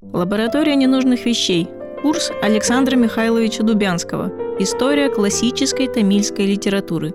Лаборатория 0.00 0.76
ненужных 0.76 1.26
вещей. 1.26 1.68
Курс 2.02 2.30
Александра 2.40 2.94
Михайловича 2.94 3.64
Дубянского. 3.64 4.30
История 4.60 5.10
классической 5.10 5.88
тамильской 5.88 6.46
литературы. 6.46 7.12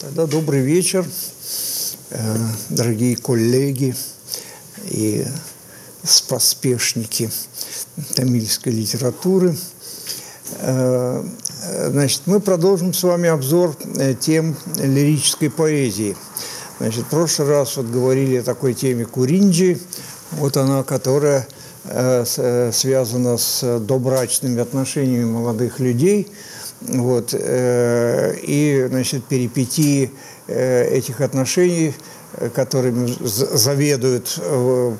Тогда 0.00 0.26
добрый 0.26 0.62
вечер, 0.62 1.06
э, 2.10 2.36
дорогие 2.70 3.16
коллеги 3.16 3.94
и 4.90 5.24
споспешники 6.02 7.30
тамильской 8.16 8.72
литературы. 8.72 9.54
Э, 10.58 11.24
значит, 11.88 12.22
мы 12.26 12.40
продолжим 12.40 12.92
с 12.92 13.02
вами 13.04 13.28
обзор 13.28 13.76
э, 13.96 14.14
тем 14.14 14.56
лирической 14.76 15.50
поэзии. 15.50 16.16
Значит, 16.82 17.04
в 17.04 17.10
прошлый 17.10 17.48
раз 17.48 17.76
вот 17.76 17.86
говорили 17.86 18.38
о 18.38 18.42
такой 18.42 18.74
теме 18.74 19.04
Куринджи, 19.04 19.78
вот 20.32 20.56
она, 20.56 20.82
которая 20.82 21.46
связана 21.84 23.38
с 23.38 23.78
добрачными 23.80 24.60
отношениями 24.60 25.24
молодых 25.24 25.78
людей– 25.78 26.28
вот, 26.88 27.32
э, 27.32 28.34
и, 28.42 28.86
значит, 28.88 29.24
перипетии 29.24 30.10
э, 30.48 30.88
этих 30.88 31.20
отношений, 31.20 31.94
э, 32.34 32.48
которыми 32.48 33.14
заведует 33.24 34.38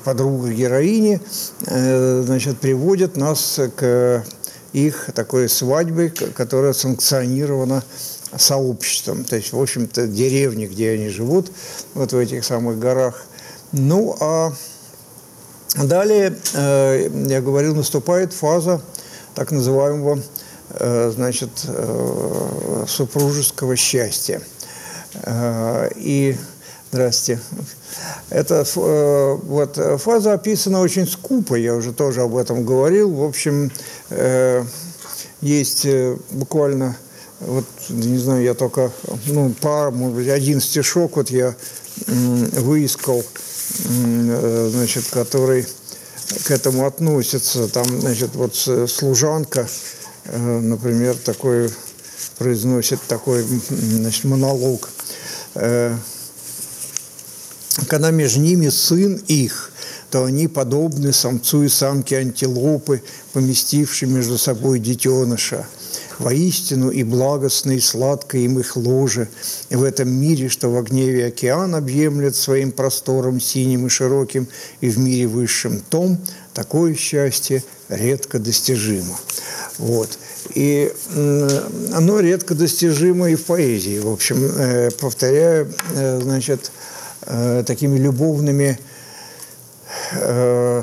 подруга 0.03 0.49
героини, 0.49 1.19
значит, 1.65 2.59
приводят 2.59 3.17
нас 3.17 3.59
к 3.75 4.23
их 4.71 5.09
такой 5.13 5.49
свадьбе, 5.49 6.09
которая 6.09 6.73
санкционирована 6.73 7.83
сообществом, 8.37 9.23
то 9.23 9.35
есть, 9.35 9.53
в 9.53 9.59
общем-то, 9.59 10.07
деревни, 10.07 10.67
где 10.67 10.91
они 10.91 11.09
живут, 11.09 11.51
вот 11.93 12.13
в 12.13 12.17
этих 12.17 12.43
самых 12.43 12.79
горах. 12.79 13.25
Ну, 13.71 14.15
а 14.19 14.53
далее, 15.75 16.37
я 16.53 17.41
говорил, 17.41 17.75
наступает 17.75 18.33
фаза 18.33 18.81
так 19.35 19.51
называемого 19.51 20.21
Э, 20.75 21.11
значит, 21.13 21.49
э, 21.67 22.85
супружеского 22.87 23.75
счастья. 23.75 24.41
Э, 25.23 25.89
и 25.95 26.35
Здрасте. 26.91 27.39
Эта 28.29 28.63
вот, 28.75 29.79
фаза 29.99 30.33
описана 30.33 30.79
очень 30.79 31.07
скупо, 31.07 31.55
я 31.55 31.73
уже 31.73 31.91
тоже 31.91 32.21
об 32.21 32.37
этом 32.37 32.63
говорил. 32.63 33.11
В 33.11 33.23
общем, 33.23 33.71
есть 35.41 35.87
буквально, 36.29 36.95
вот, 37.39 37.65
не 37.89 38.17
знаю, 38.17 38.43
я 38.43 38.53
только, 38.53 38.91
ну, 39.27 39.53
пар, 39.61 39.91
может 39.91 40.15
быть, 40.15 40.29
один 40.29 40.61
стишок 40.61 41.17
вот 41.17 41.29
я 41.29 41.55
выискал, 42.07 43.23
значит, 43.77 45.05
который 45.11 45.65
к 46.45 46.51
этому 46.51 46.85
относится. 46.85 47.67
Там, 47.67 47.85
значит, 48.01 48.35
вот 48.35 48.55
служанка, 48.55 49.67
Э, 50.25 50.59
например, 50.59 51.15
такой 51.17 51.69
произносит 52.37 52.99
такой 53.07 53.45
значит, 53.69 54.23
монолог. 54.23 54.89
Э, 55.55 55.95
Когда 57.87 58.11
между 58.11 58.39
ними 58.39 58.69
сын 58.69 59.15
их, 59.27 59.71
то 60.09 60.25
они 60.25 60.47
подобны 60.47 61.11
самцу 61.11 61.63
и 61.63 61.69
самке 61.69 62.17
антилопы, 62.17 63.01
поместившей 63.33 64.07
между 64.07 64.37
собой 64.37 64.79
детеныша. 64.79 65.67
Воистину 66.23 66.89
и 66.89 67.03
благостно, 67.03 67.71
и 67.71 67.79
сладко 67.79 68.37
им 68.37 68.57
их 68.57 68.77
ложе, 68.77 69.27
и 69.69 69.75
в 69.75 69.83
этом 69.83 70.09
мире, 70.09 70.47
что 70.47 70.69
в 70.69 70.83
гневе 70.83 71.27
океан 71.27 71.75
объемлет 71.75 72.35
своим 72.35 72.71
простором 72.71 73.41
синим 73.41 73.87
и 73.87 73.89
широким, 73.89 74.47
и 74.79 74.89
в 74.89 74.97
мире 74.99 75.27
высшем 75.27 75.81
том, 75.89 76.17
такое 76.53 76.95
счастье 76.95 77.61
редко 77.89 78.39
достижимо. 78.39 79.19
Вот. 79.77 80.17
И 80.55 80.93
оно 81.93 82.19
редко 82.19 82.55
достижимо 82.55 83.29
и 83.29 83.35
в 83.35 83.43
поэзии. 83.45 83.99
В 83.99 84.09
общем, 84.09 84.45
э, 84.45 84.91
повторяю, 84.91 85.73
э, 85.95 86.19
значит, 86.21 86.71
э, 87.25 87.63
такими 87.65 87.97
любовными 87.97 88.79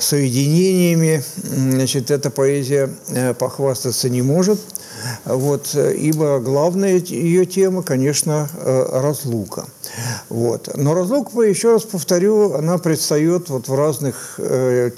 соединениями, 0.00 1.22
значит, 1.42 2.10
эта 2.10 2.30
поэзия 2.30 2.88
похвастаться 3.38 4.08
не 4.08 4.22
может. 4.22 4.58
Вот, 5.24 5.74
ибо 5.74 6.40
главная 6.40 6.98
ее 6.98 7.46
тема, 7.46 7.82
конечно, 7.82 8.48
разлука. 8.62 9.66
Вот. 10.28 10.70
Но 10.76 10.94
разлука, 10.94 11.42
еще 11.42 11.72
раз 11.72 11.82
повторю, 11.82 12.54
она 12.54 12.78
предстает 12.78 13.48
вот 13.48 13.68
в 13.68 13.74
разных 13.74 14.34
э, 14.38 14.90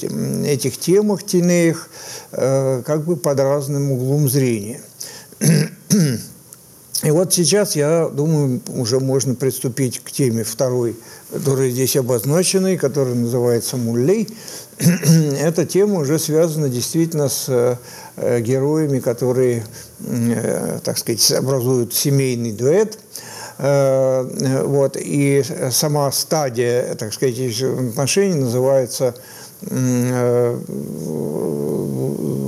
этих 0.46 0.78
темах, 0.78 1.22
тенеях, 1.22 1.88
э, 2.32 2.82
как 2.84 3.04
бы 3.04 3.16
под 3.16 3.40
разным 3.40 3.92
углом 3.92 4.28
зрения. 4.28 4.80
И 7.02 7.10
вот 7.10 7.34
сейчас, 7.34 7.74
я 7.74 8.08
думаю, 8.08 8.60
уже 8.68 9.00
можно 9.00 9.34
приступить 9.34 10.00
к 10.00 10.12
теме 10.12 10.44
второй, 10.44 10.96
которая 11.32 11.70
здесь 11.70 11.96
обозначена, 11.96 12.74
и 12.74 12.76
которая 12.76 13.14
называется 13.14 13.76
«Муллей». 13.76 14.28
Эта 14.78 15.66
тема 15.66 16.00
уже 16.00 16.18
связана 16.20 16.68
действительно 16.68 17.28
с 17.28 17.46
э, 18.16 18.40
героями, 18.40 19.00
которые, 19.00 19.64
э, 20.06 20.78
так 20.84 20.96
сказать, 20.96 21.32
образуют 21.32 21.92
семейный 21.92 22.52
дуэт– 22.52 22.98
Э, 23.58 24.62
вот, 24.64 24.96
и 24.98 25.44
сама 25.70 26.10
стадия, 26.10 26.94
так 26.96 27.12
сказать, 27.12 27.38
отношений 27.62 28.34
называется 28.34 29.14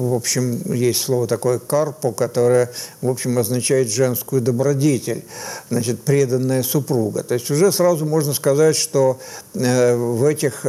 в 0.05 0.17
общем, 0.17 0.73
есть 0.73 1.03
слово 1.03 1.27
такое 1.27 1.59
«карпо», 1.59 2.13
которое, 2.13 2.71
в 3.03 3.09
общем, 3.09 3.39
означает 3.39 3.91
женскую 3.91 4.43
добродетель, 4.43 5.25
значит, 5.71 6.03
преданная 6.03 6.63
супруга. 6.63 7.23
То 7.23 7.35
есть 7.35 7.51
уже 7.51 7.73
сразу 7.73 8.07
можно 8.07 8.33
сказать, 8.33 8.77
что 8.77 9.19
э, 9.55 9.97
в 9.97 10.25
этих 10.25 10.65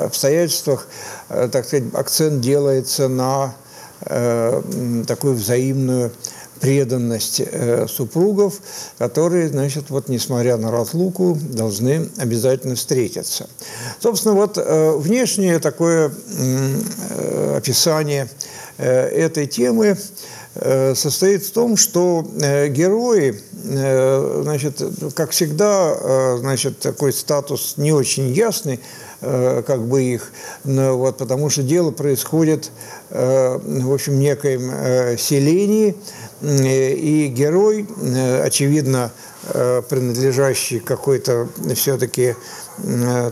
обстоятельствах, 0.00 0.88
так 1.28 1.64
сказать, 1.66 1.84
акцент 1.94 2.40
делается 2.40 3.08
на 3.08 3.54
такую 5.06 5.34
взаимную 5.34 6.12
преданность 6.60 7.40
э, 7.40 7.86
супругов, 7.88 8.60
которые, 8.98 9.48
значит, 9.48 9.90
вот 9.90 10.08
несмотря 10.08 10.56
на 10.56 10.70
разлуку, 10.70 11.38
должны 11.40 12.08
обязательно 12.18 12.74
встретиться. 12.74 13.48
Собственно, 14.00 14.34
вот 14.34 14.58
э, 14.58 14.92
внешнее 14.96 15.58
такое 15.58 16.12
э, 16.38 17.56
описание 17.56 18.28
этой 18.78 19.46
темы 19.48 19.96
состоит 20.94 21.44
в 21.44 21.50
том, 21.50 21.76
что 21.76 22.24
герои, 22.68 23.40
значит, 23.62 24.80
как 25.14 25.30
всегда, 25.32 26.36
значит, 26.38 26.78
такой 26.78 27.12
статус 27.12 27.74
не 27.76 27.90
очень 27.92 28.28
ясный, 28.32 28.78
как 29.20 29.84
бы 29.86 30.02
их, 30.04 30.30
вот, 30.62 31.18
потому 31.18 31.50
что 31.50 31.64
дело 31.64 31.90
происходит, 31.90 32.70
в 33.10 33.92
общем, 33.92 34.20
некоем 34.20 35.18
селении, 35.18 35.96
и 36.42 37.28
герой, 37.28 37.86
э, 38.00 38.42
очевидно, 38.42 39.10
э, 39.52 39.82
принадлежащий 39.88 40.78
какой-то 40.78 41.48
все-таки 41.74 42.28
Э, 42.30 42.34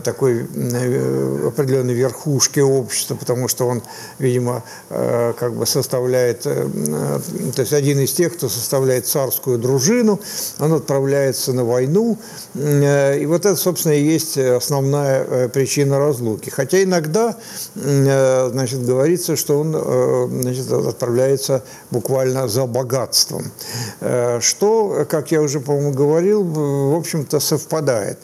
такой 0.03 0.45
э, 0.53 1.47
определенной 1.47 1.93
верхушки 1.93 2.59
общества, 2.59 3.15
потому 3.15 3.47
что 3.47 3.67
он, 3.67 3.81
видимо, 4.19 4.63
э, 4.89 5.33
как 5.39 5.53
бы 5.53 5.65
составляет, 5.65 6.41
то 6.43 7.21
есть 7.57 7.73
один 7.73 7.99
из 7.99 8.13
тех, 8.13 8.35
кто 8.35 8.49
составляет 8.49 9.07
царскую 9.07 9.57
дружину, 9.57 10.19
он 10.59 10.73
отправляется 10.73 11.53
на 11.53 11.63
войну, 11.63 12.17
и 12.55 13.25
вот 13.27 13.45
это, 13.45 13.55
собственно, 13.55 13.93
и 13.93 14.03
есть 14.03 14.37
основная 14.37 15.47
причина 15.49 15.99
разлуки. 15.99 16.49
Хотя 16.49 16.83
иногда, 16.83 17.35
значит, 17.75 18.85
говорится, 18.85 19.35
что 19.35 19.59
он, 19.59 20.41
значит, 20.41 20.71
отправляется 20.71 21.63
буквально 21.91 22.47
за 22.47 22.65
богатством, 22.65 23.51
что, 24.39 25.05
как 25.09 25.31
я 25.31 25.41
уже, 25.41 25.59
по-моему, 25.59 25.91
говорил, 25.91 26.43
в 26.43 26.97
общем-то, 26.97 27.39
совпадает. 27.39 28.19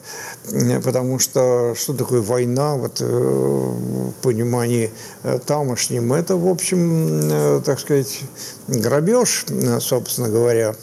Потому 0.84 1.13
что 1.20 1.74
что 1.76 1.94
такое 1.94 2.22
война? 2.22 2.76
Вот, 2.76 3.02
э, 3.02 3.06
в 3.06 4.12
понимании 4.22 4.92
э, 5.24 5.40
тамошнем, 5.46 6.14
это, 6.14 6.36
в 6.36 6.48
общем, 6.48 7.20
э, 7.32 7.62
так 7.66 7.80
сказать, 7.80 8.22
грабеж, 8.68 9.46
собственно 9.80 10.30
говоря. 10.30 10.76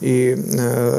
И 0.00 0.36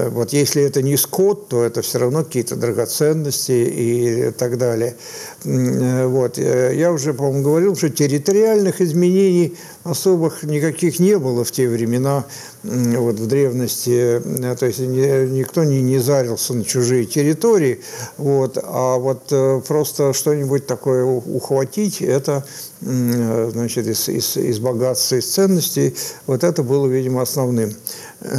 вот 0.09 0.33
если 0.33 0.63
это 0.63 0.81
не 0.81 0.97
скот, 0.97 1.47
то 1.49 1.63
это 1.63 1.81
все 1.81 1.99
равно 1.99 2.23
какие-то 2.23 2.55
драгоценности 2.55 3.51
и 3.51 4.31
так 4.31 4.57
далее. 4.57 4.95
Вот. 5.43 6.37
Я 6.37 6.91
уже, 6.91 7.13
по-моему, 7.13 7.43
говорил, 7.43 7.75
что 7.75 7.89
территориальных 7.89 8.81
изменений 8.81 9.55
особых 9.83 10.43
никаких 10.43 10.99
не 10.99 11.19
было 11.19 11.43
в 11.43 11.51
те 11.51 11.67
времена, 11.67 12.25
вот 12.63 13.19
в 13.19 13.27
древности, 13.27 14.21
то 14.57 14.65
есть 14.65 14.79
никто 14.79 15.63
не, 15.63 15.81
не 15.81 15.99
зарился 15.99 16.53
на 16.53 16.63
чужие 16.63 17.05
территории, 17.05 17.81
вот, 18.17 18.57
а 18.63 18.97
вот 18.97 19.31
просто 19.67 20.13
что-нибудь 20.13 20.65
такое 20.65 21.03
ухватить, 21.03 22.01
это 22.01 22.43
значит, 22.83 23.87
из, 23.87 24.09
из, 24.09 24.37
из 24.37 24.59
богатства, 24.59 25.15
из 25.15 25.27
ценностей, 25.27 25.95
вот 26.27 26.43
это 26.43 26.63
было, 26.63 26.87
видимо, 26.87 27.21
основным 27.21 27.73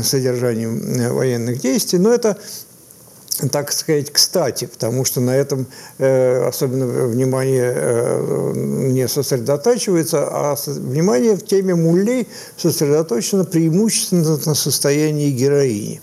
содержанием 0.03 1.15
военных 1.15 1.61
действий. 1.61 1.99
Но 1.99 2.13
это 2.13 2.37
так 3.51 3.73
сказать, 3.73 4.13
кстати, 4.13 4.67
потому 4.67 5.05
что 5.05 5.21
на 5.21 5.37
этом 5.37 5.67
э, 5.99 6.47
особенно 6.47 6.87
внимание 7.07 7.73
э, 7.75 8.53
не 8.55 9.09
сосредотачивается, 9.09 10.29
а 10.31 10.57
внимание 10.67 11.35
в 11.35 11.45
теме 11.45 11.75
муллей 11.75 12.29
сосредоточено 12.57 13.45
преимущественно 13.45 14.39
на 14.47 14.55
состоянии 14.55 15.31
героини. 15.31 16.01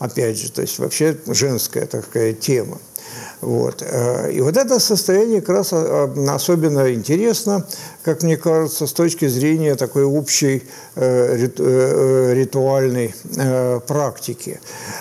Опять 0.00 0.38
же, 0.38 0.50
то 0.50 0.62
есть 0.62 0.78
вообще 0.78 1.16
женская 1.28 1.86
такая 1.86 2.32
тема. 2.32 2.78
Вот. 3.40 3.82
Э, 3.82 4.30
и 4.32 4.40
вот 4.40 4.56
это 4.56 4.78
состояние 4.78 5.40
как 5.40 5.56
раз 5.56 5.72
а, 5.72 6.12
а, 6.16 6.34
особенно 6.34 6.92
интересно, 6.92 7.66
как 8.02 8.22
мне 8.22 8.36
кажется, 8.36 8.86
с 8.86 8.92
точки 8.92 9.26
зрения 9.28 9.74
такой 9.74 10.04
общей 10.04 10.62
э, 10.94 11.48
э, 11.58 12.34
ритуальной 12.34 13.14
практики. 13.86 14.60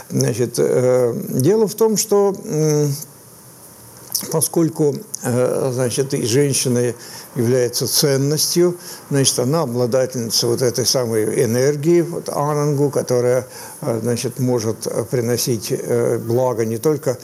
Значит, 0.09 0.56
дело 0.56 1.68
в 1.68 1.75
том, 1.75 1.97
что 1.97 2.35
поскольку 4.31 4.96
значит, 5.24 6.14
и 6.14 6.25
женщина 6.25 6.94
является 7.36 7.88
ценностью, 7.88 8.78
значит, 9.10 9.40
она 9.40 9.62
обладательница 9.62 10.48
вот 10.48 10.62
этой 10.62 10.86
самой 10.86 11.44
энергии, 11.44 12.02
вот 12.02 12.30
анангу, 12.30 12.90
которая, 12.90 13.48
значит, 13.81 14.40
может 14.40 14.88
приносить 15.10 15.74
благо 16.25 16.66
не 16.66 16.78
только 16.78 17.18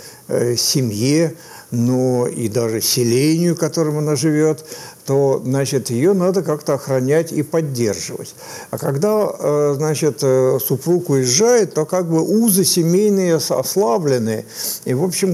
семье, 0.58 1.36
но 1.72 2.28
и 2.28 2.48
даже 2.48 2.82
селению, 2.82 3.56
в 3.56 3.60
котором 3.60 4.00
она 4.00 4.16
живет, 4.16 4.66
то, 5.10 5.42
значит, 5.44 5.90
ее 5.90 6.14
надо 6.14 6.44
как-то 6.44 6.76
охранять 6.76 7.32
и 7.32 7.42
поддерживать. 7.42 8.36
А 8.70 8.78
когда, 8.78 9.74
значит, 9.74 10.20
супруг 10.20 11.10
уезжает, 11.10 11.74
то 11.74 11.88
как 11.88 12.08
бы 12.08 12.22
узы 12.22 12.64
семейные 12.64 13.38
ослаблены, 13.38 14.46
и, 14.86 14.94
в 14.94 15.04
общем, 15.04 15.34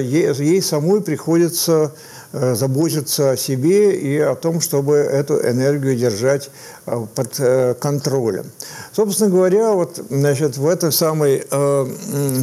ей, 0.00 0.32
ей 0.32 0.62
самой 0.62 1.02
приходится 1.02 1.92
Э, 2.32 2.54
заботиться 2.54 3.32
о 3.32 3.36
себе 3.36 3.96
и 3.96 4.16
о 4.20 4.36
том, 4.36 4.60
чтобы 4.60 4.98
эту 4.98 5.34
энергию 5.40 5.96
держать 5.96 6.50
э, 6.86 7.04
под 7.16 7.40
э, 7.40 7.74
контролем. 7.74 8.44
Собственно 8.92 9.28
говоря, 9.28 9.72
вот 9.72 10.00
значит, 10.10 10.56
в 10.56 10.68
этой 10.68 10.92
самой 10.92 11.44
э, 11.50 11.86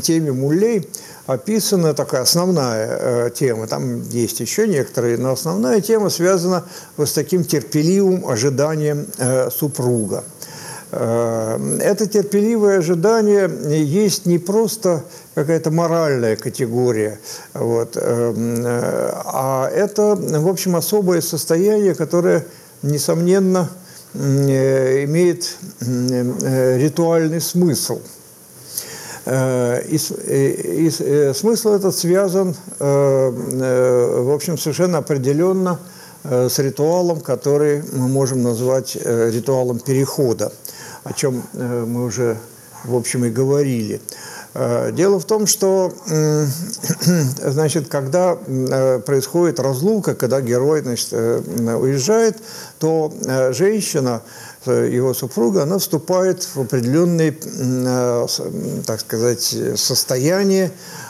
теме 0.04 0.34
мулей 0.34 0.90
описана 1.28 1.94
такая 1.94 2.22
основная 2.22 2.88
э, 3.28 3.30
тема. 3.30 3.68
Там 3.68 4.02
есть 4.10 4.40
еще 4.40 4.68
некоторые, 4.68 5.18
но 5.18 5.34
основная 5.34 5.82
тема 5.82 6.10
связана 6.10 6.64
вот 6.96 7.10
с 7.10 7.14
таким 7.14 7.44
терпеливым 7.44 8.28
ожиданием 8.28 9.06
э, 9.18 9.50
супруга. 9.52 10.24
Э, 10.92 11.78
это 11.82 12.08
терпеливое 12.08 12.80
ожидание 12.80 13.50
есть 13.84 14.26
не 14.26 14.38
просто 14.38 15.04
какая-то 15.36 15.70
моральная 15.70 16.36
категория, 16.36 17.20
вот, 17.54 17.98
э, 17.98 19.12
а 19.26 19.70
это, 19.70 20.16
в 20.16 20.48
общем, 20.48 20.76
особое 20.76 21.22
состояние, 21.22 21.94
которое, 21.94 22.46
несомненно, 22.84 23.70
э, 24.14 25.04
имеет 25.04 25.58
ритуальный 25.82 27.42
смысл. 27.42 28.00
И, 29.28 30.00
и, 30.28 30.88
и 30.88 31.34
смысл 31.34 31.74
этот 31.74 31.94
связан, 31.96 32.56
в 32.80 34.34
общем, 34.34 34.58
совершенно 34.58 35.00
определенно 35.00 35.80
с 36.24 36.58
ритуалом, 36.60 37.20
который 37.20 37.84
мы 37.92 38.08
можем 38.08 38.42
назвать 38.42 38.96
ритуалом 38.96 39.80
перехода 39.80 40.54
о 41.08 41.14
чем 41.14 41.44
э, 41.54 41.86
мы 41.88 42.04
уже, 42.06 42.38
в 42.84 42.96
общем, 42.96 43.26
и 43.26 43.30
говорили. 43.30 44.02
Э, 44.54 44.92
дело 44.92 45.20
в 45.20 45.26
том, 45.26 45.48
что, 45.48 45.94
значит, 47.46 47.88
когда 47.88 48.38
э, 48.46 49.00
происходит 49.00 49.60
разлука, 49.60 50.16
когда 50.16 50.42
герой 50.42 50.82
значит, 50.82 51.14
уезжает, 51.14 52.38
то 52.80 53.14
женщина, 53.52 54.22
его 54.72 55.14
супруга, 55.14 55.64
она 55.64 55.78
вступает 55.78 56.44
в 56.44 56.62
определенные, 56.62 57.32
так 58.86 59.00
сказать, 59.00 59.56
Э, 59.58 60.68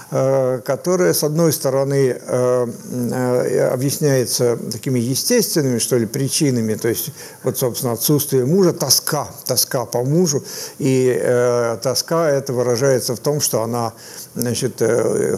которая, 0.10 1.14
с 1.14 1.24
одной 1.24 1.52
стороны, 1.52 2.18
э, 2.18 2.68
э, 3.12 3.68
объясняется 3.68 4.58
такими 4.72 5.00
естественными, 5.00 5.80
что 5.80 5.98
ли, 5.98 6.06
причинами, 6.06 6.76
то 6.76 6.88
есть, 6.88 7.10
вот, 7.44 7.58
собственно, 7.58 7.92
отсутствие 7.94 8.46
мужа, 8.46 8.72
тоска, 8.72 9.28
тоска 9.46 9.86
по 9.86 10.04
мужу, 10.04 10.44
и 10.80 11.78
тоска 11.84 12.30
это 12.30 12.54
выражается 12.54 13.16
в 13.16 13.20
том, 13.20 13.42
что 13.42 13.64
она 13.64 13.94
значит, 14.36 14.82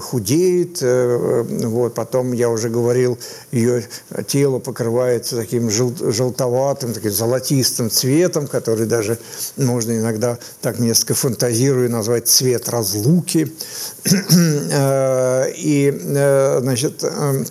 худеет, 0.01 0.81
вот, 0.81 1.93
потом, 1.95 2.33
я 2.33 2.49
уже 2.49 2.69
говорил, 2.69 3.17
ее 3.51 3.87
тело 4.27 4.59
покрывается 4.59 5.35
таким 5.35 5.69
жел 5.71 5.93
желтоватым, 5.99 6.93
таким 6.93 7.11
золотистым 7.11 7.89
цветом, 7.89 8.47
который 8.47 8.85
даже 8.85 9.17
можно 9.57 9.97
иногда 9.97 10.37
так 10.61 10.79
несколько 10.79 11.15
фантазирую 11.15 11.89
назвать 11.89 12.27
цвет 12.27 12.69
разлуки. 12.69 13.51
Э, 14.71 15.51
и, 15.55 15.91
э, 15.91 16.59
значит, 16.61 17.03
э, 17.03 17.43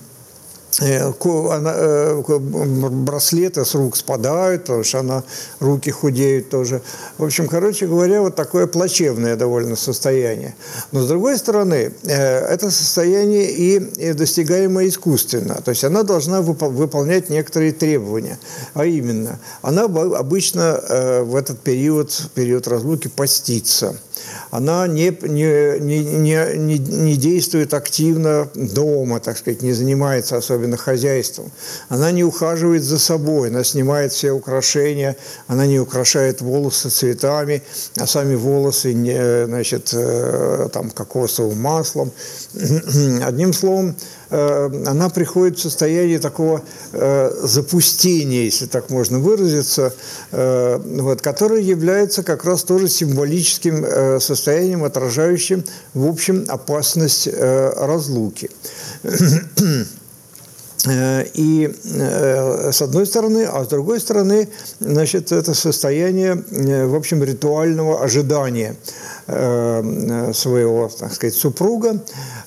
браслеты 2.40 3.64
с 3.64 3.74
рук 3.74 3.96
спадают, 3.96 4.62
потому 4.62 4.84
что 4.84 5.00
она, 5.00 5.24
руки 5.58 5.90
худеют 5.90 6.50
тоже. 6.50 6.82
В 7.16 7.24
общем, 7.24 7.48
короче 7.48 7.88
говоря, 7.88 8.20
вот 8.20 8.36
такое 8.36 8.68
плачевное 8.68 9.34
довольно 9.34 9.74
состояние. 9.74 10.54
Но, 10.92 11.02
с 11.02 11.08
другой 11.08 11.36
стороны, 11.36 11.92
это 12.04 12.70
состояние 12.70 13.50
и 13.50 14.12
достигаемое 14.12 14.86
искусственно. 14.88 15.60
То 15.64 15.70
есть 15.72 15.82
она 15.82 16.04
должна 16.04 16.42
выполнять 16.42 17.28
некоторые 17.28 17.72
требования. 17.72 18.38
А 18.74 18.84
именно, 18.84 19.40
она 19.62 19.86
обычно 19.86 20.80
в 21.24 21.34
этот 21.34 21.58
период, 21.58 22.30
период 22.36 22.68
разлуки 22.68 23.08
постится– 23.08 23.96
она 24.50 24.86
не, 24.86 25.16
не, 25.22 25.78
не, 25.80 26.56
не, 26.56 26.78
не 26.78 27.16
действует 27.16 27.74
активно 27.74 28.48
дома, 28.54 29.20
так 29.20 29.38
сказать, 29.38 29.62
не 29.62 29.72
занимается 29.72 30.36
особенно 30.36 30.76
хозяйством. 30.76 31.50
Она 31.88 32.10
не 32.10 32.24
ухаживает 32.24 32.82
за 32.82 32.98
собой, 32.98 33.48
она 33.48 33.64
снимает 33.64 34.12
все 34.12 34.32
украшения, 34.32 35.16
она 35.46 35.66
не 35.66 35.78
украшает 35.78 36.40
волосы 36.40 36.88
цветами, 36.88 37.62
а 37.96 38.06
сами 38.06 38.34
волосы, 38.34 38.94
не, 38.94 39.46
значит, 39.46 39.90
э, 39.92 40.68
там, 40.72 40.90
кокосовым 40.90 41.60
маслом. 41.60 42.12
Одним 43.22 43.52
словом, 43.52 43.96
она 44.30 45.08
приходит 45.08 45.58
в 45.58 45.62
состояние 45.62 46.18
такого 46.18 46.62
э, 46.92 47.30
запустения, 47.42 48.44
если 48.44 48.66
так 48.66 48.90
можно 48.90 49.18
выразиться, 49.18 49.94
э, 50.32 50.78
вот, 51.00 51.22
которое 51.22 51.60
является 51.60 52.22
как 52.22 52.44
раз 52.44 52.64
тоже 52.64 52.88
символическим 52.88 54.20
состоянием, 54.20 54.84
отражающим, 54.84 55.64
в 55.94 56.06
общем, 56.06 56.44
опасность 56.48 57.28
разлуки. 57.28 58.50
И 61.34 61.74
с 61.84 62.82
одной 62.82 63.06
стороны, 63.06 63.44
а 63.44 63.64
с 63.64 63.68
другой 63.68 64.00
стороны, 64.00 64.48
значит, 64.80 65.32
это 65.32 65.54
состояние, 65.54 66.42
в 66.86 66.94
общем, 66.94 67.22
ритуального 67.22 68.02
ожидания 68.02 68.76
своего, 69.26 70.90
так 70.98 71.12
сказать, 71.12 71.34
супруга, 71.34 72.00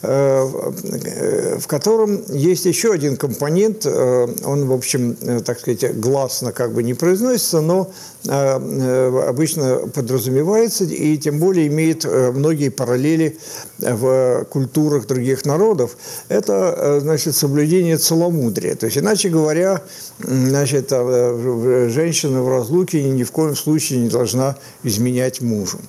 Э, 0.04 1.58
в 1.60 1.68
котором 1.68 2.24
есть 2.30 2.66
еще 2.66 2.92
один 2.92 3.18
компонент, 3.18 3.86
э, 3.86 4.28
он, 4.44 4.68
в 4.68 4.74
общем, 4.74 5.16
э, 5.22 5.42
так 5.42 5.60
сказать, 5.60 6.00
гласно 6.00 6.52
как 6.52 6.74
бы 6.74 6.82
не 6.82 6.96
произносится, 6.96 7.62
но 7.62 7.92
обычно 8.28 9.88
подразумевается 9.94 10.84
и 10.84 11.18
тем 11.18 11.40
более 11.40 11.68
имеет 11.68 12.06
многие 12.06 12.70
параллели 12.70 13.38
в 13.80 14.46
культурах 14.50 15.08
других 15.08 15.46
народов. 15.46 15.98
Это, 16.30 17.00
значит, 17.02 17.36
соблюдение 17.36 17.98
целомудрия. 17.98 18.76
То 18.76 18.86
есть, 18.86 18.98
иначе 18.98 19.30
говоря, 19.30 19.82
значит, 20.20 20.90
э, 20.92 21.90
женщина 21.90 22.42
в 22.44 22.50
разлуке 22.50 23.04
ни 23.04 23.24
в 23.24 23.32
коем 23.32 23.56
случае 23.56 24.00
не 24.00 24.10
должна 24.10 24.56
изменять 24.84 25.42
мужу. 25.42 25.80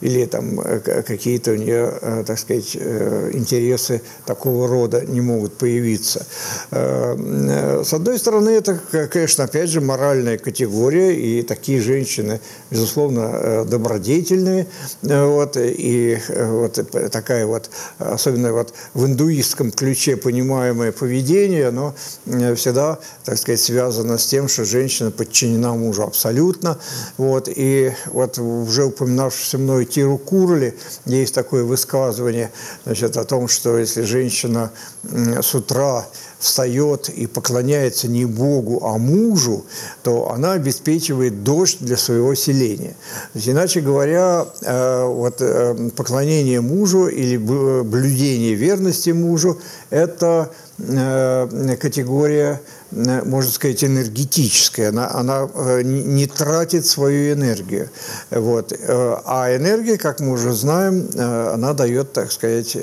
Или 0.00 0.24
там 0.26 0.60
э, 0.60 0.80
какие-то 1.02 1.52
у 1.52 1.56
нее, 1.56 1.92
э, 2.00 2.24
так 2.26 2.38
сказать, 2.38 2.76
интересы 2.76 4.02
такого 4.26 4.68
рода 4.68 5.04
не 5.06 5.20
могут 5.20 5.54
появиться. 5.58 6.26
С 6.70 7.92
одной 7.92 8.18
стороны, 8.18 8.50
это, 8.50 8.80
конечно, 9.10 9.44
опять 9.44 9.68
же, 9.68 9.80
моральная 9.80 10.38
категория, 10.38 11.14
и 11.14 11.42
такие 11.42 11.80
женщины, 11.82 12.40
безусловно, 12.70 13.64
добродетельные. 13.64 14.66
Вот, 15.02 15.56
и 15.58 16.18
вот 16.28 16.78
такая 17.10 17.46
вот, 17.46 17.70
особенно 17.98 18.52
вот 18.52 18.72
в 18.94 19.04
индуистском 19.06 19.70
ключе 19.72 20.16
понимаемое 20.16 20.92
поведение, 20.92 21.68
оно 21.68 21.94
всегда, 22.24 22.98
так 23.24 23.38
сказать, 23.38 23.60
связано 23.60 24.18
с 24.18 24.26
тем, 24.26 24.48
что 24.48 24.64
женщина 24.64 25.10
подчинена 25.10 25.74
мужу 25.74 26.02
абсолютно. 26.02 26.78
Вот, 27.16 27.48
и 27.54 27.92
вот 28.06 28.38
уже 28.38 28.84
упоминавшийся 28.84 29.58
мной 29.58 29.84
Тиру 29.84 30.18
Курли, 30.18 30.76
есть 31.04 31.34
такое 31.34 31.64
высказывание 31.64 32.50
значит, 32.84 33.16
о 33.16 33.24
том, 33.24 33.48
что 33.48 33.78
если 33.78 34.02
женщина 34.02 34.70
с 35.04 35.54
утра 35.54 36.06
встает 36.42 37.08
и 37.08 37.26
поклоняется 37.26 38.08
не 38.08 38.24
Богу, 38.24 38.84
а 38.84 38.98
мужу, 38.98 39.64
то 40.02 40.32
она 40.32 40.52
обеспечивает 40.52 41.44
дождь 41.44 41.78
для 41.80 41.96
своего 41.96 42.34
селения. 42.34 42.96
То 43.32 43.38
есть, 43.38 43.48
иначе 43.48 43.80
говоря, 43.80 44.46
э, 44.60 45.06
вот, 45.06 45.36
э, 45.40 45.90
поклонение 45.96 46.60
мужу 46.60 47.06
или 47.06 47.36
блюдение 47.36 48.54
верности 48.54 49.10
мужу– 49.10 49.60
это 49.90 50.50
категория 51.80 52.60
Э, 52.94 53.22
можно 53.24 53.50
сказать, 53.50 53.84
энергетическая. 53.84 54.90
Она, 54.90 55.10
она 55.10 55.48
э, 55.54 55.82
не 55.82 56.26
тратит 56.26 56.86
свою 56.86 57.34
энергию. 57.34 57.88
Вот. 58.30 58.72
Э, 58.72 59.16
а 59.24 59.54
энергия, 59.56 59.96
как 59.96 60.20
мы 60.20 60.32
уже 60.32 60.52
знаем, 60.52 61.08
она 61.16 61.72
дает, 61.72 62.12
так 62.12 62.32
сказать, 62.32 62.76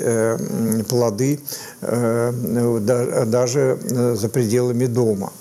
плоды 0.88 1.40
даже 1.80 3.78
за 4.14 4.28
пределами 4.28 4.86
дома. 4.86 5.32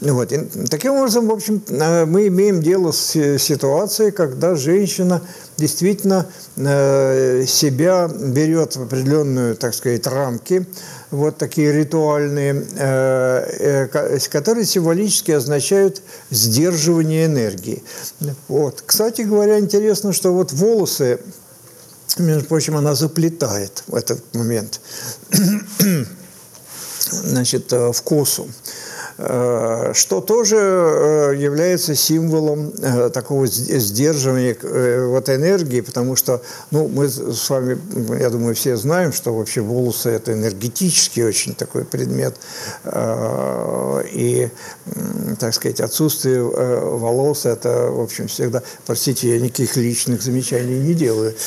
Вот. 0.00 0.32
И 0.32 0.38
таким 0.70 0.92
образом, 0.92 1.28
в 1.28 1.32
общем, 1.32 1.62
мы 1.68 2.28
имеем 2.28 2.62
дело 2.62 2.92
с 2.92 3.38
ситуацией, 3.38 4.10
когда 4.10 4.54
женщина 4.54 5.20
действительно 5.56 6.26
себя 6.56 8.08
берет 8.08 8.76
в 8.76 8.82
определенную, 8.82 9.56
так 9.56 9.74
сказать, 9.74 10.06
рамки, 10.06 10.66
вот 11.10 11.38
такие 11.38 11.72
ритуальные, 11.72 12.66
э, 12.76 13.88
э, 13.88 14.18
которые 14.28 14.64
символически 14.66 15.32
означают 15.32 16.02
сдерживание 16.30 17.26
энергии. 17.26 17.82
Вот. 18.48 18.82
Кстати 18.84 19.22
говоря, 19.22 19.58
интересно, 19.58 20.12
что 20.12 20.32
вот 20.32 20.52
волосы, 20.52 21.20
между 22.18 22.48
прочим, 22.48 22.76
она 22.76 22.94
заплетает 22.94 23.82
в 23.86 23.94
этот 23.94 24.34
момент 24.34 24.80
значит, 27.10 27.72
э, 27.72 27.92
в 27.92 28.02
косу. 28.02 28.48
Э, 29.18 29.92
что 29.94 30.20
тоже 30.20 30.56
э, 30.56 31.34
является 31.38 31.94
символом 31.94 32.72
э, 32.82 33.08
такого 33.08 33.46
сдерживания 33.46 34.56
вот 35.06 35.30
энергии, 35.30 35.80
потому 35.80 36.16
что 36.16 36.42
ну, 36.70 36.86
мы 36.88 37.08
с 37.08 37.48
вами, 37.48 37.78
я 38.20 38.28
думаю, 38.28 38.54
все 38.54 38.76
знаем, 38.76 39.12
что 39.12 39.34
вообще 39.34 39.62
волосы– 39.62 40.10
это 40.10 40.32
энергетический 40.32 41.24
очень 41.24 41.54
такой 41.54 41.84
предмет. 41.84 42.36
И, 44.12 44.48
так 45.38 45.54
сказать, 45.54 45.80
отсутствие 45.80 46.42
волос– 46.42 47.44
это, 47.46 47.90
в 47.90 48.00
общем, 48.00 48.28
всегда… 48.28 48.62
Простите, 48.86 49.30
я 49.30 49.40
никаких 49.40 49.76
личных 49.76 50.22
замечаний 50.22 50.78
не 50.78 50.94
делаю. 50.94 51.34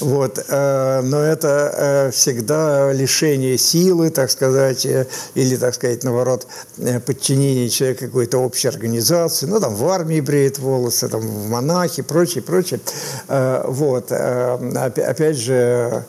Вот. 0.00 0.44
Но 0.48 1.22
это 1.22 2.10
всегда 2.12 2.92
лишение 2.92 3.58
силы, 3.58 4.10
так 4.10 4.30
сказать, 4.30 4.86
или, 5.34 5.56
так 5.56 5.74
сказать, 5.74 6.04
наоборот, 6.04 6.37
наоборот, 6.38 6.46
э, 6.78 7.00
подчинение 7.00 7.68
человека 7.68 8.06
какой-то 8.06 8.38
общей 8.38 8.68
организации, 8.68 9.46
ну, 9.46 9.60
там, 9.60 9.74
в 9.74 9.88
армии 9.88 10.20
бреет 10.20 10.58
волосы, 10.58 11.08
там, 11.08 11.20
в 11.20 11.48
монахи, 11.48 12.02
прочее, 12.02 12.42
прочее. 12.42 12.80
Э, 13.28 13.64
вот. 13.66 14.06
Э, 14.10 14.54
опять 14.84 15.36
же, 15.36 16.04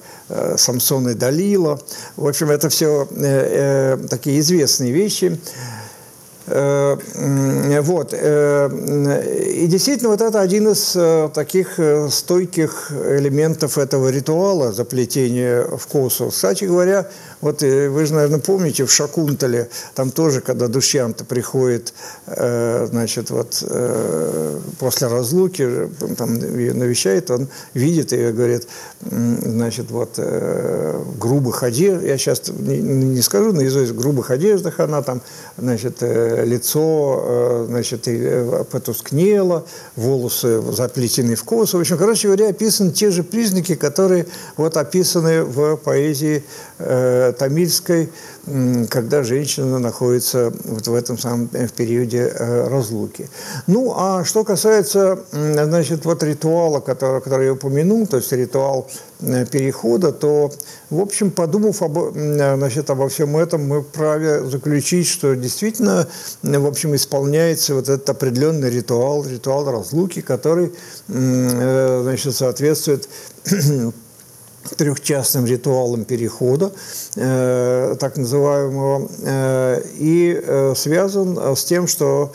Самсон 0.58 1.10
и 1.10 1.14
Далила. 1.16 1.80
В 2.16 2.28
общем, 2.28 2.52
это 2.52 2.70
все 2.70 3.08
такие 4.10 4.40
известные 4.40 4.92
вещи. 4.92 5.40
Вот. 6.46 8.14
И 8.14 9.68
действительно, 9.68 10.10
вот 10.10 10.22
это 10.22 10.40
один 10.42 10.68
из 10.70 10.96
таких 11.34 11.80
стойких 12.12 12.92
элементов 12.92 13.80
этого 13.80 14.10
ритуала 14.10 14.72
заплетения 14.72 15.64
в 15.64 15.88
косу. 15.88 16.30
Кстати 16.30 16.66
говоря, 16.66 17.08
вот 17.41 17.62
вы 17.62 18.05
же, 18.05 18.13
наверное, 18.13 18.39
помните, 18.39 18.86
в 18.86 18.91
Шакунтале, 18.91 19.69
там 19.96 20.12
тоже, 20.12 20.41
когда 20.41 20.67
Душьянта 20.67 21.25
приходит, 21.25 21.93
значит, 22.25 23.29
вот 23.29 23.63
после 24.79 25.08
разлуки, 25.08 25.89
там 26.17 26.36
ее 26.58 26.74
навещает, 26.74 27.31
он 27.31 27.48
видит 27.74 28.13
и 28.13 28.31
говорит, 28.31 28.67
значит, 29.01 29.91
вот 29.91 30.17
в 30.17 31.17
грубых 31.17 31.63
одеждах, 31.63 32.03
я 32.03 32.17
сейчас 32.17 32.43
не 32.50 33.22
скажу 33.22 33.53
наизусть, 33.53 33.91
в 33.91 33.98
грубых 33.98 34.31
одеждах 34.31 34.79
она 34.79 35.01
там, 35.01 35.22
значит, 35.58 36.01
лицо, 36.01 37.24
э, 37.25 37.65
значит, 37.67 38.08
э, 38.08 38.63
потускнело, 38.72 39.65
волосы 39.96 40.62
заплетены 40.72 41.36
в 41.36 41.43
косу. 41.43 41.77
В 41.77 41.81
общем, 41.81 41.98
короче 41.98 42.27
говоря, 42.27 42.50
описаны 42.50 42.91
те 42.91 43.12
же 43.12 43.24
признаки, 43.24 43.75
которые 43.75 44.25
вот 44.58 44.77
описаны 44.77 45.43
в 45.43 45.77
поэзии 45.77 46.43
э, 46.79 47.29
тамильской, 47.38 48.10
когда 48.90 49.24
женщина 49.24 49.80
находится 49.80 50.52
вот 50.64 50.88
в 50.88 50.94
этом 50.94 51.18
самом 51.18 51.48
в 51.48 51.72
периоде 51.74 52.28
разлуки. 52.28 53.30
Ну, 53.68 53.94
а 53.96 54.24
что 54.24 54.44
касается, 54.44 55.20
значит, 55.32 56.06
вот 56.06 56.24
ритуала, 56.24 56.80
который, 56.80 57.22
который 57.22 57.46
я 57.48 57.54
упомянул, 57.54 58.08
то 58.08 58.18
есть 58.18 58.32
ритуал 58.32 58.90
перехода, 59.20 60.12
то, 60.12 60.52
в 60.90 61.00
общем, 61.00 61.32
подумав 61.32 61.82
об, 61.82 62.14
значит, 62.14 62.90
обо 62.90 63.10
всем 63.10 63.36
этом, 63.38 63.68
мы 63.68 63.82
вправе 63.82 64.44
заключить, 64.46 65.08
что 65.08 65.36
действительно 65.36 66.08
в 66.60 66.66
общем, 66.66 66.96
исполняется 66.96 67.74
вот 67.74 67.90
этот 67.90 68.10
определенный 68.10 68.70
ритуал, 68.70 69.26
ритуал 69.26 69.70
разлуки, 69.70 70.22
который, 70.22 70.74
э, 71.08 72.00
значит, 72.04 72.36
соответствует 72.36 73.08
трехчастным 74.76 75.46
ритуалом 75.46 76.06
перехода, 76.06 76.72
э, 77.16 77.96
так 78.00 78.18
называемого, 78.18 79.10
э, 79.24 79.82
и 79.98 80.42
э, 80.42 80.74
связан 80.76 81.56
с 81.56 81.64
тем, 81.64 81.88
что 81.88 82.32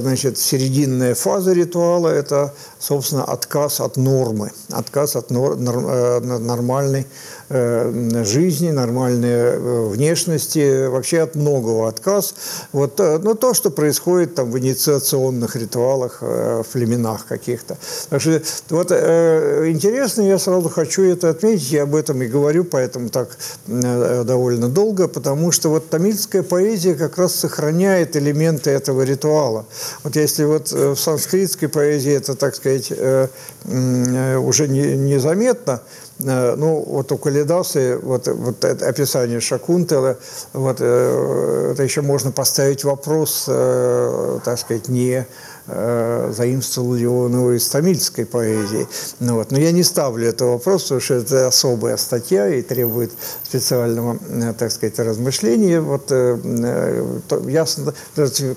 значит, 0.00 0.38
серединная 0.38 1.14
фаза 1.14 1.52
ритуала– 1.52 2.08
это, 2.08 2.54
собственно, 2.78 3.24
отказ 3.24 3.80
от 3.80 3.96
нормы, 3.96 4.50
отказ 4.70 5.16
от 5.16 5.30
нор, 5.30 5.56
нормальной 5.56 7.06
Э, 7.52 8.22
жизни, 8.24 8.70
нормальной 8.70 9.28
э, 9.28 9.88
внешности, 9.88 10.86
вообще 10.86 11.22
от 11.22 11.34
многого 11.34 11.88
отказ. 11.88 12.34
Вот, 12.70 13.00
э, 13.00 13.18
ну, 13.18 13.34
то, 13.34 13.54
что 13.54 13.70
происходит 13.70 14.36
там 14.36 14.52
в 14.52 14.58
инициационных 14.60 15.56
ритуалах, 15.56 16.22
в 16.22 16.64
племенах 16.72 17.26
каких-то. 17.26 17.76
Так 18.08 18.20
что 18.20 18.40
вот 18.68 18.92
интересно, 18.92 20.22
я 20.22 20.38
сразу 20.38 20.68
хочу 20.68 21.02
это 21.02 21.30
отметить, 21.30 21.72
я 21.72 21.82
об 21.82 21.96
этом 21.96 22.22
и 22.22 22.28
говорю, 22.28 22.64
поэтому 22.64 23.08
так 23.08 23.36
довольно 23.66 24.68
долго, 24.68 25.08
потому 25.08 25.50
что 25.50 25.70
вот 25.70 25.90
тамильская 25.90 26.44
поэзия 26.44 26.94
как 26.94 27.18
раз 27.18 27.34
сохраняет 27.34 28.16
элементы 28.16 28.70
этого 28.70 29.02
ритуала. 29.02 29.59
Вот 30.02 30.16
если 30.16 30.44
вот 30.44 30.72
в 30.72 30.96
санскритской 30.96 31.68
поэзии 31.68 32.12
это, 32.12 32.34
так 32.34 32.54
сказать, 32.54 32.90
уже 32.92 34.68
незаметно, 34.68 35.82
Э, 36.24 36.54
ну, 36.56 36.84
вот 36.86 37.12
у 37.12 37.18
Калидасы, 37.18 37.98
вот, 38.02 38.26
вот 38.28 38.64
это 38.64 38.86
описание 38.86 39.40
Шакунтела, 39.40 40.16
вот, 40.52 40.78
э, 40.80 41.72
это 41.72 41.82
еще 41.82 42.02
можно 42.02 42.30
поставить 42.30 42.84
вопрос, 42.84 43.44
э, 43.48 44.38
так 44.44 44.58
сказать, 44.58 44.88
не 44.88 45.26
э, 45.66 46.32
заимствовал 46.36 46.94
его 46.94 47.52
из 47.52 47.68
тамильской 47.68 48.26
поэзии. 48.26 48.88
Ну, 49.20 49.34
вот. 49.34 49.50
Но 49.50 49.58
я 49.58 49.72
не 49.72 49.82
ставлю 49.82 50.28
этого 50.28 50.52
вопроса, 50.52 50.84
потому 50.84 51.00
что 51.00 51.14
это 51.14 51.46
особая 51.46 51.96
статья 51.96 52.48
и 52.48 52.62
требует 52.62 53.12
специального, 53.44 54.18
э, 54.28 54.54
так 54.58 54.70
сказать, 54.70 54.98
размышления. 54.98 55.80
Вот, 55.80 56.10
э, 56.10 56.38
э 56.44 57.40
ясно, 57.48 57.94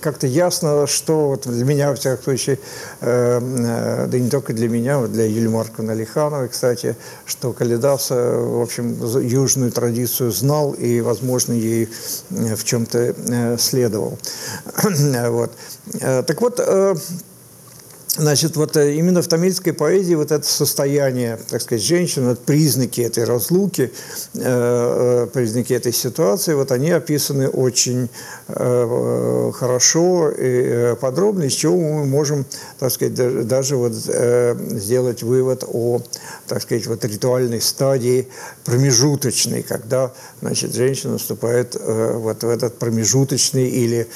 как-то 0.02 0.28
ясно, 0.28 0.88
что 0.88 1.28
вот 1.28 1.48
для 1.48 1.66
меня, 1.66 1.90
во 1.90 1.96
всяком 1.96 2.24
случае, 2.24 2.60
э, 3.02 3.40
э, 3.40 4.08
да 4.08 4.18
и 4.18 4.22
не 4.22 4.30
только 4.30 4.54
для 4.54 4.70
меня, 4.70 5.00
вот 5.00 5.12
для 5.12 5.26
Юлии 5.26 5.48
Марковны 5.48 5.92
Алихановой, 5.92 6.50
кстати, 6.50 6.96
что 7.26 7.54
Калидас, 7.54 8.10
в 8.10 8.62
общем, 8.62 8.98
южную 9.20 9.72
традицию 9.72 10.32
знал 10.32 10.72
и, 10.74 11.02
возможно, 11.02 11.54
ей 11.54 11.90
в 12.30 12.64
чем-то 12.64 13.58
следовал. 13.58 14.18
Вот. 15.34 15.52
Так 16.00 16.42
вот, 16.42 16.60
of 16.94 17.33
Значит, 18.16 18.56
вот 18.58 18.78
э, 18.78 18.94
именно 18.94 19.24
в 19.24 19.28
тамильской 19.28 19.74
поэзии 19.74 20.14
вот 20.14 20.32
это 20.32 20.46
состояние, 20.48 21.40
так 21.50 21.64
сказать, 21.64 21.84
женщин, 21.84 22.28
вот 22.28 22.46
признаки 22.46 23.02
этой 23.02 23.24
разлуки, 23.24 23.92
э, 24.36 24.40
э, 24.40 25.28
признаки 25.34 25.74
этой 25.74 25.94
ситуации, 25.94 26.54
вот 26.54 26.72
они 26.72 26.92
описаны 26.92 27.50
очень 27.50 28.10
хорошо 28.46 30.30
и 30.30 30.96
подробно, 31.00 31.44
из 31.44 31.54
чего 31.54 31.78
мы 31.78 32.06
можем, 32.06 32.46
так 32.78 32.92
сказать, 32.92 33.14
даже, 33.48 33.78
вот 33.78 33.94
сделать 33.94 35.24
вывод 35.24 35.64
о, 35.66 36.02
так 36.48 36.62
сказать, 36.62 36.86
вот 36.88 37.06
ритуальной 37.06 37.62
стадии 37.62 38.28
промежуточной, 38.66 39.64
когда, 39.64 40.12
значит, 40.42 40.74
женщина 40.76 41.18
вступает 41.18 41.76
вот 41.76 42.44
в 42.44 42.50
этот 42.50 42.78
промежуточный 42.80 43.70
или, 43.70 44.08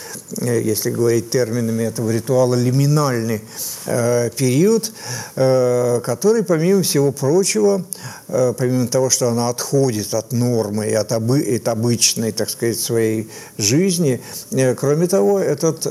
если 0.41 0.91
говорить 0.91 1.29
терминами 1.29 1.83
этого 1.83 2.11
ритуала, 2.11 2.55
лиминальный 2.55 3.41
период, 3.87 4.91
э, 5.35 6.01
который, 6.03 6.43
помимо 6.43 6.81
всего 6.81 7.11
прочего, 7.11 7.85
э, 8.27 8.53
помимо 8.57 8.87
того, 8.87 9.09
что 9.09 9.29
она 9.29 9.49
отходит 9.49 10.13
от 10.13 10.33
нормы 10.33 10.87
и 10.87 10.93
от, 10.93 11.11
обы 11.11 11.41
от 11.55 11.67
обычной, 11.67 12.31
так 12.31 12.49
сказать, 12.49 12.79
своей 12.79 13.29
жизни, 13.57 14.21
кроме 14.75 15.07
того, 15.07 15.39
этот 15.39 15.83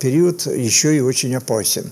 период 0.00 0.46
еще 0.46 0.96
и 0.96 1.00
очень 1.00 1.34
опасен. 1.34 1.90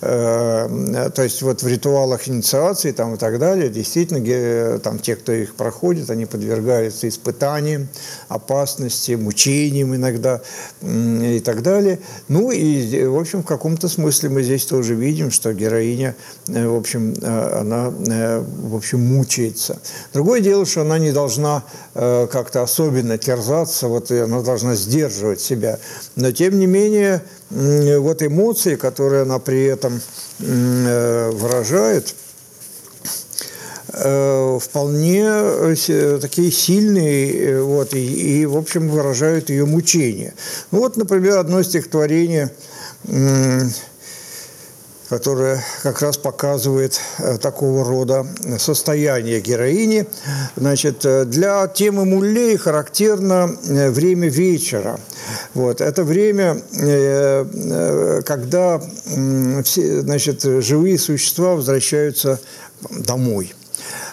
То 0.00 1.12
есть 1.22 1.42
вот 1.42 1.62
в 1.62 1.66
ритуалах 1.66 2.28
инициации 2.28 2.92
там, 2.92 3.14
и 3.14 3.18
так 3.18 3.38
далее, 3.38 3.68
действительно, 3.68 4.78
там 4.78 4.98
те, 4.98 5.16
кто 5.16 5.32
их 5.32 5.54
проходит, 5.54 6.10
они 6.10 6.26
подвергаются 6.26 7.08
испытаниям, 7.08 7.88
опасности, 8.28 9.12
мучениям 9.12 9.94
иногда 9.94 10.40
и 10.82 11.40
так 11.44 11.62
далее. 11.62 11.98
Ну 12.28 12.50
и, 12.50 13.04
в 13.06 13.18
общем, 13.18 13.42
в 13.42 13.46
каком-то 13.46 13.79
каком-то 13.80 13.94
смысле 13.94 14.28
мы 14.28 14.42
здесь 14.42 14.66
тоже 14.66 14.94
видим, 14.94 15.30
что 15.30 15.54
героиня, 15.54 16.14
э, 16.48 16.66
в 16.66 16.76
общем, 16.76 17.14
э, 17.14 17.60
она, 17.60 17.90
э, 18.08 18.44
в 18.68 18.76
общем, 18.76 19.00
мучается. 19.00 19.78
Другое 20.12 20.42
дело, 20.42 20.66
что 20.66 20.82
она 20.82 20.98
не 20.98 21.12
должна 21.12 21.62
как-то 21.94 22.62
особенно 22.62 23.18
терзаться, 23.18 23.88
вот 23.88 24.10
и 24.10 24.18
она 24.18 24.42
должна 24.42 24.76
сдерживать 24.76 25.40
себя. 25.40 25.78
Но, 26.14 26.30
тем 26.30 26.58
не 26.58 26.66
менее, 26.66 27.22
вот 27.50 28.22
эмоции, 28.22 28.76
которые 28.76 29.22
она 29.22 29.38
при 29.38 29.64
этом 29.64 30.00
выражает, 30.38 32.14
вполне 33.88 35.76
такие 36.20 36.52
сильные, 36.52 37.62
вот, 37.62 37.94
и, 37.94 38.42
и, 38.42 38.46
в 38.46 38.56
общем, 38.56 38.88
выражают 38.88 39.50
ее 39.50 39.66
мучения. 39.66 40.34
Ну, 40.70 40.78
вот, 40.78 40.96
например, 40.96 41.38
одно 41.38 41.62
стихотворение– 41.62 42.50
которая 45.10 45.62
как 45.82 46.00
раз 46.02 46.16
показывает 46.16 47.00
э, 47.18 47.36
такого 47.38 47.84
рода 47.84 48.24
состояние 48.58 49.40
героини. 49.40 50.06
Значит, 50.56 51.04
э, 51.04 51.24
для 51.24 51.66
темы 51.66 52.04
муллей 52.04 52.56
характерно 52.56 53.50
э, 53.68 53.90
время 53.90 54.28
вечера. 54.28 55.00
Вот. 55.52 55.80
Это 55.80 56.04
время, 56.04 56.60
когда 58.24 58.80
все, 59.64 60.00
значит, 60.00 60.42
живые 60.42 60.98
существа 60.98 61.56
возвращаются 61.56 62.38
домой– 62.90 63.52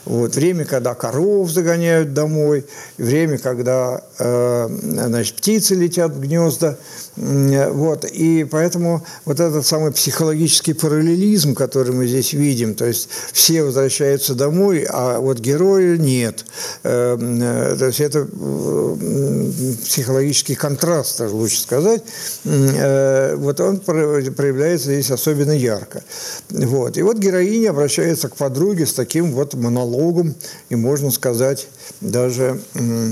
вот, 0.07 0.35
время, 0.35 0.63
когда 0.63 0.95
коров 0.95 1.49
загоняют 1.51 2.13
домой, 2.13 2.65
время, 2.97 3.37
когда 3.37 4.01
э, 4.17 4.69
значит, 4.69 5.35
птицы 5.35 5.75
летят 5.75 6.13
в 6.13 6.21
гнезда. 6.21 6.77
Вот, 7.17 8.05
и 8.05 8.43
поэтому 8.43 9.03
вот 9.25 9.39
этот 9.39 9.65
самый 9.65 9.91
психологический 9.91 10.73
параллелизм, 10.73 11.55
который 11.55 11.91
мы 11.91 12.05
здесь 12.05 12.33
видим, 12.33 12.75
то 12.75 12.85
есть 12.85 13.09
все 13.33 13.63
возвращаются 13.63 14.35
домой, 14.35 14.85
а 14.87 15.19
вот 15.19 15.39
героя 15.39 15.97
нет. 15.97 16.45
Э, 16.83 17.17
э, 17.19 17.75
то 17.79 17.85
есть 17.87 18.01
это 18.01 18.19
э, 18.19 19.51
психологический 19.83 20.53
контраст, 20.53 21.19
лучше 21.21 21.59
сказать. 21.59 22.03
Э, 22.45 23.35
вот 23.35 23.59
он 23.61 23.79
проявляется 23.79 24.93
здесь 24.93 25.09
особенно 25.09 25.53
ярко. 25.53 26.03
Вот. 26.49 26.97
И 26.97 27.01
вот 27.01 27.17
героиня 27.17 27.71
обращается 27.71 28.29
к 28.29 28.35
подруге 28.35 28.85
с 28.85 28.93
таким 28.93 29.31
вот 29.31 29.55
монологом 29.55 30.35
и, 30.69 30.75
можно 30.75 31.09
сказать, 31.09 31.67
даже 31.99 32.61
э, 32.75 33.11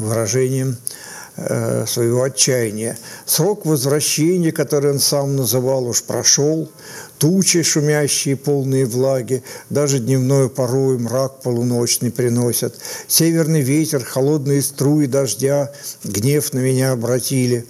выражением 0.00 0.76
э, 1.38 1.86
своего 1.86 2.22
отчаяния. 2.22 2.98
Срок 3.26 3.64
возвращения, 3.64 4.52
который 4.52 4.92
он 4.92 4.98
сам 4.98 5.36
называл, 5.36 5.86
уж 5.86 6.02
прошел, 6.02 6.70
тучи 7.18 7.62
шумящие, 7.62 8.36
полные 8.36 8.86
влаги, 8.86 9.42
даже 9.70 9.98
дневной 9.98 10.48
порой 10.50 10.98
мрак 10.98 11.40
полуночный 11.42 12.10
приносят. 12.10 12.74
Северный 13.06 13.62
ветер, 13.62 14.04
холодные 14.04 14.62
струи 14.62 15.06
дождя 15.06 15.72
гнев 16.04 16.52
на 16.52 16.58
меня 16.58 16.92
обратили. 16.92 17.66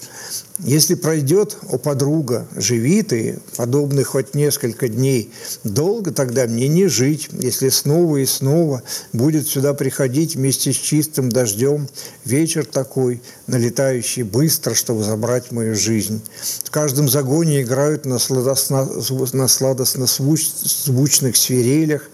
Если 0.64 0.96
пройдет, 0.96 1.56
о 1.70 1.78
подруга, 1.78 2.48
живи 2.56 3.02
ты, 3.02 3.38
подобный 3.56 4.02
хоть 4.02 4.34
несколько 4.34 4.88
дней, 4.88 5.30
долго 5.62 6.12
тогда 6.12 6.46
мне 6.46 6.66
не 6.66 6.88
жить, 6.88 7.28
если 7.32 7.68
снова 7.68 8.16
и 8.16 8.26
снова 8.26 8.82
будет 9.12 9.46
сюда 9.46 9.72
приходить 9.72 10.34
вместе 10.34 10.72
с 10.72 10.76
чистым 10.76 11.28
дождем 11.28 11.88
вечер 12.24 12.64
такой, 12.66 13.22
налетающий 13.46 14.24
быстро, 14.24 14.74
чтобы 14.74 15.04
забрать 15.04 15.52
мою 15.52 15.76
жизнь. 15.76 16.20
В 16.64 16.70
каждом 16.72 17.08
загоне 17.08 17.62
играют 17.62 18.04
на, 18.04 18.18
сладостно, 18.18 18.88
на 19.32 19.46
сладостно-звучных 19.46 21.36
свирелях, 21.36 22.10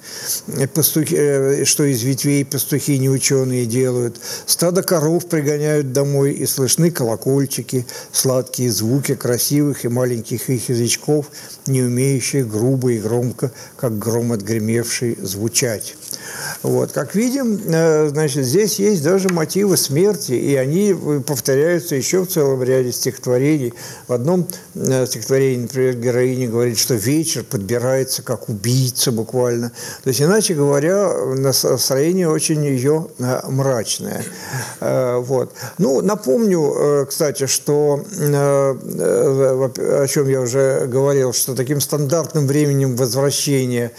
пастухи, 0.74 1.16
э, 1.16 1.64
что 1.64 1.84
из 1.84 2.02
ветвей 2.02 2.44
пастухи 2.44 2.98
неученые 2.98 3.64
делают. 3.64 4.20
Стадо 4.44 4.82
коров 4.82 5.26
пригоняют 5.26 5.92
домой, 5.92 6.32
и 6.32 6.44
слышны 6.44 6.90
колокольчики, 6.90 7.86
сладкие 8.34 8.72
звуки 8.72 9.14
красивых 9.14 9.84
и 9.84 9.88
маленьких 9.88 10.50
их 10.50 10.68
язычков, 10.68 11.26
не 11.66 11.82
умеющих 11.82 12.48
грубо 12.48 12.90
и 12.90 12.98
громко, 12.98 13.52
как 13.76 13.96
гром 13.96 14.32
отгремевший, 14.32 15.16
звучать. 15.22 15.94
Вот. 16.62 16.92
Как 16.92 17.14
видим, 17.14 17.60
э, 17.66 18.08
значит, 18.08 18.44
здесь 18.44 18.78
есть 18.78 19.02
даже 19.02 19.28
мотивы 19.28 19.76
смерти, 19.76 20.32
и 20.32 20.56
они 20.56 20.94
повторяются 21.26 21.94
еще 21.94 22.24
в 22.24 22.26
целом 22.26 22.62
ряде 22.62 22.92
стихотворений. 22.92 23.72
В 24.08 24.12
одном 24.12 24.48
э, 24.74 25.06
стихотворении, 25.06 25.62
например, 25.62 25.94
героиня 25.94 26.48
говорит, 26.48 26.78
что 26.78 26.94
вечер 26.94 27.44
подбирается 27.44 28.22
как 28.22 28.48
убийца 28.48 29.12
буквально. 29.12 29.70
То 30.02 30.08
есть, 30.08 30.22
иначе 30.22 30.54
говоря, 30.54 31.12
настроение 31.36 32.28
очень 32.28 32.64
ее 32.64 33.08
э, 33.18 33.40
мрачное. 33.48 34.24
Вот. 34.80 35.52
Ну, 35.78 36.00
напомню, 36.00 37.06
кстати, 37.08 37.46
что, 37.46 38.04
о 38.32 40.06
чем 40.08 40.28
я 40.28 40.40
уже 40.40 40.86
говорил, 40.86 41.32
что 41.32 41.54
таким 41.54 41.80
стандартным 41.80 42.46
временем 42.46 42.96
возвращения 42.96 43.92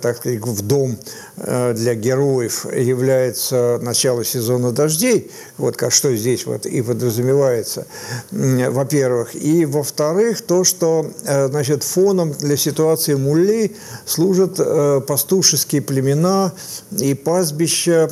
так 0.00 0.16
сказать, 0.16 0.40
в 0.40 0.62
дом 0.62 0.98
Э, 1.40 1.72
для 1.72 1.94
героев 1.94 2.66
является 2.72 3.78
начало 3.82 4.24
сезона 4.24 4.72
дождей, 4.72 5.30
вот 5.56 5.76
как 5.76 5.92
что 5.92 6.14
здесь 6.16 6.46
вот 6.46 6.66
и 6.66 6.82
подразумевается, 6.82 7.86
во-первых. 8.30 9.34
И 9.34 9.64
во-вторых, 9.64 10.42
то, 10.42 10.64
что 10.64 11.06
э, 11.24 11.48
значит, 11.48 11.84
фоном 11.84 12.32
для 12.32 12.56
ситуации 12.56 13.14
мулли 13.14 13.76
служат 14.04 14.54
э, 14.58 15.00
пастушеские 15.06 15.82
племена 15.82 16.52
и 16.98 17.14
пастбища, 17.14 18.10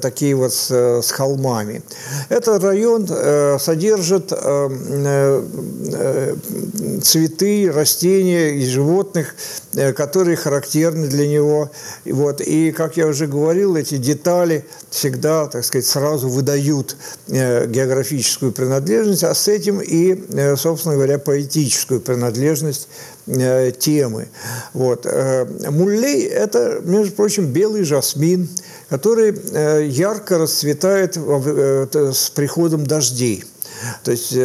такие 0.00 0.34
вот 0.34 0.52
с, 0.52 0.70
с 0.70 1.10
холмами. 1.10 1.82
Этот 2.28 2.62
район 2.62 3.06
содержит 3.58 3.95
цветы, 7.02 7.70
растения 7.72 8.50
и 8.50 8.66
животных, 8.66 9.34
которые 9.96 10.36
характерны 10.36 11.06
для 11.08 11.28
него. 11.28 11.70
Вот. 12.04 12.40
И, 12.40 12.72
как 12.72 12.96
я 12.96 13.06
уже 13.06 13.26
говорил, 13.26 13.76
эти 13.76 13.96
детали 13.96 14.64
всегда, 14.90 15.46
так 15.46 15.64
сказать, 15.64 15.86
сразу 15.86 16.28
выдают 16.28 16.96
э, 17.28 17.66
географическую 17.66 18.52
принадлежность, 18.52 19.24
а 19.24 19.34
с 19.34 19.48
этим 19.48 19.80
и, 19.80 20.24
э, 20.32 20.56
собственно 20.56 20.94
говоря, 20.94 21.18
поэтическую 21.18 22.00
принадлежность 22.00 22.88
э, 23.26 23.72
темы. 23.78 24.28
Вот. 24.72 25.06
Муллей– 25.70 26.24
это, 26.24 26.80
между 26.82 27.14
прочим, 27.14 27.46
белый 27.46 27.84
жасмин, 27.84 28.48
который 28.88 29.34
ярко 29.88 30.38
расцветает 30.38 31.16
с 31.16 32.30
приходом 32.30 32.86
дождей– 32.86 33.44
То 34.04 34.10
есть 34.10 34.36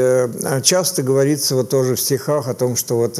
часто 0.64 1.04
говорится 1.04 1.56
вот 1.56 1.70
тоже 1.70 1.96
в 1.96 2.02
стихах 2.02 2.48
о 2.48 2.54
том, 2.54 2.76
что 2.76 2.98
вот 2.98 3.20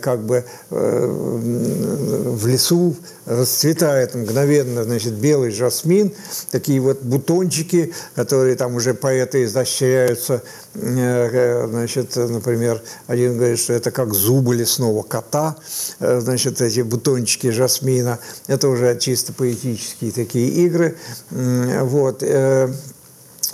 как 0.00 0.22
бы 0.24 0.44
в 0.70 2.46
лесу 2.46 2.96
расцветает 3.26 4.14
мгновенно, 4.14 4.84
значит, 4.84 5.12
белый 5.14 5.50
жасмин, 5.50 6.12
такие 6.50 6.80
вот 6.80 7.02
бутончики, 7.02 7.92
которые 8.14 8.56
там 8.56 8.74
уже 8.74 8.94
поэты 8.94 9.44
изощряются, 9.44 10.42
значит, 10.74 12.16
например, 12.16 12.82
один 13.06 13.36
говорит, 13.36 13.58
что 13.58 13.74
это 13.74 13.90
как 13.90 14.12
зубы 14.14 14.54
лесного 14.56 15.02
кота, 15.02 15.56
значит, 16.00 16.60
эти 16.60 16.80
бутончики 16.80 17.50
жасмина, 17.50 18.18
это 18.48 18.68
уже 18.68 18.98
чисто 18.98 19.32
поэтические 19.32 20.10
такие 20.12 20.48
игры, 20.66 20.96
вот, 21.30 22.22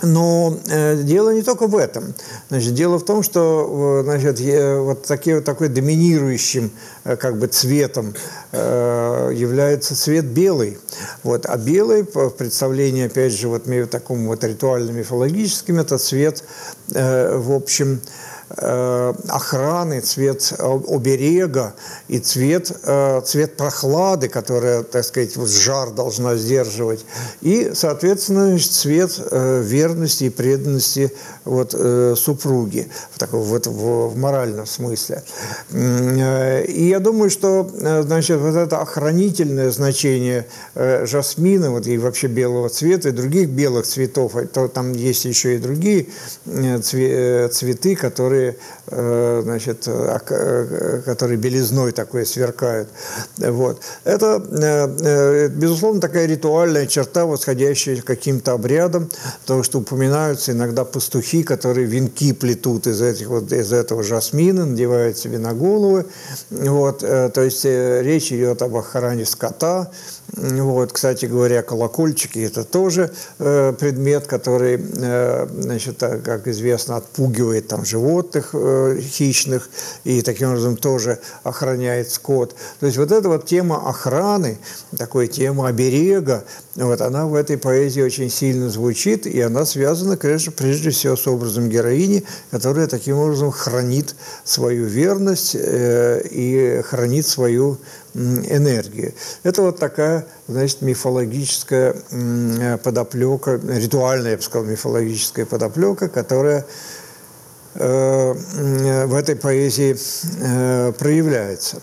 но 0.01 0.57
э, 0.67 1.01
дело 1.03 1.33
не 1.33 1.41
только 1.41 1.67
в 1.67 1.75
этом. 1.75 2.13
Значит, 2.49 2.73
дело 2.73 2.99
в 2.99 3.05
том, 3.05 3.23
что 3.23 4.01
значит, 4.03 4.39
вот 4.79 5.03
такие, 5.03 5.41
такой 5.41 5.67
доминирующим 5.69 6.71
э, 7.03 7.15
как 7.15 7.37
бы 7.37 7.47
цветом 7.47 8.13
э, 8.51 9.31
является 9.35 9.95
цвет 9.95 10.25
белый. 10.25 10.77
Вот. 11.23 11.45
А 11.45 11.57
белый, 11.57 12.03
в 12.03 12.29
представлении, 12.31 13.05
опять 13.05 13.33
же, 13.33 13.47
вот 13.47 13.63
такому 13.89 14.27
вот 14.27 14.43
ритуально-мифологическим, 14.43 15.79
это 15.79 15.97
цвет, 15.97 16.43
э, 16.93 17.37
в 17.37 17.51
общем, 17.51 17.99
Э, 17.99 18.28
охраны, 18.57 20.01
цвет 20.01 20.53
оберега 20.57 21.75
и 22.07 22.19
цвет, 22.19 22.71
э, 22.83 23.21
цвет 23.23 23.57
прохлады, 23.57 24.27
которая, 24.27 24.83
так 24.83 25.05
сказать, 25.05 25.35
вот 25.37 25.49
жар 25.49 25.91
должна 25.91 26.35
сдерживать. 26.35 27.05
И, 27.41 27.71
соответственно, 27.73 28.57
цвет 28.57 29.19
э, 29.19 29.61
верности 29.63 30.25
и 30.25 30.29
преданности 30.29 31.11
вот, 31.45 31.75
супруги 32.17 32.87
в, 33.11 33.19
таком, 33.19 33.41
вот, 33.41 33.67
в, 33.67 34.07
в 34.09 34.17
моральном 34.17 34.65
смысле. 34.65 35.23
И 35.71 36.87
я 36.89 36.99
думаю, 36.99 37.29
что 37.29 37.69
значит, 38.03 38.39
вот 38.39 38.55
это 38.55 38.79
охранительное 38.79 39.71
значение 39.71 40.47
жасмина 40.75 41.71
вот, 41.71 41.87
и 41.87 41.97
вообще 41.97 42.27
белого 42.27 42.69
цвета, 42.69 43.09
и 43.09 43.11
других 43.11 43.49
белых 43.49 43.85
цветов, 43.85 44.33
то 44.53 44.67
там 44.67 44.91
есть 44.93 45.25
еще 45.25 45.55
и 45.55 45.57
другие 45.57 46.07
цветы, 46.45 47.95
которые 47.95 48.38
которые, 48.39 48.55
э, 48.87 49.41
значит, 49.43 49.87
э, 49.87 51.01
которые 51.05 51.37
белизной 51.37 51.91
такой 51.91 52.25
сверкают. 52.25 52.89
Вот. 53.37 53.81
Это, 54.03 54.41
э, 54.51 55.47
безусловно, 55.49 56.01
такая 56.01 56.27
ритуальная 56.27 56.87
черта, 56.87 57.25
восходящая 57.25 58.01
к 58.01 58.05
каким-то 58.05 58.53
обрядам, 58.53 59.09
потому 59.41 59.63
что 59.63 59.79
упоминаются 59.79 60.51
иногда 60.51 60.85
пастухи, 60.85 61.43
которые 61.43 61.87
венки 61.87 62.33
плетут 62.33 62.87
из, 62.87 63.01
этих, 63.01 63.27
вот, 63.27 63.51
из 63.51 63.73
этого 63.73 64.03
жасмина, 64.03 64.65
надевают 64.65 65.17
себе 65.17 65.37
на 65.37 65.53
головы. 65.53 66.05
Вот. 66.49 66.99
То 66.99 67.41
есть 67.41 67.65
речь 67.65 68.31
идет 68.31 68.61
об 68.61 68.75
охране 68.75 69.25
скота, 69.25 69.91
вот, 70.35 70.91
кстати 70.91 71.25
говоря, 71.25 71.61
колокольчики– 71.63 72.39
это 72.39 72.63
тоже 72.63 73.11
э, 73.39 73.73
предмет, 73.73 74.27
который, 74.27 74.79
э, 74.79 75.47
значит, 75.57 75.99
как 75.99 76.47
известно, 76.47 76.97
отпугивает 76.97 77.67
там 77.67 77.85
животных 77.85 78.51
э, 78.53 78.99
хищных 79.01 79.69
и 80.03 80.21
таким 80.21 80.49
образом 80.49 80.77
тоже 80.77 81.19
охраняет 81.43 82.11
скот. 82.11 82.55
То 82.79 82.85
есть 82.85 82.97
вот 82.97 83.11
эта 83.11 83.27
вот 83.27 83.45
тема 83.45 83.89
охраны, 83.89 84.59
такая 84.97 85.27
тема 85.27 85.67
оберега, 85.67 86.43
вот, 86.75 87.01
она 87.01 87.25
в 87.25 87.35
этой 87.35 87.57
поэзии 87.57 88.01
очень 88.01 88.29
сильно 88.29 88.69
звучит, 88.69 89.25
и 89.25 89.41
она 89.41 89.65
связана, 89.65 90.15
конечно, 90.15 90.51
прежде 90.51 90.91
всего 90.91 91.15
с 91.15 91.27
образом 91.27 91.69
героини, 91.69 92.23
которая 92.51 92.87
таким 92.87 93.17
образом 93.17 93.51
хранит 93.51 94.15
свою 94.43 94.85
верность 94.85 95.55
э, 95.55 96.21
и 96.29 96.81
хранит 96.83 97.25
свою 97.27 97.79
энергию. 98.13 99.13
Это 99.43 99.61
вот 99.61 99.79
такая, 99.79 100.25
значит, 100.47 100.81
мифологическая 100.81 101.95
подоплека, 102.83 103.59
ритуальная, 103.63 104.31
я 104.31 104.37
бы 104.37 104.43
сказал, 104.43 104.67
мифологическая 104.67 105.45
подоплека, 105.45 106.09
которая 106.09 106.65
Э, 107.75 108.33
в 109.05 109.13
этой 109.13 109.35
поэзии 109.35 109.95
э, 110.41 110.91
проявляется. 110.97 111.81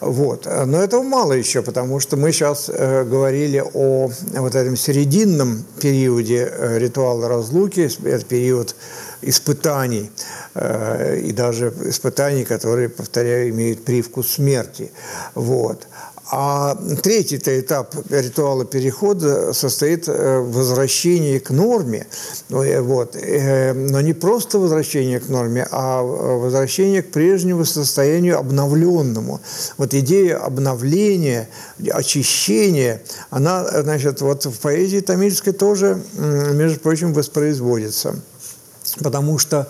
Вот. 0.00 0.46
Но 0.46 0.80
этого 0.80 1.02
мало 1.02 1.32
еще, 1.32 1.62
потому 1.62 1.98
что 1.98 2.16
мы 2.16 2.30
сейчас 2.30 2.70
э, 2.72 3.04
говорили 3.04 3.62
о 3.74 4.10
вот 4.32 4.54
этом 4.54 4.76
серединном 4.76 5.64
периоде 5.80 6.50
ритуала 6.78 7.28
разлуки, 7.28 7.90
это 8.04 8.24
период 8.24 8.76
испытаний, 9.22 10.10
и 10.54 11.32
даже 11.32 11.72
испытаний, 11.84 12.44
которые, 12.44 12.88
повторяю, 12.88 13.50
имеют 13.50 13.84
привкус 13.84 14.32
смерти. 14.32 14.90
Вот. 15.34 15.86
А 16.28 16.76
третий 17.02 17.36
этап 17.36 17.94
ритуала 18.10 18.64
перехода 18.64 19.52
состоит 19.52 20.08
э, 20.08 20.40
в 20.40 20.52
возвращении 20.52 21.38
к 21.38 21.50
норме. 21.50 22.08
Ну, 22.48 22.64
э, 22.64 22.80
вот. 22.80 23.14
Э, 23.14 23.72
но 23.72 24.00
не 24.00 24.12
просто 24.12 24.58
возвращение 24.58 25.20
к 25.20 25.28
норме, 25.28 25.68
а 25.70 26.02
возвращение 26.02 27.02
к 27.02 27.12
прежнему 27.12 27.64
состоянию 27.64 28.40
обновленному. 28.40 29.40
Вот 29.78 29.94
идея 29.94 30.38
обновления, 30.38 31.48
очищения, 31.92 33.02
она, 33.30 33.64
значит, 33.82 34.20
вот 34.20 34.46
в 34.46 34.58
поэзии 34.58 34.98
тамильской 34.98 35.52
тоже, 35.52 36.02
между 36.16 36.80
прочим, 36.80 37.12
воспроизводится. 37.12 38.16
Потому 39.00 39.38
что 39.38 39.68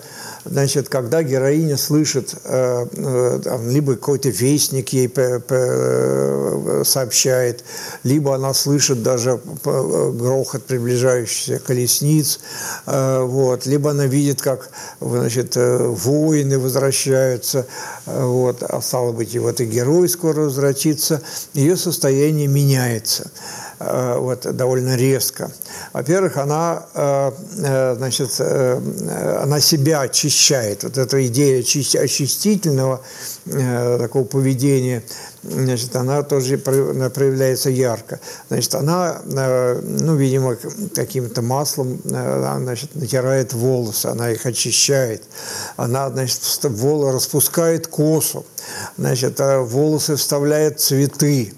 Значит, 0.49 0.87
когда 0.87 1.23
героиня 1.23 1.77
слышит, 1.77 2.35
э, 2.43 2.85
э, 2.95 3.59
либо 3.69 3.95
какой-то 3.95 4.29
вестник 4.29 4.89
ей 4.89 5.11
э, 5.15 6.83
сообщает, 6.85 7.63
либо 8.03 8.35
она 8.35 8.53
слышит 8.53 9.03
даже 9.03 9.39
грохот 9.63 10.63
приближающихся 10.65 11.59
колесниц, 11.59 12.39
вот, 12.85 13.65
либо 13.65 13.91
она 13.91 14.05
видит, 14.05 14.41
как 14.41 14.69
значит, 15.01 15.55
воины 15.55 16.59
возвращаются, 16.59 17.65
вот, 18.05 18.63
а 18.63 18.81
стало 18.81 19.11
быть, 19.11 19.35
и 19.35 19.39
вот 19.39 19.59
и 19.59 19.65
герой 19.65 20.07
скоро 20.09 20.41
возвратится, 20.41 21.21
ее 21.53 21.75
состояние 21.75 22.47
меняется. 22.47 23.31
Э, 23.79 24.17
вот, 24.17 24.55
довольно 24.55 24.95
резко. 24.95 25.51
Во-первых, 25.93 26.37
она, 26.37 26.87
э, 26.95 27.31
э, 27.59 27.95
значит, 27.95 28.41
она 28.41 29.59
себя 29.59 30.01
очищает. 30.01 30.83
Вот 30.83 30.97
эта 30.97 31.25
идея 31.27 31.59
очистительного 31.59 33.01
такого 33.99 34.23
поведения, 34.23 35.03
значит, 35.43 35.95
она 35.95 36.23
тоже 36.23 36.57
проявляется 36.57 37.69
ярко. 37.69 38.19
Значит, 38.49 38.73
она, 38.75 39.21
ну, 39.25 40.15
видимо, 40.15 40.57
каким-то 40.95 41.41
маслом 41.41 42.01
значит, 42.03 42.95
натирает 42.95 43.53
волосы, 43.53 44.07
она 44.07 44.31
их 44.31 44.45
очищает. 44.45 45.23
Она, 45.75 46.09
значит, 46.09 46.41
волосы 46.63 47.15
распускает 47.15 47.87
косу, 47.87 48.45
значит, 48.97 49.39
волосы 49.39 50.15
вставляет 50.15 50.79
цветы, 50.79 51.53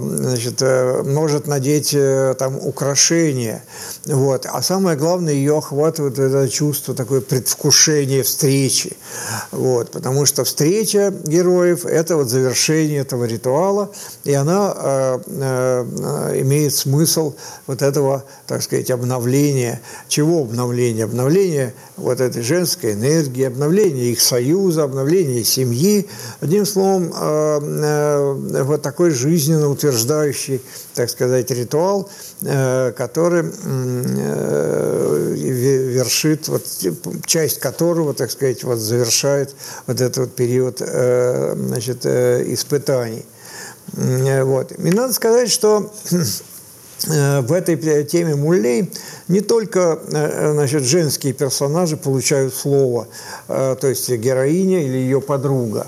значит, 0.00 0.62
э, 0.62 1.02
может 1.02 1.46
надеть 1.46 1.94
э, 1.94 2.34
там 2.38 2.56
украшения. 2.56 3.62
Вот. 4.06 4.46
А 4.46 4.62
самое 4.62 4.96
главное, 4.96 5.32
ее 5.32 5.58
охватывает 5.58 6.18
это 6.18 6.48
чувство, 6.48 6.94
такое 6.94 7.20
предвкушение 7.20 8.22
встречи. 8.22 8.96
Вот. 9.50 9.90
Потому 9.90 10.26
что 10.26 10.44
встреча 10.44 11.12
героев– 11.24 11.84
это 11.86 12.16
вот 12.16 12.28
завершение 12.28 13.00
этого 13.00 13.24
ритуала, 13.24 13.90
и 14.24 14.32
она 14.32 14.74
э, 14.76 15.18
э, 15.26 16.40
имеет 16.40 16.74
смысл 16.74 17.34
вот 17.66 17.82
этого, 17.82 18.24
так 18.46 18.62
сказать, 18.62 18.90
обновления. 18.90 19.80
Чего 20.08 20.42
обновления? 20.42 21.04
Обновления 21.04 21.74
вот 21.96 22.20
этой 22.20 22.42
женской 22.42 22.92
энергии, 22.92 23.44
обновления 23.44 24.12
их 24.12 24.20
союза, 24.20 24.84
обновления 24.84 25.44
семьи. 25.44 26.08
Одним 26.40 26.64
словом, 26.64 27.12
э, 27.14 27.60
э, 27.62 28.62
вот 28.62 28.82
такой 28.82 29.10
жизненно 29.18 29.68
утверждающий, 29.68 30.62
так 30.94 31.10
сказать, 31.10 31.50
ритуал, 31.50 32.08
э, 32.42 32.92
который 32.96 33.50
э, 33.64 35.34
вершит, 35.36 36.48
вот, 36.48 36.64
часть 37.26 37.58
которого, 37.58 38.14
так 38.14 38.30
сказать, 38.30 38.64
вот 38.64 38.78
завершает 38.78 39.54
вот 39.86 40.00
этот 40.00 40.16
вот 40.18 40.34
период 40.34 40.80
э, 40.80 41.54
значит, 41.56 42.06
испытаний. 42.06 43.26
Вот. 43.92 44.72
И 44.78 44.90
надо 44.90 45.12
сказать, 45.14 45.50
что 45.50 45.90
в 47.06 47.52
этой 47.52 48.04
теме 48.04 48.34
Муллей 48.34 48.92
не 49.28 49.40
только 49.40 49.98
значит, 50.08 50.82
женские 50.82 51.32
персонажи 51.32 51.96
получают 51.96 52.54
слово, 52.54 53.08
то 53.46 53.78
есть 53.82 54.10
героиня 54.10 54.82
или 54.84 54.98
ее 54.98 55.22
подруга, 55.22 55.86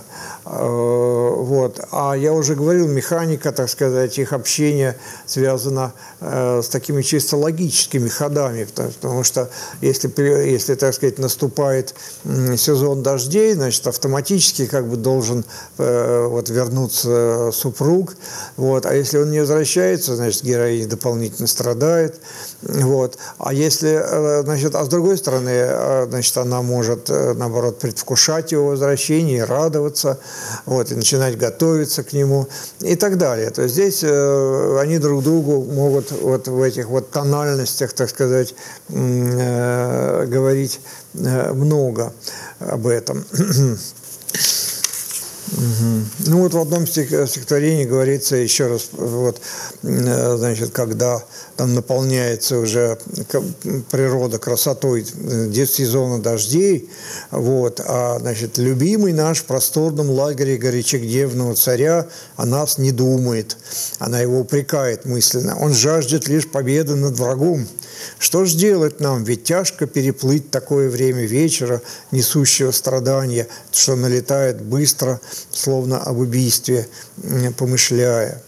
Вот. 0.53 1.81
А 1.93 2.15
я 2.15 2.33
уже 2.33 2.57
говорил, 2.57 2.89
механика, 2.89 3.53
так 3.53 3.71
сказать, 3.71 4.19
их 4.19 4.33
общения 4.33 4.97
связана 5.25 5.93
с 6.21 6.67
такими 6.69 7.03
чисто 7.03 7.37
логическими 7.37 8.09
ходами, 8.09 8.67
потому 8.75 9.23
что 9.23 9.49
если, 9.81 10.13
если 10.51 10.75
так 10.75 10.93
сказать, 10.95 11.19
наступает 11.19 11.95
сезон 12.57 13.05
дождей, 13.05 13.55
значит, 13.55 13.87
автоматически 13.87 14.67
как 14.67 14.89
бы 14.89 14.97
должен 14.97 15.45
вот, 15.79 16.51
вернуться 16.51 17.51
супруг, 17.53 18.17
вот. 18.57 18.87
а 18.87 18.95
если 18.95 19.19
он 19.19 19.31
не 19.31 19.41
возвращается, 19.41 20.17
значит, 20.17 20.43
героиня 20.43 20.89
дополнительно 20.89 21.47
страдает, 21.47 22.21
вот. 22.63 23.19
А 23.39 23.55
если, 23.55 24.43
значит, 24.43 24.75
а 24.75 24.85
с 24.85 24.89
другой 24.89 25.17
стороны, 25.17 26.07
значит, 26.09 26.37
она 26.39 26.61
может, 26.61 27.09
наоборот, 27.09 27.79
предвкушать 27.79 28.51
его 28.51 28.67
возвращение, 28.71 29.45
радоваться, 29.45 30.19
вот, 30.67 30.93
и 30.93 30.95
начинать 30.95 31.37
готовиться 31.39 32.03
к 32.03 32.13
нему 32.13 32.49
и 32.81 32.97
так 32.97 33.19
далее. 33.19 33.51
То 33.51 33.63
есть 33.63 33.75
здесь 33.75 34.01
э, 34.03 34.79
они 34.81 34.99
друг 34.99 35.23
другу 35.23 35.63
могут 35.65 36.11
вот 36.13 36.49
в 36.49 36.63
этих 36.63 36.89
вот 36.89 37.11
тональностях, 37.11 37.93
так 37.93 38.09
сказать, 38.11 38.55
э, 38.89 40.27
говорить 40.27 40.81
э, 41.15 41.53
много 41.53 42.13
об 42.59 42.87
этом. 42.87 43.25
Угу. 45.53 46.29
Ну 46.29 46.39
вот 46.43 46.55
в 46.55 46.59
одном 46.59 46.87
стихотворении 46.87 47.85
говорится 47.85 48.37
еще 48.37 48.69
раз, 48.69 48.91
вот, 48.93 49.41
э, 49.83 50.37
значит, 50.37 50.71
когда 50.71 51.23
там 51.57 51.75
наполняется 51.75 52.59
уже 52.59 52.99
природа 53.91 54.39
красотой 54.39 55.05
э, 55.05 55.67
сезона 55.67 56.23
дождей, 56.23 56.89
вот, 57.31 57.81
а, 57.85 58.19
значит, 58.21 58.59
любимый 58.59 59.13
наш 59.13 59.41
в 59.41 59.45
просторном 59.45 60.11
лагере 60.11 60.57
горячегневного 60.57 61.55
царя 61.55 62.07
о 62.37 62.47
нас 62.47 62.79
не 62.79 62.93
думает, 62.93 63.57
она 63.99 64.21
его 64.21 64.41
упрекает 64.41 65.05
мысленно, 65.05 65.59
он 65.59 65.75
жаждет 65.75 66.29
лишь 66.29 66.49
победы 66.49 66.95
над 66.95 67.19
врагом, 67.19 67.67
что 68.19 68.45
ж 68.45 68.55
делать 68.55 69.01
нам? 69.01 69.25
Ведь 69.25 69.45
тяжко 69.45 69.87
переплыть 69.87 70.51
такое 70.51 70.91
время 70.91 71.27
вечера, 71.27 71.83
несущего 72.11 72.71
страдания, 72.71 73.47
что 73.73 73.97
налетает 73.97 74.63
быстро, 74.63 75.21
словно 75.53 75.99
об 76.03 76.19
убийстве 76.19 76.89
помышляя. 77.57 78.43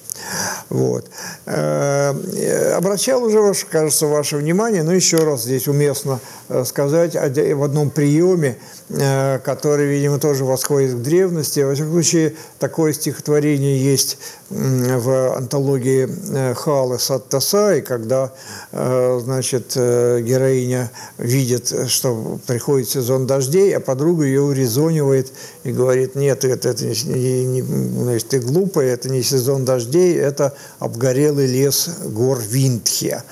Вот. 0.68 1.06
Э, 1.46 2.74
обращал 2.76 3.22
уже, 3.24 3.52
кажется, 3.68 4.06
ваше 4.06 4.36
внимание, 4.36 4.82
но 4.82 4.92
еще 4.92 5.18
раз 5.18 5.42
здесь 5.42 5.68
уместно 5.68 6.20
э, 6.48 6.64
сказать 6.64 7.14
в 7.14 7.62
одном 7.62 7.90
приеме, 7.90 8.56
э, 8.88 9.38
который, 9.40 9.86
видимо, 9.86 10.18
тоже 10.18 10.44
восходит 10.44 10.94
к 10.94 11.02
древности. 11.02 11.60
Во 11.60 11.74
всяком 11.74 11.92
случае, 11.92 12.34
такое 12.58 12.92
стихотворение 12.92 13.82
есть 13.82 14.18
в 14.50 15.36
антологии 15.36 16.52
Халы 16.54 16.98
Саттасай, 16.98 17.80
когда, 17.80 18.32
значит, 18.70 19.72
героиня 19.74 20.90
видит, 21.16 21.72
что 21.88 22.38
приходит 22.46 22.88
сезон 22.90 23.26
дождей, 23.26 23.74
а 23.74 23.80
подруга 23.80 24.24
ее 24.24 24.42
урезонивает 24.42 25.32
и 25.64 25.72
говорит, 25.72 26.16
нет, 26.16 26.44
это, 26.44 26.68
это 26.68 26.84
не, 26.84 27.44
не, 27.44 27.62
значит, 27.62 28.28
ты 28.28 28.40
глупая, 28.40 28.92
это 28.92 29.08
не 29.08 29.22
сезон 29.22 29.64
дождей, 29.64 30.11
это 30.14 30.54
обгорелый 30.78 31.46
лес 31.46 31.88
гор 32.04 32.40
Виндхе. 32.40 33.22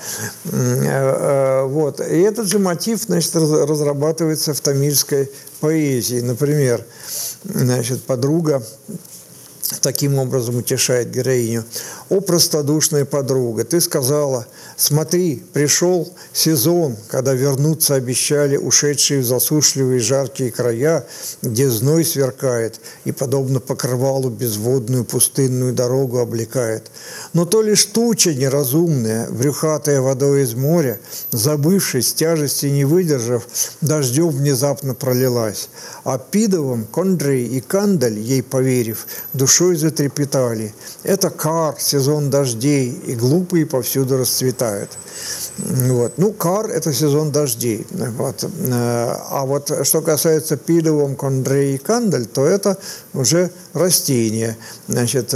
Вот. 0.43 1.99
И 1.99 2.19
этот 2.21 2.47
же 2.47 2.59
мотив 2.59 3.01
значит, 3.03 3.35
разрабатывается 3.35 4.53
в 4.53 4.61
тамильской 4.61 5.31
поэзии. 5.59 6.21
Например, 6.21 6.85
значит, 7.43 8.03
подруга 8.03 8.63
таким 9.81 10.17
образом 10.19 10.57
утешает 10.57 11.11
героиню. 11.11 11.63
«О, 12.11 12.19
простодушная 12.19 13.05
подруга, 13.05 13.63
ты 13.63 13.79
сказала, 13.79 14.45
смотри, 14.75 15.41
пришел 15.53 16.11
сезон, 16.33 16.97
когда 17.07 17.33
вернуться 17.33 17.95
обещали 17.95 18.57
ушедшие 18.57 19.21
в 19.21 19.25
засушливые 19.25 20.01
жаркие 20.01 20.51
края, 20.51 21.05
где 21.41 21.69
зной 21.69 22.03
сверкает 22.03 22.81
и, 23.05 23.13
подобно 23.13 23.61
покрывалу, 23.61 24.29
безводную 24.29 25.05
пустынную 25.05 25.71
дорогу 25.71 26.19
облекает. 26.19 26.91
Но 27.31 27.45
то 27.45 27.61
лишь 27.61 27.85
туча 27.85 28.33
неразумная, 28.33 29.29
брюхатая 29.29 30.01
водой 30.01 30.43
из 30.43 30.53
моря, 30.53 30.99
забывшись, 31.31 32.13
тяжести 32.13 32.65
не 32.65 32.83
выдержав, 32.83 33.47
дождем 33.79 34.31
внезапно 34.31 34.95
пролилась. 34.95 35.69
А 36.03 36.17
Пидовым, 36.17 36.83
Кондрей 36.87 37.45
и 37.45 37.61
Кандаль, 37.61 38.19
ей 38.19 38.43
поверив, 38.43 39.07
душой 39.31 39.77
затрепетали. 39.77 40.73
Это 41.03 41.29
кар, 41.29 41.75
сезон 41.79 42.00
дождей, 42.29 42.89
и 43.07 43.15
глупые 43.15 43.65
повсюду 43.65 44.17
расцветают. 44.17 44.89
Вот. 45.57 46.13
Ну, 46.17 46.33
кар– 46.33 46.69
это 46.73 46.93
сезон 46.93 47.31
дождей. 47.31 47.85
Вот. 47.91 48.45
А 48.71 49.45
вот 49.45 49.71
что 49.83 50.01
касается 50.01 50.57
пидовом, 50.57 51.15
кондрей 51.15 51.77
кандель, 51.77 52.25
то 52.25 52.45
это 52.45 52.77
уже 53.13 53.51
растения. 53.73 54.57
Значит, 54.87 55.33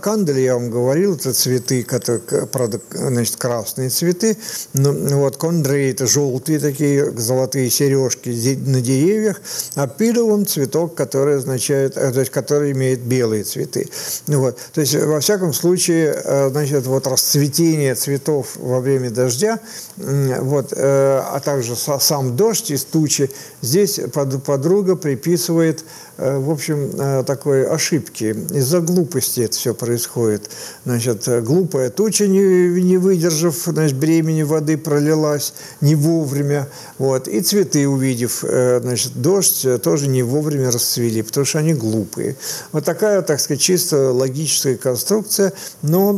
кандель, 0.00 0.40
я 0.40 0.54
вам 0.54 0.70
говорил, 0.70 1.16
это 1.16 1.32
цветы, 1.32 1.82
которые, 1.82 2.20
правда, 2.46 2.80
значит, 2.90 3.36
красные 3.36 3.90
цветы. 3.90 4.36
Ну, 4.72 5.20
вот 5.20 5.36
кондрей– 5.36 5.90
это 5.92 6.06
желтые 6.06 6.58
такие 6.58 7.10
золотые 7.18 7.70
сережки 7.70 8.28
на 8.66 8.80
деревьях, 8.80 9.40
а 9.74 9.86
пидовом– 9.86 10.46
цветок, 10.54 10.94
который 10.94 11.38
означает, 11.38 11.96
э, 11.96 12.12
то 12.12 12.20
есть, 12.20 12.32
который 12.32 12.72
имеет 12.72 13.00
белые 13.00 13.44
цветы. 13.44 13.88
Вот. 14.26 14.58
То 14.72 14.80
есть, 14.80 14.94
во 14.94 15.18
всяком 15.20 15.52
случае, 15.52 15.93
э, 16.02 16.48
значит, 16.50 16.86
вот 16.86 17.06
расцветение 17.06 17.94
цветов 17.94 18.56
во 18.56 18.80
время 18.80 19.10
дождя, 19.10 19.60
вот, 19.96 20.72
а 20.76 21.40
также 21.44 21.76
сам 21.76 22.36
дождь 22.36 22.70
из 22.70 22.84
тучи, 22.84 23.30
здесь 23.60 24.00
подруга 24.12 24.96
приписывает 24.96 25.84
Э, 26.13 26.13
в 26.16 26.50
общем, 26.50 26.90
э, 26.98 27.24
такой 27.24 27.66
ошибки. 27.66 28.36
Из-за 28.54 28.80
глупости 28.80 29.40
это 29.40 29.56
все 29.56 29.74
происходит. 29.74 30.48
Значит, 30.84 31.26
э, 31.26 31.40
глупая 31.40 31.90
туча, 31.90 32.28
не, 32.28 32.40
не 32.82 32.98
выдержав 32.98 33.56
значит, 33.64 33.96
бремени 33.96 34.42
воды, 34.42 34.78
пролилась 34.78 35.54
не 35.80 35.96
вовремя. 35.96 36.68
Вот. 36.98 37.26
И 37.26 37.40
цветы, 37.40 37.88
увидев 37.88 38.44
значит, 38.44 39.20
дождь, 39.20 39.66
тоже 39.82 40.06
не 40.08 40.22
вовремя 40.22 40.70
расцвели, 40.70 41.22
потому 41.22 41.44
что 41.44 41.58
они 41.58 41.74
глупые. 41.74 42.36
Вот 42.72 42.84
такая, 42.84 43.22
так 43.22 43.40
сказать, 43.40 43.60
чисто 43.60 44.12
логическая 44.12 44.76
конструкция, 44.76 45.52
но, 45.82 46.12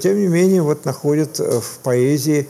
тем 0.00 0.20
не 0.20 0.28
менее, 0.28 0.62
вот 0.62 0.84
находит 0.84 1.38
в 1.38 1.78
поэзии 1.82 2.48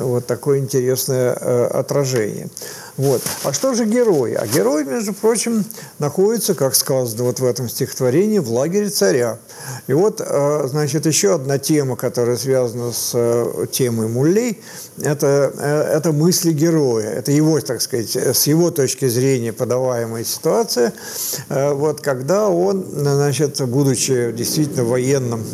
вот 0.00 0.26
такое 0.26 0.58
интересное 0.58 1.32
отражение. 1.32 2.48
Вот. 2.98 3.22
А 3.44 3.52
что 3.52 3.74
же 3.74 3.84
герой? 3.84 4.34
А 4.34 4.44
герой, 4.44 4.84
между 4.84 5.14
прочим, 5.14 5.64
находится, 6.00 6.54
как 6.56 6.74
сказано 6.74 7.22
вот 7.22 7.38
в 7.38 7.44
этом 7.44 7.68
стихотворении, 7.68 8.40
в 8.40 8.50
лагере 8.50 8.90
царя. 8.90 9.38
И 9.86 9.92
вот, 9.92 10.20
э, 10.20 10.66
значит, 10.66 11.06
еще 11.06 11.36
одна 11.36 11.58
тема, 11.58 11.94
которая 11.94 12.36
связана 12.36 12.92
с 12.92 13.12
э, 13.14 13.66
темой 13.70 14.08
Муллей, 14.08 14.60
это, 15.00 15.52
э, 15.56 15.96
это 15.96 16.10
мысли 16.10 16.50
героя. 16.50 17.08
Это 17.10 17.30
его, 17.30 17.60
так 17.60 17.80
сказать, 17.82 18.16
с 18.16 18.48
его 18.48 18.72
точки 18.72 19.06
зрения 19.06 19.52
подаваемая 19.52 20.24
ситуация. 20.24 20.92
Вот 21.48 22.00
когда 22.00 22.48
он, 22.48 22.84
значит, 22.92 23.60
будучи 23.68 24.32
действительно 24.32 24.82
в 24.82 24.88
военном 24.88 25.44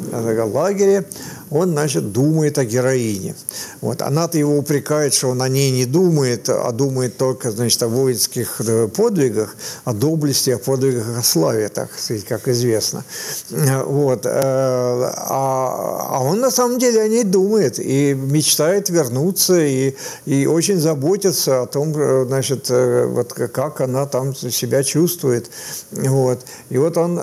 лагере, 0.52 1.04
он, 1.50 1.70
значит, 1.70 2.12
думает 2.12 2.58
о 2.58 2.64
героине. 2.64 3.34
Вот. 3.80 4.02
Она-то 4.02 4.38
его 4.38 4.56
упрекает, 4.56 5.14
что 5.14 5.28
он 5.28 5.42
о 5.42 5.48
ней 5.48 5.70
не 5.70 5.84
думает, 5.84 6.48
а 6.48 6.72
думает 6.72 7.16
только, 7.16 7.50
значит, 7.50 7.82
о 7.82 7.88
воинских 7.88 8.60
э, 8.60 8.88
подвигах, 8.88 9.56
о 9.84 9.92
доблести, 9.92 10.50
о 10.50 10.58
подвигах, 10.58 11.18
о 11.18 11.22
славе, 11.22 11.68
так 11.68 11.90
сказать, 11.98 12.24
как 12.24 12.48
известно. 12.48 13.04
Вот. 13.50 14.26
Э, 14.26 14.30
а, 14.30 16.06
а 16.10 16.24
он 16.24 16.40
на 16.40 16.50
самом 16.50 16.78
деле 16.78 17.02
о 17.02 17.08
ней 17.08 17.24
думает 17.24 17.78
и 17.78 18.14
мечтает 18.14 18.88
вернуться, 18.88 19.60
и, 19.60 19.94
и 20.26 20.46
очень 20.46 20.78
заботится 20.78 21.62
о 21.62 21.66
том, 21.66 21.92
э, 21.96 22.24
значит, 22.26 22.70
вот 22.70 23.32
как 23.32 23.80
она 23.80 24.06
там 24.06 24.34
себя 24.34 24.82
чувствует. 24.82 25.50
Вот. 25.90 26.40
И 26.70 26.78
вот 26.78 26.96
он, 26.96 27.20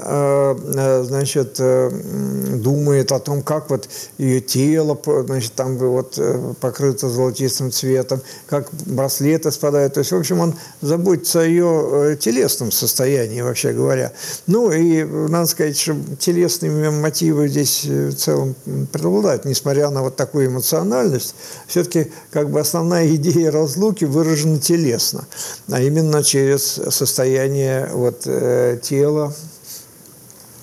значит, 1.06 1.60
думает 1.60 3.12
о 3.12 3.20
том, 3.20 3.42
как 3.42 3.70
вот 3.70 3.88
ее 4.22 4.40
тело, 4.40 5.00
значит, 5.26 5.54
там 5.54 5.78
вот 5.78 6.20
покрыто 6.60 7.10
золотистым 7.10 7.72
цветом, 7.72 8.22
как 8.48 8.70
браслеты 8.86 9.52
спадают. 9.52 9.96
То 9.96 10.00
есть, 10.02 10.12
в 10.12 10.16
общем, 10.16 10.40
он 10.40 10.56
заботится 10.82 11.42
о 11.42 11.46
ее 11.46 12.18
телесном 12.20 12.72
состоянии, 12.72 13.42
вообще 13.42 13.74
говоря. 13.74 14.12
Ну, 14.48 14.72
и 14.72 15.04
надо 15.04 15.48
сказать, 15.48 15.78
что 15.78 15.96
телесные 16.20 16.92
мотивы 16.92 17.48
здесь 17.48 17.84
в 17.84 18.14
целом 18.14 18.56
преобладают, 18.92 19.46
несмотря 19.46 19.90
на 19.90 20.04
вот 20.04 20.16
такую 20.16 20.48
эмоциональность. 20.48 21.36
Все-таки 21.68 22.12
как 22.30 22.50
бы 22.50 22.60
основная 22.60 23.08
идея 23.16 23.52
разлуки 23.52 24.06
выражена 24.06 24.60
телесно, 24.60 25.26
а 25.70 25.82
именно 25.82 26.24
через 26.24 26.80
состояние 26.90 27.90
вот, 27.92 28.22
э, 28.26 28.80
тела 28.82 29.34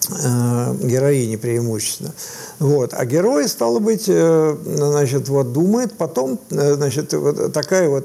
э, 0.08 0.74
героини 0.82 1.36
преимущественно. 1.36 2.12
Вот. 2.58 2.94
А 2.94 3.04
герой, 3.04 3.48
стало 3.48 3.78
быть, 3.78 4.04
э, 4.08 4.56
значит, 4.64 5.28
вот 5.28 5.52
думает, 5.52 5.96
потом, 5.96 6.40
э, 6.50 6.74
значит, 6.74 7.12
вот 7.12 7.52
такая 7.52 7.88
вот 7.88 8.04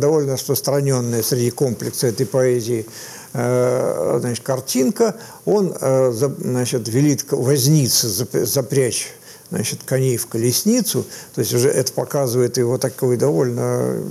довольно 0.00 0.34
распространенная 0.34 1.22
среди 1.22 1.50
комплекса 1.50 2.08
этой 2.08 2.26
поэзии 2.26 2.86
значит, 3.32 4.44
картинка, 4.44 5.16
он 5.46 5.74
значит, 5.80 6.86
велит 6.88 7.24
вознице 7.30 8.08
запрячь 8.44 9.08
значит, 9.52 9.80
коней 9.84 10.16
в 10.16 10.26
колесницу, 10.28 11.04
то 11.34 11.42
есть 11.42 11.52
уже 11.52 11.68
это 11.68 11.92
показывает 11.92 12.56
его 12.56 12.78
такой 12.78 13.18
довольно 13.18 14.02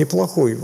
неплохой 0.00 0.58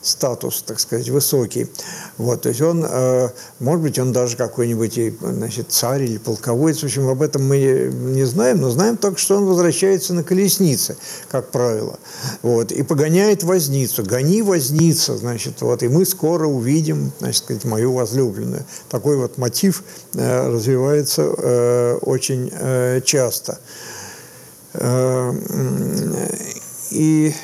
статус, 0.00 0.62
так 0.66 0.80
сказать, 0.80 1.10
высокий. 1.10 1.68
Вот, 2.16 2.42
то 2.42 2.48
есть 2.48 2.62
он, 2.62 2.84
э, 2.88 3.28
может 3.60 3.82
быть, 3.82 3.98
он 3.98 4.12
даже 4.12 4.38
какой-нибудь 4.38 4.98
значит, 5.20 5.66
царь 5.70 6.04
или 6.04 6.16
полководец, 6.16 6.80
в 6.80 6.84
общем, 6.84 7.08
об 7.08 7.20
этом 7.20 7.46
мы 7.46 7.90
не 7.92 8.24
знаем, 8.24 8.60
но 8.60 8.70
знаем 8.70 8.96
только, 8.96 9.18
что 9.18 9.36
он 9.36 9.44
возвращается 9.44 10.14
на 10.14 10.24
колеснице, 10.24 10.96
как 11.30 11.50
правило, 11.50 11.98
вот, 12.40 12.72
и 12.72 12.82
погоняет 12.82 13.42
возницу. 13.42 14.02
Гони 14.02 14.40
возница, 14.40 15.16
значит, 15.18 15.60
вот, 15.60 15.82
и 15.82 15.88
мы 15.88 16.06
скоро 16.06 16.46
увидим, 16.46 17.12
значит, 17.18 17.44
сказать, 17.44 17.64
мою 17.64 17.92
возлюбленную. 17.92 18.64
Такой 18.88 19.18
вот 19.18 19.36
мотив 19.36 19.84
э, 20.14 20.48
развивается 20.48 21.34
э, 21.36 21.81
очень 22.02 22.50
часто. 23.04 23.58
И 26.90 27.34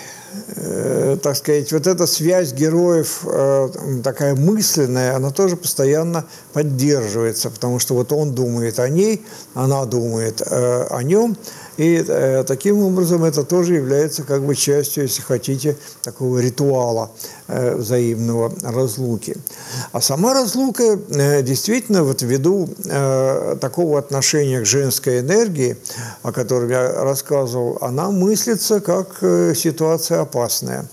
Э, 0.57 1.17
так 1.23 1.37
сказать, 1.37 1.73
вот 1.73 1.87
эта 1.87 2.07
связь 2.07 2.53
героев, 2.53 3.21
э, 3.25 3.69
такая 4.03 4.35
мысленная, 4.35 5.17
она 5.17 5.31
тоже 5.31 5.57
постоянно 5.57 6.25
поддерживается, 6.53 7.51
потому 7.51 7.79
что 7.79 7.95
вот 7.95 8.13
он 8.13 8.35
думает 8.35 8.79
о 8.79 8.89
ней, 8.89 9.25
она 9.55 9.85
думает 9.87 10.43
э, 10.45 10.87
о 10.91 11.03
нем, 11.03 11.37
и 11.79 12.05
э, 12.07 12.43
таким 12.45 12.83
образом 12.83 13.23
это 13.23 13.45
тоже 13.45 13.75
является 13.75 14.25
как 14.25 14.43
бы 14.43 14.57
частью, 14.57 15.05
если 15.05 15.23
хотите, 15.23 15.77
такого 16.03 16.41
ритуала 16.41 17.13
э, 17.47 17.77
взаимного 17.77 18.53
разлуки. 18.63 19.37
А 19.93 20.01
сама 20.01 20.35
разлука 20.35 20.83
э, 20.83 21.43
действительно 21.43 22.03
вот 22.03 22.23
ввиду 22.23 22.69
э, 22.85 23.57
такого 23.61 24.01
отношения 24.01 24.61
к 24.61 24.67
женской 24.67 25.21
энергии, 25.21 25.77
о 26.23 26.33
котором 26.33 26.69
я 26.69 27.05
рассказывал, 27.05 27.79
она 27.81 28.11
мыслится 28.11 28.81
как 28.81 29.19
э, 29.21 29.55
ситуация 29.55 30.21
опасная. 30.21 30.85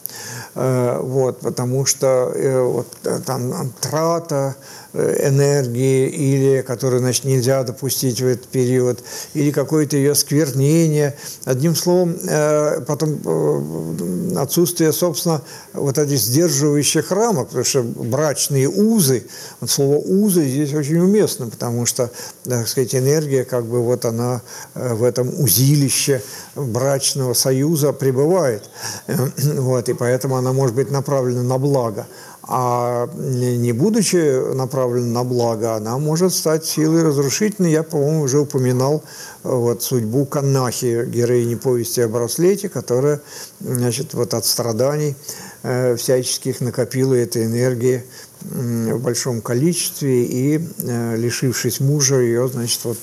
Э, 0.54 1.00
вот, 1.02 1.40
потому 1.40 1.86
что 1.86 2.32
э, 2.34 2.62
вот, 2.62 2.88
э, 3.04 3.20
там 3.26 3.74
трата, 3.82 4.56
энергии, 4.96 6.10
или 6.10 6.62
которую 6.62 7.00
значит, 7.00 7.26
нельзя 7.26 7.64
допустить 7.64 8.22
в 8.22 8.28
этот 8.28 8.48
период, 8.48 9.04
или 9.34 9.52
какое-то 9.52 9.98
ее 9.98 10.16
сквернение. 10.16 11.16
Одним 11.44 11.76
словом, 11.76 12.16
э, 12.28 12.82
потом 12.82 13.20
э, 13.26 14.38
отсутствие, 14.38 14.94
собственно, 14.94 15.42
вот 15.74 15.98
этих 15.98 16.18
сдерживающих 16.18 17.12
рамок, 17.12 17.48
потому 17.48 17.66
что 17.66 17.84
брачные 17.84 18.70
узы, 18.70 19.26
вот 19.60 19.70
слово 19.70 19.98
«узы» 19.98 20.48
здесь 20.48 20.74
очень 20.74 20.98
уместно, 20.98 21.48
потому 21.48 21.86
что, 21.86 22.12
так 22.44 22.68
сказать, 22.68 22.96
энергия, 22.96 23.44
как 23.44 23.66
бы 23.66 23.82
вот 23.82 24.06
она 24.06 24.42
в 24.74 25.04
этом 25.04 25.30
узилище 25.40 26.22
брачного 26.56 27.34
союза 27.34 27.94
пребывает. 27.94 28.64
Вот, 29.66 29.90
и 29.90 29.94
поэтому 29.94 30.38
она 30.38 30.54
может 30.54 30.76
быть 30.76 30.92
направлена 30.92 31.42
на 31.44 31.58
благо 31.58 32.08
а 32.48 33.10
не 33.16 33.72
будучи 33.72 34.54
направлена 34.54 35.08
на 35.08 35.24
благо, 35.24 35.76
она 35.76 35.98
может 35.98 36.34
стать 36.34 36.66
силой 36.66 37.04
разрушительной. 37.04 37.72
Я, 37.72 37.82
по-моему, 37.82 38.22
уже 38.22 38.40
упоминал 38.40 39.04
э, 39.44 39.50
вот, 39.50 39.82
судьбу 39.82 40.26
Канахи, 40.26 41.06
героини 41.06 41.56
повести 41.56 42.02
о 42.02 42.08
браслете, 42.08 42.70
которая 42.70 43.22
значит, 43.60 44.14
вот, 44.14 44.36
от 44.36 44.46
страданий 44.46 45.16
э, 45.64 45.96
всяческих 45.96 46.62
накопила 46.62 47.16
этой 47.16 47.46
энергии 47.46 48.04
в 48.42 49.00
большом 49.00 49.42
количестве 49.42 50.24
и, 50.26 50.62
э, 50.84 51.16
лишившись 51.18 51.80
мужа, 51.80 52.20
ее 52.20 52.48
значит, 52.48 52.82
вот, 52.84 52.98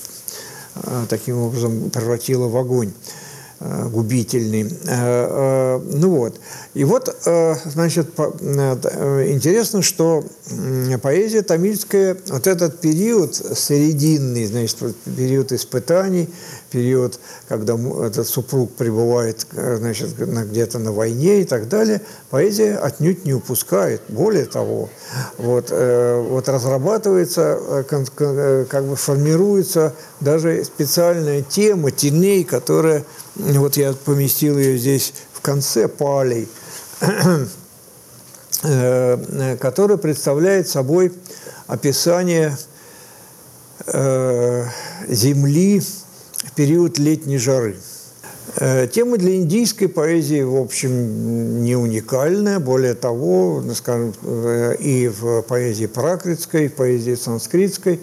э, 0.75 1.05
таким 1.09 1.39
образом 1.39 1.89
превратила 1.89 2.47
в 2.47 2.55
огонь. 2.55 2.93
Э, 3.65 3.87
губительный. 3.87 4.63
Э, 4.63 4.67
э, 4.87 5.79
ну 5.93 6.09
вот. 6.09 6.37
И 6.73 6.83
вот, 6.83 7.15
значит, 7.65 8.07
интересно, 8.17 9.81
что 9.83 10.23
поэзия 11.01 11.43
тамильская, 11.43 12.17
вот 12.27 12.47
этот 12.47 12.81
период 12.81 13.35
серединный, 13.35 14.47
значит, 14.47 14.95
период 15.15 15.51
испытаний, 15.51 16.29
период, 16.71 17.19
когда 17.47 17.75
этот 17.75 18.27
супруг 18.27 18.73
пребывает, 18.73 19.45
значит, 19.51 20.17
где-то 20.17 20.79
на 20.79 20.91
войне 20.91 21.41
и 21.41 21.45
так 21.45 21.69
далее, 21.69 22.01
поэзия 22.31 22.77
отнюдь 22.77 23.23
не 23.23 23.35
упускает. 23.35 24.01
Более 24.09 24.45
того, 24.45 24.89
вот, 25.37 25.69
вот 25.69 26.49
разрабатывается, 26.49 27.85
как 27.87 28.85
бы 28.85 28.95
формируется 28.95 29.93
даже 30.21 30.63
специальная 30.63 31.43
тема 31.43 31.91
теней, 31.91 32.43
которая 32.43 33.03
вот 33.35 33.77
я 33.77 33.93
поместил 33.93 34.57
ее 34.57 34.77
здесь 34.77 35.13
в 35.33 35.41
конце 35.41 35.87
палей, 35.87 36.47
э, 38.63 39.57
который 39.59 39.97
представляет 39.97 40.69
собой 40.69 41.11
описание 41.67 42.55
э, 43.87 44.65
Земли 45.07 45.79
в 45.79 46.51
период 46.55 46.99
летней 46.99 47.39
жары. 47.39 47.77
Э, 48.57 48.87
тема 48.87 49.17
для 49.17 49.35
индийской 49.37 49.87
поэзии, 49.87 50.43
в 50.43 50.55
общем, 50.55 51.63
не 51.63 51.75
уникальная. 51.75 52.59
Более 52.59 52.93
того, 52.93 53.63
скажем, 53.73 54.13
и 54.79 55.07
в 55.07 55.41
поэзии 55.41 55.87
пракритской, 55.87 56.65
и 56.65 56.67
в 56.67 56.75
поэзии 56.75 57.15
санскритской 57.15 57.99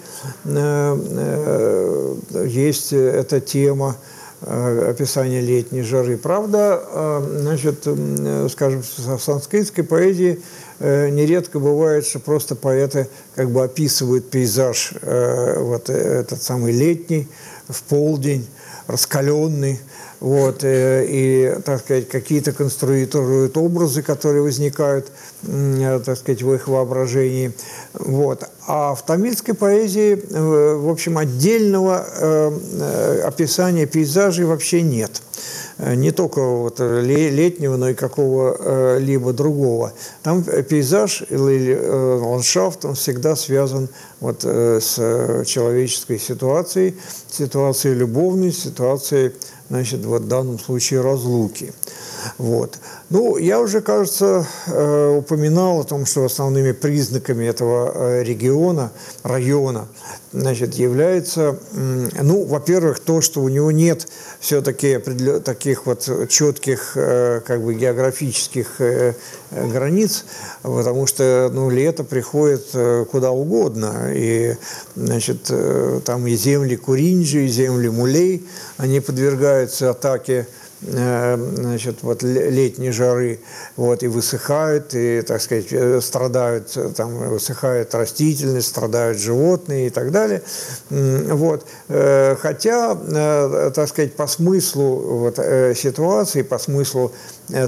есть 2.46 2.92
эта 2.92 3.40
тема– 3.40 3.96
Э, 4.06 4.09
описание 4.42 5.40
летней 5.40 5.82
жары. 5.82 6.16
Правда, 6.16 6.82
э, 6.82 7.38
значит, 7.40 7.86
скажем, 8.50 8.82
в 8.82 9.18
санскритской 9.20 9.84
поэзии 9.84 10.40
э, 10.78 11.08
нередко 11.10 11.58
бывает, 11.58 12.06
что 12.06 12.20
просто 12.20 12.54
поэты 12.54 13.08
как 13.34 13.50
бы 13.50 13.62
описывают 13.62 14.30
пейзаж 14.30 14.94
вот 15.02 15.90
этот 15.90 16.42
самый 16.42 16.72
летний, 16.72 17.28
в 17.68 17.82
полдень, 17.84 18.46
раскаленный, 18.90 19.80
вот, 20.20 20.60
и, 20.62 21.56
так 21.64 21.80
сказать, 21.80 22.08
какие-то 22.08 22.52
конструируют 22.52 23.56
образы, 23.56 24.02
которые 24.02 24.42
возникают, 24.42 25.10
так 25.42 26.18
сказать, 26.18 26.42
в 26.42 26.52
их 26.52 26.68
воображении. 26.68 27.52
Вот. 27.94 28.44
А 28.66 28.94
в 28.94 29.04
тамильской 29.04 29.54
поэзии, 29.54 30.12
э, 30.12 30.74
в 30.76 30.88
общем, 30.90 31.18
отдельного 31.18 32.06
э, 32.06 32.58
э, 32.80 33.20
описания 33.22 33.86
пейзажей 33.86 34.44
вообще 34.44 34.82
нет. 34.82 35.22
Не 35.78 36.10
только 36.10 36.42
вот 36.42 36.78
летнего, 36.78 37.76
но 37.76 37.88
и 37.88 37.94
какого-либо 37.94 39.32
другого. 39.32 39.94
Там 40.22 40.42
пейзаж 40.42 41.24
или 41.30 41.74
ландшафт, 41.74 42.84
он 42.84 42.94
всегда 42.94 43.34
связан 43.34 43.88
вот 44.20 44.44
с 44.44 44.94
человеческой 45.46 46.18
ситуацией, 46.18 46.94
ситуацией 47.30 47.94
любовной, 47.94 48.52
ситуацией, 48.52 49.32
значит, 49.70 50.04
вот 50.04 50.22
в 50.22 50.28
данном 50.28 50.58
случае 50.58 51.00
разлуки. 51.00 51.72
Вот. 52.38 52.78
Ну, 53.08 53.36
я 53.38 53.60
уже, 53.60 53.80
кажется, 53.80 54.46
э, 54.66 55.16
упоминал 55.16 55.80
о 55.80 55.84
том, 55.84 56.06
что 56.06 56.24
основными 56.24 56.72
признаками 56.72 57.44
этого 57.44 57.92
э, 57.94 58.22
региона, 58.22 58.92
района, 59.22 59.88
значит, 60.32 60.74
является, 60.74 61.58
ну, 61.72 62.44
во-первых, 62.44 63.00
то, 63.00 63.20
что 63.20 63.40
у 63.40 63.48
него 63.48 63.70
нет 63.70 64.06
все-таки 64.38 64.98
таких 65.44 65.86
вот 65.86 66.08
четких 66.28 66.92
э, 66.96 67.40
как 67.46 67.62
бы 67.62 67.74
географических 67.74 68.80
границ, 69.50 70.24
потому 70.62 71.06
что, 71.06 71.50
ну, 71.52 71.70
лето 71.70 72.04
приходит 72.04 72.66
куда 73.10 73.30
угодно, 73.30 74.12
и, 74.14 74.56
значит, 74.94 75.50
там 76.04 76.26
и 76.26 76.34
земли 76.34 76.76
Куринджи, 76.76 77.44
и 77.44 77.48
земли 77.48 77.88
Мулей, 77.88 78.46
они 78.78 79.00
подвергаются 79.00 79.90
атаке 79.90 80.46
Э, 80.46 80.59
значит, 80.82 81.98
вот 82.02 82.22
летней 82.22 82.90
жары, 82.90 83.40
вот, 83.76 84.02
и 84.02 84.08
высыхают, 84.08 84.94
и, 84.94 85.22
так 85.22 85.42
сказать, 85.42 85.66
э, 85.72 86.00
страдают, 86.00 86.72
э, 86.76 86.90
там, 86.96 87.28
высыхает 87.28 87.94
растительность, 87.94 88.68
страдают 88.68 89.18
животные 89.18 89.88
и 89.88 89.90
так 89.90 90.10
далее. 90.10 90.42
Вот. 90.88 91.66
Хотя, 91.88 92.94
так 93.74 93.88
сказать, 93.88 94.14
по 94.14 94.26
смыслу 94.26 95.18
вот, 95.18 95.36
ситуации, 95.76 96.42
по 96.42 96.58
смыслу 96.58 97.12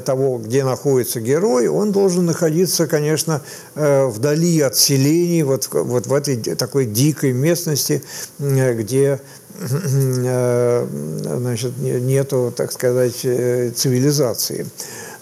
того, 0.05 0.39
где 0.39 0.65
находится 0.65 1.21
герой, 1.21 1.69
он 1.69 1.93
должен 1.93 2.27
находиться, 2.27 2.87
конечно, 2.87 3.43
вдали 3.75 4.61
от 4.61 4.77
селений, 4.77 5.43
вот, 5.43 5.69
вот 5.73 6.07
в 6.07 6.15
этой 6.15 6.37
такой 6.37 6.87
дикой 6.87 7.33
местности, 7.33 8.03
где 8.39 9.03
Э, 9.03 9.19
значит, 11.43 11.79
нету, 11.79 12.53
так 12.57 12.73
сказать, 12.73 13.25
э, 13.25 13.71
цивилизации. 13.71 14.67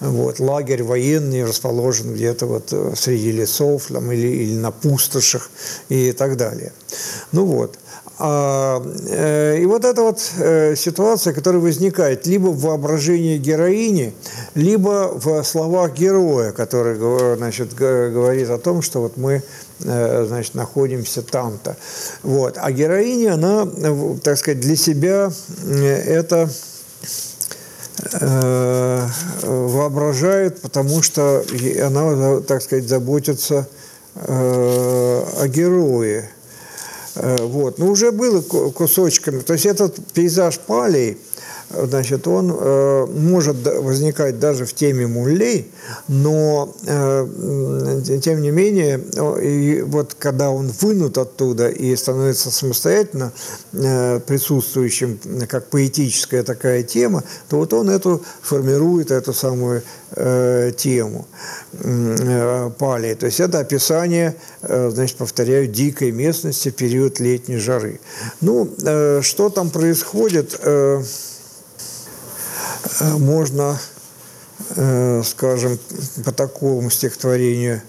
Вот. 0.01 0.41
Лагерь 0.41 0.83
военный 0.83 1.45
расположен 1.45 2.15
где-то 2.15 2.47
вот 2.47 2.73
э, 2.73 2.93
среди 2.97 3.33
лесов 3.33 3.87
там, 3.89 4.11
или, 4.13 4.29
или 4.29 4.55
на 4.57 4.71
пустошах 4.71 5.51
и 5.89 6.13
так 6.13 6.37
далее. 6.37 6.73
Ну 7.33 7.45
вот. 7.45 7.79
А, 8.23 8.83
и 9.57 9.65
вот 9.65 9.87
эта 9.87 10.03
вот 10.03 10.21
ситуация, 10.21 11.33
которая 11.33 11.63
возникает 11.63 12.27
либо 12.27 12.49
в 12.49 12.61
воображении 12.61 13.39
героини, 13.39 14.13
либо 14.55 15.11
в 15.15 15.43
словах 15.43 15.95
героя, 15.95 16.53
который 16.53 16.99
значит, 17.39 17.73
говорит 17.75 18.51
о 18.51 18.59
том, 18.59 18.83
что 18.83 19.01
вот 19.01 19.17
мы 19.17 19.43
Э, 19.43 19.70
значит, 19.81 20.55
находимся 20.55 21.23
там-то. 21.23 21.77
Вот. 22.23 22.57
А 22.59 22.71
героиня, 22.73 23.35
она, 23.35 23.67
так 24.23 24.39
сказать, 24.39 24.61
для 24.61 24.77
себя 24.77 25.33
э, 25.65 25.85
это 25.85 26.51
э, 28.13 29.07
воображает, 29.43 30.61
потому 30.61 31.03
что 31.03 31.45
она, 31.83 32.41
так 32.41 32.63
сказать, 32.63 32.89
заботится 32.89 33.69
о 34.15 35.47
герое. 35.47 36.31
Вот. 37.15 37.79
Но 37.79 37.87
уже 37.87 38.11
было 38.11 38.41
кусочками. 38.43 39.41
То 39.41 39.53
есть 39.53 39.67
этот 39.67 39.97
пейзаж 40.13 40.59
Палей– 40.59 41.19
значит, 41.71 42.27
он 42.27 42.53
э, 42.53 43.07
может 43.07 43.57
возникать 43.79 44.39
даже 44.39 44.65
в 44.65 44.75
теме 44.75 45.07
муллей, 45.07 45.71
но 46.09 46.75
э, 46.87 48.03
тем 48.23 48.43
не 48.43 48.51
менее, 48.51 49.01
и 49.43 49.83
вот 49.83 50.15
когда 50.19 50.51
он 50.51 50.69
вынут 50.81 51.19
оттуда 51.19 51.69
и 51.69 51.95
становится 51.97 52.51
самостоятельно 52.51 53.33
э, 53.73 54.21
присутствующим 54.21 55.19
как 55.49 55.67
поэтическая 55.67 56.43
такая 56.43 56.83
тема, 56.83 57.23
то 57.49 57.57
вот 57.57 57.73
он 57.73 57.91
эту 57.91 58.23
формирует 58.43 59.11
эту 59.11 59.33
самую 59.33 59.83
э, 60.13 60.73
тему 60.77 61.27
э, 61.73 62.71
пали. 62.79 63.15
То 63.15 63.27
есть 63.27 63.41
это 63.41 63.61
описание, 63.61 64.35
э, 64.63 64.91
значит, 64.91 65.17
повторяю, 65.17 65.67
дикой 65.67 66.11
местности 66.11 66.71
в 66.71 66.75
период 66.75 67.21
летней 67.21 67.59
жары. 67.59 68.01
Ну, 68.41 68.69
э, 68.83 69.21
что 69.23 69.51
там 69.51 69.71
происходит? 69.71 70.59
Э, 70.63 71.03
можно, 73.19 73.79
э, 74.77 75.23
скажем, 75.25 75.79
по 76.25 76.33
такому 76.33 76.91
стихотворению 76.91 77.83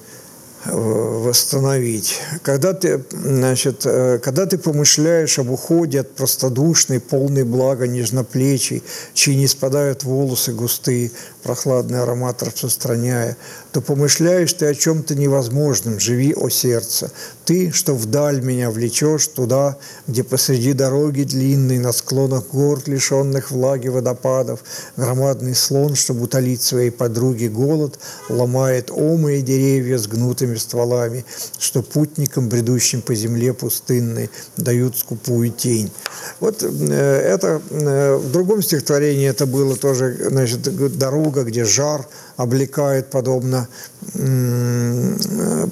э, 0.66 0.72
восстановить. 0.72 2.20
Когда 2.44 2.74
ты, 2.74 3.04
значит, 3.12 3.84
когда 3.84 4.46
ты 4.46 4.58
помышляешь 4.58 5.40
об 5.40 5.50
уходе 5.50 6.02
от 6.02 6.16
простодушной, 6.16 7.00
полной 7.00 7.44
блага 7.44 7.88
нежноплечий, 7.88 8.84
чьи 9.14 9.36
не 9.36 9.48
спадают 9.48 10.04
волосы 10.04 10.54
густые, 10.54 11.12
прохладный 11.42 12.02
аромат 12.02 12.44
распространяя, 12.44 13.38
то 13.72 13.82
помышляешь 13.82 14.54
ты 14.54 14.66
о 14.68 14.76
чем-то 14.76 15.16
невозможном, 15.16 16.00
живи, 16.00 16.34
о 16.34 16.50
сердце. 16.50 17.12
Ты, 17.46 17.72
что 17.72 17.96
вдаль 17.96 18.42
меня 18.42 18.70
влечешь 18.70 19.28
туда, 19.28 19.78
где 20.08 20.24
посреди 20.24 20.74
дороги 20.74 21.24
длинной, 21.24 21.80
на 21.80 21.92
склонах 21.92 22.48
гор, 22.50 22.82
лишенных 22.86 23.52
влаги 23.52 23.88
водопадов, 23.88 24.60
громадный 24.98 25.56
слон, 25.56 25.96
чтобы 25.96 26.24
утолить 26.24 26.62
своей 26.62 26.92
подруге 26.92 27.50
голод, 27.50 28.00
ломает 28.30 28.92
омые 28.92 29.42
деревья 29.42 29.98
с 29.98 30.08
гнутыми 30.08 30.56
стволами, 30.56 31.26
что 31.58 31.82
путникам, 31.82 32.50
бредущим 32.50 33.02
по 33.02 33.16
земле 33.16 33.54
пустынной, 33.54 34.30
дают 34.58 34.98
скупую 34.98 35.52
тень. 35.52 35.92
Вот 36.40 36.64
э, 36.64 36.94
это 36.94 37.62
э, 37.70 38.16
в 38.16 38.32
другом 38.32 38.62
стихотворении 38.62 39.28
это 39.28 39.46
было 39.46 39.76
тоже, 39.76 40.18
значит, 40.30 40.62
дорога, 40.98 41.31
где 41.32 41.66
жар 41.66 42.06
облекает 42.38 43.10
подобно 43.10 43.68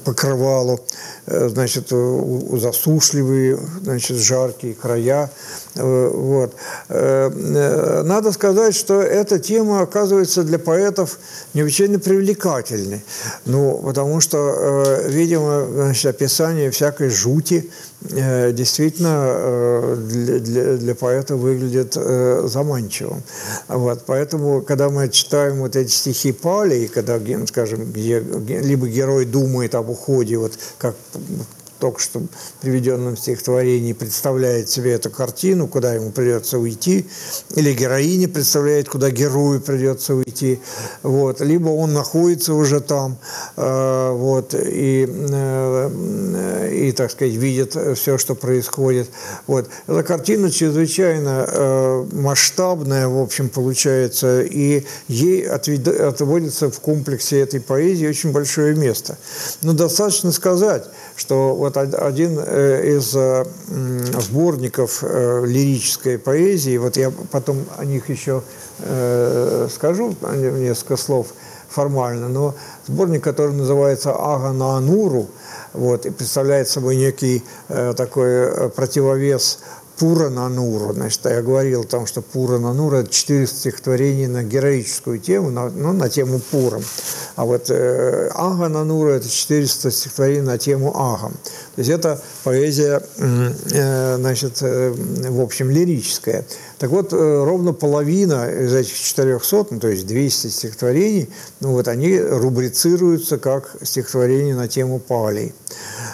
покрывалу, 0.03 0.80
э, 1.26 1.49
значит, 1.49 1.89
засушливые, 1.89 3.60
значит, 3.82 4.18
жаркие 4.18 4.74
края. 4.74 5.30
Э, 5.76 6.12
вот. 6.14 6.55
Э, 6.89 8.01
надо 8.03 8.32
сказать, 8.32 8.76
что 8.76 9.01
эта 9.01 9.39
тема 9.39 9.82
оказывается 9.82 10.43
для 10.43 10.60
поэтов 10.60 11.20
необычайно 11.53 11.99
привлекательной. 11.99 13.03
Ну, 13.45 13.78
потому 13.84 14.22
что, 14.22 15.03
видимо, 15.07 15.68
значит, 15.72 16.05
описание 16.05 16.72
всякой 16.72 17.10
жути 17.10 17.70
действительно 18.02 19.95
для, 19.97 20.39
для, 20.39 20.78
для 20.78 20.95
поэта 20.95 21.36
выглядит 21.36 21.93
заманчивым. 21.93 23.22
Вот. 23.68 24.04
Поэтому, 24.06 24.62
когда 24.62 24.89
мы 24.89 25.10
читаем 25.10 25.60
вот 25.60 25.76
эти 25.76 25.91
стихи 25.91 26.32
Пали, 26.32 26.88
когда, 26.88 27.20
скажем, 27.47 27.91
где 27.91 28.20
либо 28.20 28.88
герой 28.88 29.26
думает 29.26 29.76
об 29.76 29.89
уходе, 29.89 30.38
вот 30.38 30.54
как 30.78 30.95
только 31.80 31.99
что 31.99 32.21
приведенном 32.61 33.17
стихотворении 33.17 33.93
представляет 33.93 34.69
себе 34.69 34.93
эту 34.93 35.09
картину, 35.09 35.67
куда 35.67 35.93
ему 35.93 36.11
придется 36.11 36.59
уйти, 36.59 37.07
или 37.55 37.73
героиня 37.73 38.27
представляет, 38.27 38.89
куда 38.89 39.09
герою 39.09 39.61
придется 39.61 40.15
уйти, 40.15 40.59
вот, 41.03 41.41
либо 41.41 41.69
он 41.69 41.93
находится 41.93 42.53
уже 42.53 42.82
там, 42.82 43.17
э, 43.55 44.11
вот, 44.11 44.53
и, 44.53 45.07
э, 45.09 46.69
и, 46.73 46.91
так 46.91 47.11
сказать, 47.11 47.34
видит 47.34 47.75
все, 47.95 48.17
что 48.17 48.36
происходит. 48.36 49.09
Вот. 49.47 49.69
Эта 49.88 50.03
картина 50.03 50.51
чрезвычайно 50.51 51.45
э, 51.47 52.05
масштабная, 52.11 53.07
в 53.07 53.19
общем, 53.19 53.49
получается, 53.49 54.41
и 54.41 54.86
ей 55.07 55.47
отводится 55.47 56.69
в 56.69 56.80
комплексе 56.80 57.39
этой 57.39 57.61
поэзии 57.61 58.07
очень 58.07 58.32
большое 58.32 58.75
место. 58.75 59.17
Но 59.61 59.73
достаточно 59.73 60.32
сказать, 60.32 60.86
что 61.20 61.53
вот 61.53 61.76
один 61.76 62.39
э, 62.39 62.97
из 62.97 63.13
э, 63.13 63.43
сборников 64.22 65.03
э, 65.03 65.43
лирической 65.45 66.17
поэзии, 66.17 66.78
вот 66.78 66.95
я 66.95 67.11
потом 67.32 67.65
о 67.78 67.86
них 67.86 68.09
еще 68.09 68.41
скажу 69.76 70.15
несколько 70.32 70.95
слов 70.95 71.28
формально, 71.67 72.30
но 72.30 72.55
сборник, 72.88 73.22
который 73.22 73.53
называется 73.53 74.15
«Ага 74.17 74.53
на 74.53 74.78
Ануру», 74.78 75.28
вот, 75.74 76.05
и 76.05 76.09
представляет 76.11 76.70
собой 76.70 76.95
некий 76.95 77.43
такой 77.97 78.70
противовес 78.70 79.59
Пура 80.00 80.30
Нануру. 80.30 80.93
Значит, 80.93 81.26
я 81.26 81.41
говорил 81.41 81.82
о 81.82 81.84
том, 81.84 82.08
что 82.08 82.22
Пура 82.22 82.58
Нанура– 82.58 82.97
это 83.00 83.10
400 83.12 83.56
стихотворений 83.56 84.28
на 84.28 84.43
героическую 84.43 85.20
тему, 85.20 85.52
на, 85.52 85.70
ну, 85.70 85.91
на 85.91 86.10
тему 86.10 86.39
Пуром. 86.39 86.82
А 87.36 87.43
вот 87.43 87.70
э, 87.70 88.30
Ага 88.34 88.70
Нанура– 88.70 89.12
это 89.16 89.30
400 89.30 89.91
стихотворений 89.91 90.41
на 90.41 90.58
тему 90.58 90.95
Агам. 90.95 91.34
То 91.76 91.80
есть 91.80 91.89
это 91.89 92.22
поэзия, 92.45 93.02
э, 93.18 94.16
значит, 94.18 94.60
э, 94.62 94.91
в 94.91 95.41
общем, 95.41 95.70
лирическая. 95.70 96.45
Так 96.80 96.91
вот, 96.91 97.11
э, 97.11 97.43
ровно 97.43 97.73
половина 97.73 98.49
из 98.49 98.73
этих 98.73 98.97
400, 98.97 99.67
ну, 99.69 99.80
то 99.82 99.89
есть 99.89 100.07
200 100.07 100.47
стихотворений, 100.47 101.30
ну, 101.59 101.73
вот 101.73 101.89
они 101.89 102.17
рубрицируются 102.17 103.38
как 103.38 103.75
стихотворения 103.84 104.55
на 104.55 104.69
тему 104.69 104.99
Палей. 104.99 105.53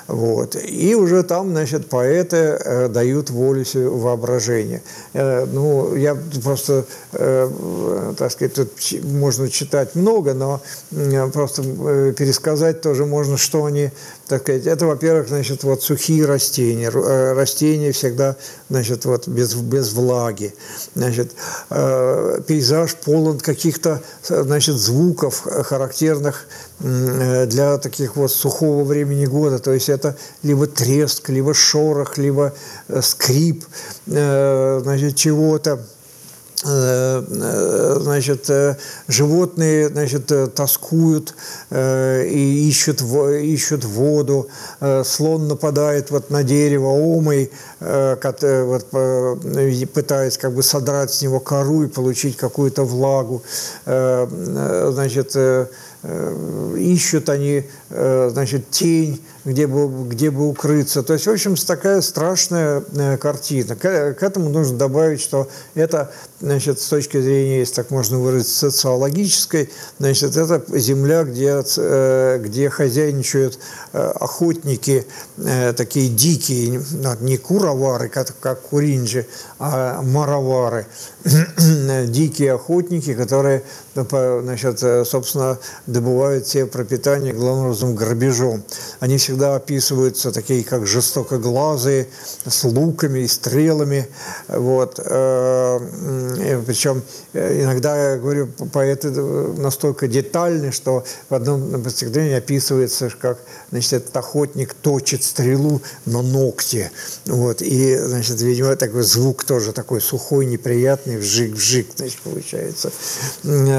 Вот. 0.08 0.56
И 0.56 0.96
уже 0.96 1.24
там, 1.24 1.52
значит, 1.52 1.88
поэты 1.88 2.38
э, 2.38 2.88
дают 2.90 3.30
волю 3.30 3.64
воображения. 3.74 4.82
Э, 5.14 5.46
ну, 5.46 5.96
я 5.96 6.18
просто, 6.44 6.86
э, 7.14 8.14
так 8.18 8.32
сказать, 8.32 8.54
тут 8.54 8.72
можно 9.04 9.50
читать 9.50 9.96
много, 9.96 10.34
но 10.34 10.62
э, 10.92 11.28
просто 11.32 11.64
э, 11.64 12.14
пересказать 12.18 12.82
тоже 12.82 13.06
можно, 13.06 13.38
что 13.38 13.66
они, 13.66 13.92
так 14.28 14.42
сказать, 14.42 14.66
это, 14.66 14.86
во-первых, 14.86 15.28
значит, 15.28 15.64
вот 15.64 15.84
сухие 15.84 16.26
растения. 16.26 16.92
Э, 16.92 17.34
растения 17.34 17.92
всегда, 17.92 18.36
значит, 18.70 19.06
вот 19.06 19.28
без, 19.28 19.54
без 19.56 19.94
влаги. 19.94 20.54
Значит, 20.96 21.32
э, 21.70 22.42
пейзаж 22.48 22.96
полон 22.96 23.40
каких-то, 23.40 24.02
значит, 24.24 24.76
звуков 24.76 25.42
характерных 25.42 26.48
Э, 26.82 27.46
для 27.46 27.78
таких 27.78 28.18
вот 28.18 28.32
сухого 28.32 28.84
времени 28.84 29.26
года. 29.26 29.60
То 29.60 29.72
есть 29.72 29.88
это 29.88 30.18
либо 30.44 30.68
треск, 30.68 31.30
либо 31.30 31.54
шорох, 31.54 32.18
либо 32.18 32.54
э, 32.90 33.02
скрип 33.02 33.64
э, 34.08 34.80
значит, 34.84 35.16
чего-то 35.16 35.80
значит, 36.66 38.50
животные, 39.08 39.90
значит, 39.90 40.32
тоскуют 40.56 41.36
и 41.72 42.68
ищут, 42.70 43.02
ищут 43.02 43.86
воду, 43.86 44.50
слон 45.04 45.48
нападает 45.48 46.10
вот 46.10 46.32
на 46.32 46.44
дерево 46.44 46.88
омой, 46.88 47.52
вот, 47.80 48.90
пытаясь 49.94 50.38
как 50.38 50.54
бы 50.54 50.64
содрать 50.64 51.14
с 51.14 51.22
него 51.22 51.40
кору 51.40 51.84
и 51.84 51.88
получить 51.88 52.36
какую-то 52.38 52.84
влагу, 52.84 53.44
значит, 53.86 55.36
Э, 56.08 56.76
ищут 56.78 57.30
они, 57.30 57.64
э, 57.90 58.30
значит, 58.32 58.70
тень, 58.70 59.20
где 59.46 59.68
бы, 59.68 60.08
где 60.10 60.32
бы 60.32 60.48
укрыться. 60.50 61.04
То 61.04 61.14
есть, 61.14 61.28
в 61.28 61.32
общем, 61.32 61.56
такая 61.56 62.02
страшная 62.02 62.84
э, 62.96 63.18
картина. 63.18 63.76
К, 63.76 64.14
к 64.14 64.24
этому 64.24 64.50
нужно 64.50 64.78
добавить, 64.78 65.22
что 65.22 65.48
это, 65.76 66.12
значит, 66.42 66.80
с 66.80 66.88
точки 66.88 67.22
зрения, 67.22 67.60
если 67.60 67.76
так 67.76 67.92
можно 67.92 68.20
выразиться, 68.20 68.72
социологической, 68.72 69.70
значит, 70.00 70.36
это 70.36 70.64
земля, 70.78 71.24
где, 71.24 71.62
где 72.40 72.70
хозяйничают 72.70 73.60
охотники, 73.94 75.06
такие 75.76 76.10
дикие, 76.10 76.82
не 77.22 77.38
куровары, 77.38 78.10
как, 78.10 78.34
как 78.40 78.62
куринджи, 78.62 79.26
а 79.60 80.02
маровары, 80.02 80.88
дикие 82.08 82.54
охотники, 82.54 83.14
которые, 83.14 83.64
значит, 83.96 84.80
собственно, 85.08 85.58
добывают 85.88 86.48
себе 86.48 86.66
пропитание 86.66 87.34
главным 87.34 87.66
образом 87.66 87.96
грабежом. 87.96 88.64
Они 89.00 89.18
всегда 89.18 89.56
описываются 89.56 90.32
такие, 90.32 90.64
как 90.64 90.86
жестокоглазые, 90.86 92.08
с 92.46 92.64
луками 92.64 93.20
и 93.20 93.28
стрелами. 93.28 94.08
Вот. 94.48 95.00
Э, 95.04 95.80
Причем 96.66 97.04
э, 97.34 97.64
иногда, 97.64 98.12
я 98.12 98.18
говорю, 98.18 98.48
поэты 98.48 99.10
настолько 99.12 100.08
детальны, 100.08 100.72
что 100.72 101.04
в 101.30 101.36
одном 101.36 101.90
стихотворении 101.90 102.36
описывается, 102.36 103.10
как 103.20 103.40
значит, 103.72 103.94
этот 103.94 104.18
охотник 104.18 104.74
точит 104.74 105.24
стрелу 105.24 105.82
на 106.06 106.22
ногте. 106.22 106.92
Вот. 107.26 107.62
И, 107.62 107.98
значит, 107.98 108.42
видимо, 108.42 108.76
такой 108.76 109.04
звук 109.04 109.44
тоже 109.44 109.72
такой 109.72 110.02
сухой, 110.02 110.46
неприятный, 110.46 111.18
вжик-вжик, 111.18 111.88
значит, 111.96 112.20
получается. 112.22 112.92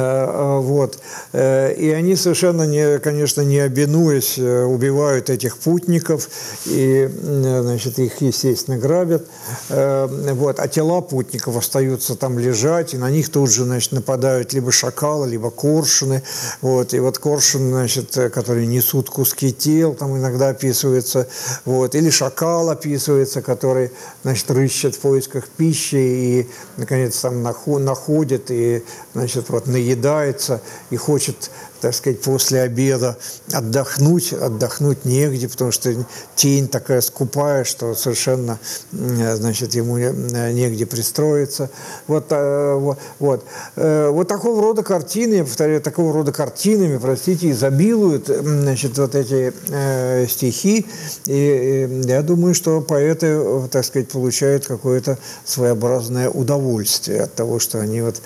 Э, 0.07 0.61
вот. 0.61 0.99
И 1.33 1.95
они 1.97 2.17
совершенно, 2.17 2.63
не, 2.63 2.99
конечно, 2.99 3.43
не 3.43 3.59
обинуясь, 3.59 4.39
э, 4.39 4.65
убивают 4.65 5.31
этих 5.31 5.59
путников 5.59 6.29
и, 6.67 7.11
значит, 7.23 7.99
их, 7.99 8.21
естественно, 8.21 8.79
грабят. 8.79 9.27
Э, 9.69 10.07
вот. 10.35 10.59
А 10.61 10.69
тела 10.69 11.01
путников 11.01 11.57
остаются 11.57 12.17
там 12.17 12.39
лежать, 12.39 12.95
и 12.95 12.99
на 12.99 13.11
них 13.11 13.31
тут 13.31 13.51
же, 13.51 13.65
значит, 13.65 13.93
нападают 13.93 14.53
либо 14.53 14.73
шакалы, 14.73 15.29
либо 15.29 15.51
коршуны. 15.51 16.23
Вот. 16.61 16.95
И 16.95 17.01
вот 17.01 17.19
коршуны, 17.19 17.71
значит, 17.71 18.17
э, 18.17 18.31
которые 18.31 18.67
несут 18.67 19.11
куски 19.11 19.53
тел, 19.53 19.95
там 19.95 20.17
иногда 20.17 20.51
описывается. 20.51 21.29
Вот. 21.65 21.95
Или 21.95 22.11
шакал 22.11 22.71
описывается, 22.71 23.43
который, 23.43 23.91
значит, 24.23 24.51
рыщет 24.51 24.95
в 24.95 25.01
поисках 25.01 25.49
пищи 25.49 25.97
и, 25.97 26.51
наконец, 26.77 27.19
там 27.21 27.43
находит 27.43 28.51
и, 28.51 28.85
значит, 29.15 29.49
вот 29.49 29.67
наедается 29.97 30.61
и 30.91 30.97
хочет 30.97 31.51
так 31.81 31.95
сказать, 31.95 32.21
после 32.21 32.63
обеда 32.63 33.17
отдохнуть, 33.53 34.33
отдохнуть 34.33 35.05
негде, 35.05 35.49
потому 35.49 35.71
что 35.71 35.95
тень 36.35 36.69
такая 36.69 37.01
скупая, 37.01 37.65
что 37.65 37.95
совершенно, 37.95 38.59
значит, 38.91 39.75
ему 39.75 39.99
негде 39.99 40.87
пристроиться. 40.87 41.71
Вот, 42.07 42.27
э, 42.31 42.75
вот, 42.75 42.99
вот. 43.19 43.45
Э, 43.77 44.09
вот 44.09 44.29
такого 44.29 44.63
рода 44.63 44.83
картины, 44.83 45.35
я 45.35 45.45
повторяю, 45.45 45.81
такого 45.81 46.13
рода 46.13 46.33
картинами, 46.33 46.99
простите, 46.99 47.51
изобилуют, 47.51 48.27
значит, 48.29 48.97
вот 48.99 49.15
эти 49.15 49.53
э, 49.69 50.27
стихи, 50.29 50.87
и 51.27 52.03
я 52.07 52.23
думаю, 52.23 52.55
что 52.55 52.81
поэты, 52.81 53.69
так 53.71 53.85
сказать, 53.85 54.09
получают 54.09 54.67
какое-то 54.67 55.19
своеобразное 55.45 56.31
удовольствие 56.31 57.23
от 57.23 57.35
того, 57.35 57.59
что 57.59 57.81
они 57.81 58.01
вот 58.01 58.21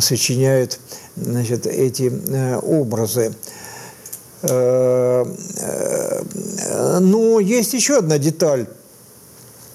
сочиняют 0.00 0.78
значит, 1.22 1.66
эти 1.66 2.10
э, 2.10 2.56
образы. 2.58 3.32
Э, 4.42 5.24
э, 5.58 6.22
но 7.00 7.40
есть 7.40 7.74
еще 7.74 7.98
одна 7.98 8.18
деталь, 8.18 8.66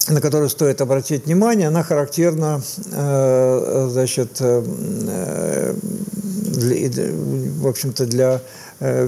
на 0.08 0.20
которую 0.20 0.48
стоит 0.48 0.80
обратить 0.80 1.26
внимание. 1.26 1.68
Она 1.68 1.82
характерна, 1.82 2.62
значит, 2.90 4.40
для, 6.54 7.12
в 7.60 7.66
общем-то, 7.66 8.06
для 8.06 8.40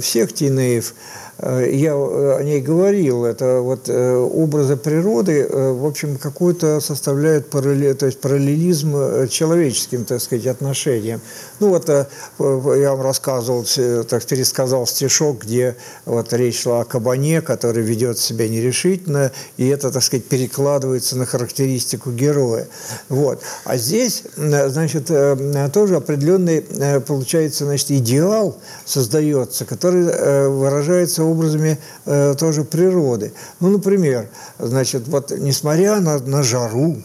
всех 0.01 0.33
тинеев– 0.33 0.95
я 1.41 1.95
о 1.95 2.41
ней 2.43 2.61
говорил, 2.61 3.25
это 3.25 3.61
вот 3.61 3.89
образы 3.89 4.77
природы, 4.77 5.47
в 5.49 5.87
общем, 5.87 6.17
какой-то 6.19 6.81
составляют 6.81 7.49
параллель, 7.49 7.95
то 7.95 8.07
есть 8.07 8.21
параллелизм 8.21 9.29
человеческим, 9.29 10.05
так 10.05 10.21
сказать, 10.21 10.47
отношениям. 10.47 11.21
Ну 11.61 11.69
вот 11.69 11.89
я 11.89 12.91
вам 12.91 13.03
рассказывал, 13.03 13.65
так 14.09 14.25
пересказал 14.25 14.87
стишок, 14.87 15.45
где 15.45 15.77
вот 16.05 16.33
речь 16.33 16.63
шла 16.63 16.81
о 16.81 16.85
кабане, 16.85 17.41
который 17.41 17.83
ведет 17.83 18.19
себя 18.19 18.49
нерешительно, 18.49 19.33
и 19.57 19.67
это, 19.69 19.91
так 19.91 20.03
сказать, 20.03 20.27
перекладывается 20.27 21.17
на 21.17 21.27
характеристику 21.27 22.11
героя. 22.11 22.69
Вот. 23.09 23.43
А 23.65 23.77
здесь, 23.77 24.23
значит, 24.37 25.07
тоже 25.07 25.97
определенный, 25.97 26.63
получается, 27.01 27.65
значит, 27.65 27.91
идеал 27.91 28.59
создается, 28.85 29.65
который 29.65 30.49
выражается 30.49 31.25
образами 31.25 31.79
э, 32.07 32.35
тоже 32.39 32.65
природы. 32.65 33.33
Ну, 33.61 33.71
например, 33.71 34.29
значит, 34.59 35.09
вот 35.09 35.31
несмотря 35.31 36.01
на, 36.01 36.19
на 36.19 36.43
жару, 36.43 36.97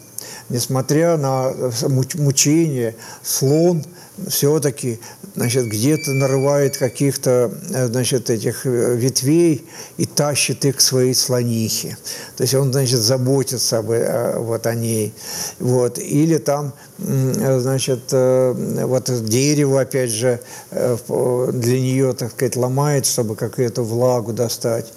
несмотря 0.48 1.16
на 1.16 1.52
э, 1.52 1.88
мучение, 1.88 2.94
слон 3.22 3.84
все-таки 4.28 5.00
значит, 5.34 5.66
где-то 5.66 6.12
нарывает 6.12 6.76
каких-то 6.76 7.52
э, 7.70 7.86
значит, 7.86 8.30
этих 8.30 8.64
э, 8.66 8.94
ветвей 8.96 9.66
и 9.96 10.06
тащит 10.06 10.64
их 10.64 10.76
к 10.76 10.80
своей 10.80 11.14
слонихе. 11.14 11.98
То 12.36 12.42
есть 12.42 12.54
он 12.54 12.72
значит, 12.72 13.00
заботится 13.00 13.78
об, 13.78 13.86
вот, 13.86 14.66
о 14.66 14.74
ней. 14.74 15.12
Вот. 15.58 15.98
Или 15.98 16.38
там 16.38 16.72
значит, 16.98 18.12
вот 18.12 19.24
дерево, 19.24 19.80
опять 19.80 20.10
же, 20.10 20.40
для 20.70 21.80
нее, 21.80 22.12
так 22.12 22.30
сказать, 22.30 22.54
ломает, 22.54 23.06
чтобы 23.06 23.34
какую-то 23.34 23.82
влагу 23.82 24.32
достать. 24.32 24.92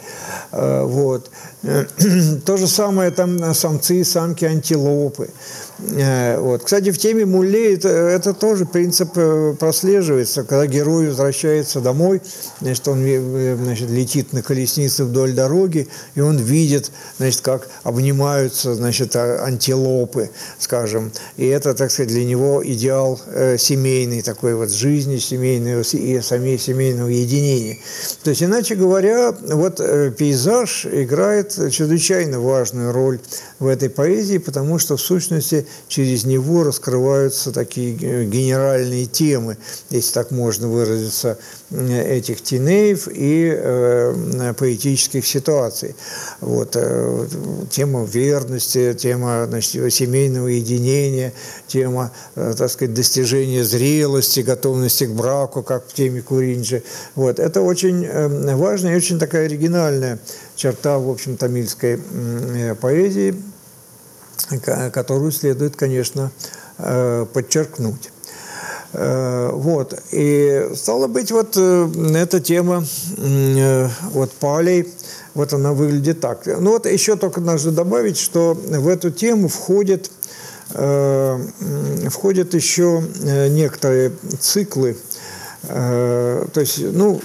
Вот. 0.51 1.31
То 2.45 2.57
же 2.57 2.67
самое 2.67 3.09
там 3.09 3.53
самцы 3.55 4.01
и 4.01 4.03
самки 4.03 4.45
антилопы. 4.45 5.29
Э, 5.79 6.39
вот. 6.39 6.63
Кстати, 6.63 6.91
в 6.91 6.97
теме 6.97 7.25
Мулле 7.25 7.75
это, 7.75 7.89
это 7.89 8.33
тоже 8.33 8.65
принцип 8.65 9.11
э, 9.15 9.55
прослеживается. 9.59 10.43
Когда 10.43 10.65
герой 10.65 11.09
возвращается 11.09 11.81
домой, 11.81 12.21
значит, 12.61 12.87
он 12.87 13.03
э, 13.05 13.55
значит, 13.55 13.89
летит 13.89 14.33
на 14.33 14.41
колеснице 14.41 15.03
вдоль 15.03 15.33
дороги, 15.33 15.87
и 16.15 16.21
он 16.21 16.37
видит, 16.37 16.91
значит, 17.17 17.41
как 17.41 17.69
обнимаются 17.83 18.73
значит, 18.73 19.15
а, 19.15 19.43
антилопы, 19.45 20.31
скажем. 20.57 21.11
И 21.37 21.45
это, 21.45 21.73
так 21.75 21.91
сказать, 21.91 22.11
для 22.11 22.25
него 22.25 22.61
идеал 22.65 23.19
семейный 23.57 24.21
такой 24.21 24.55
вот 24.55 24.71
жизни, 24.71 25.17
семейного 25.17 25.81
и 25.81 26.21
самей 26.21 26.57
семейного 26.57 27.09
единения. 27.09 27.77
То 28.23 28.31
есть, 28.31 28.41
иначе 28.41 28.75
говоря, 28.75 29.31
вот 29.31 29.77
пейзаж 30.17 30.85
играет 30.85 31.53
чрезвычайно 31.71 32.39
важную 32.39 32.91
роль 32.91 33.19
в 33.59 33.67
этой 33.67 33.89
поэзии, 33.89 34.37
потому 34.37 34.79
что, 34.79 34.97
в 34.97 35.01
сущности, 35.01 35.66
через 35.87 36.25
него 36.25 36.63
раскрываются 36.63 37.51
такие 37.51 37.93
генеральные 37.93 39.05
темы, 39.05 39.57
если 39.89 40.13
так 40.13 40.31
можно 40.31 40.67
выразиться, 40.67 41.37
этих 41.71 42.41
тинеев 42.41 43.09
и 43.11 43.53
э, 43.53 44.53
поэтических 44.57 45.27
ситуаций. 45.27 45.95
Вот, 46.39 46.75
э, 46.75 47.27
тема 47.69 48.05
верности, 48.05 48.95
тема 48.97 49.45
значит, 49.47 49.93
семейного 49.93 50.47
единения, 50.47 51.33
тема, 51.67 52.11
э, 52.35 52.53
так 52.57 52.71
сказать, 52.71 52.93
достижения 52.93 53.65
зрелости, 53.65 54.39
готовности 54.39 55.05
к 55.05 55.11
браку, 55.11 55.61
как 55.61 55.85
в 55.87 55.93
теме 55.93 56.21
Куринджи. 56.21 56.83
Вот, 57.15 57.39
это 57.39 57.61
очень 57.61 58.05
э, 58.05 58.55
важная 58.55 58.93
и 58.93 58.97
очень 58.97 59.19
такая 59.19 59.45
оригинальная 59.45 60.19
черта, 60.55 60.99
в 60.99 61.09
общем, 61.09 61.35
тамильской 61.35 61.99
э, 61.99 62.75
поэзии, 62.75 63.35
которую 64.91 65.31
следует, 65.31 65.75
конечно, 65.75 66.31
э, 66.77 67.25
подчеркнуть. 67.31 68.11
Э, 68.93 69.49
вот. 69.53 69.99
И 70.11 70.69
стало 70.75 71.07
быть, 71.07 71.31
вот 71.31 71.55
э, 71.57 71.89
эта 72.15 72.39
тема 72.39 72.85
вот 74.11 74.31
палей, 74.33 74.93
вот 75.33 75.53
она 75.53 75.73
выглядит 75.73 76.19
так. 76.19 76.45
Ну 76.45 76.71
вот 76.71 76.85
еще 76.85 77.15
только 77.15 77.41
нужно 77.41 77.71
добавить, 77.71 78.17
что 78.17 78.53
в 78.53 78.87
эту 78.87 79.11
тему 79.11 79.47
входит, 79.47 80.11
входят 80.69 82.53
еще 82.53 83.03
некоторые 83.49 84.11
циклы, 84.39 84.97
то 85.61 86.47
есть, 86.55 86.79
ну, 86.79 87.21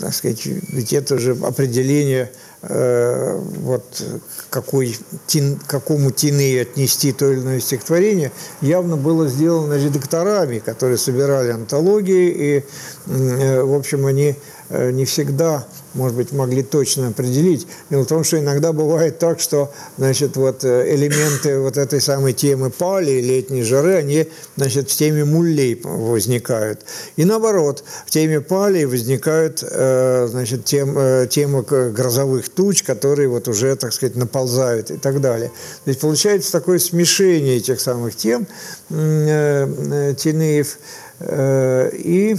так 0.00 0.14
сказать, 0.14 0.46
ведь 0.46 0.92
это 0.92 1.18
же 1.18 1.32
определение 1.42 2.30
Э, 2.68 3.38
вот 3.38 4.02
какой, 4.50 4.98
тин, 5.26 5.60
какому 5.66 6.10
тины 6.10 6.60
отнести 6.60 7.12
то 7.12 7.30
или 7.30 7.40
иное 7.40 7.60
стихотворение, 7.60 8.32
явно 8.60 8.96
было 8.96 9.28
сделано 9.28 9.74
редакторами, 9.74 10.58
которые 10.58 10.98
собирали 10.98 11.50
антологии, 11.50 12.28
и, 12.30 12.64
э, 13.06 13.62
в 13.62 13.74
общем, 13.74 14.06
они 14.06 14.34
э, 14.70 14.90
не 14.90 15.04
всегда 15.04 15.64
может 15.96 16.16
быть, 16.16 16.30
могли 16.32 16.62
точно 16.62 17.08
определить. 17.08 17.66
Дело 17.90 18.04
в 18.04 18.06
том, 18.06 18.22
что 18.22 18.38
иногда 18.38 18.72
бывает 18.72 19.18
так, 19.18 19.40
что, 19.40 19.72
значит, 19.96 20.36
вот 20.36 20.62
э, 20.64 20.94
элементы 20.94 21.58
вот 21.58 21.76
этой 21.76 22.00
самой 22.00 22.32
темы 22.32 22.70
пали, 22.70 23.20
летней 23.20 23.62
жары, 23.62 23.94
они, 23.94 24.28
значит, 24.56 24.90
в 24.90 24.94
теме 24.96 25.24
муллей 25.24 25.80
возникают. 25.82 26.82
И 27.16 27.24
наоборот, 27.24 27.82
в 28.06 28.10
теме 28.10 28.40
пали 28.40 28.84
возникают, 28.84 29.64
э, 29.68 30.28
значит, 30.30 30.64
тем, 30.64 30.96
э, 30.98 31.26
тема 31.28 31.62
грозовых 31.62 32.48
туч, 32.50 32.82
которые 32.82 33.28
вот 33.28 33.48
уже, 33.48 33.74
так 33.76 33.92
сказать, 33.92 34.16
наползают 34.16 34.90
и 34.90 34.98
так 34.98 35.20
далее. 35.20 35.48
То 35.84 35.90
есть 35.90 36.00
получается 36.00 36.52
такое 36.52 36.78
смешение 36.78 37.56
этих 37.56 37.80
самых 37.80 38.14
тем 38.16 38.46
Тинеев 38.88 40.78
и 41.22 42.36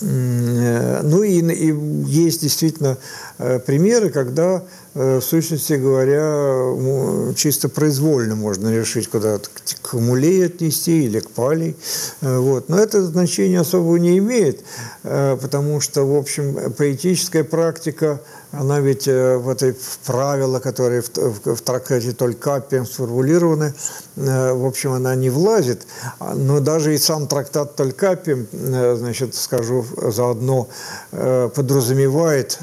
ну 0.00 1.22
и, 1.22 1.40
и 1.40 1.74
есть 2.06 2.42
действительно 2.42 2.98
э, 3.38 3.58
примеры, 3.60 4.10
когда 4.10 4.62
Э, 4.98 5.18
в 5.18 5.22
сущности 5.22 5.74
говоря, 5.74 7.34
чисто 7.34 7.68
произвольно 7.68 8.34
можно 8.34 8.74
решить, 8.74 9.08
куда 9.08 9.38
к 9.82 9.92
мулей 9.92 10.46
отнести 10.46 11.04
или 11.04 11.20
к 11.20 11.30
палей. 11.30 11.76
Э, 12.22 12.38
вот. 12.38 12.70
Но 12.70 12.78
это 12.78 13.04
значение 13.04 13.60
особого 13.60 13.96
не 13.96 14.16
имеет, 14.16 14.62
э, 15.02 15.36
потому 15.38 15.82
что, 15.82 16.04
в 16.06 16.16
общем, 16.16 16.72
поэтическая 16.72 17.44
практика, 17.44 18.22
она 18.52 18.80
ведь 18.80 19.06
в 19.06 19.48
этой 19.48 19.76
правила, 20.04 20.60
которые 20.60 21.02
в, 21.02 21.10
в, 21.16 21.56
в 21.56 21.60
трактате 21.60 22.12
Толькапи 22.12 22.84
сформулированы, 22.84 23.74
в 24.16 24.66
общем, 24.66 24.92
она 24.92 25.14
не 25.14 25.30
влазит. 25.30 25.86
Но 26.34 26.60
даже 26.60 26.94
и 26.94 26.98
сам 26.98 27.26
трактат 27.26 27.76
Толькапи, 27.76 28.46
значит, 28.52 29.34
скажу 29.34 29.84
заодно, 29.96 30.68
подразумевает 31.10 32.58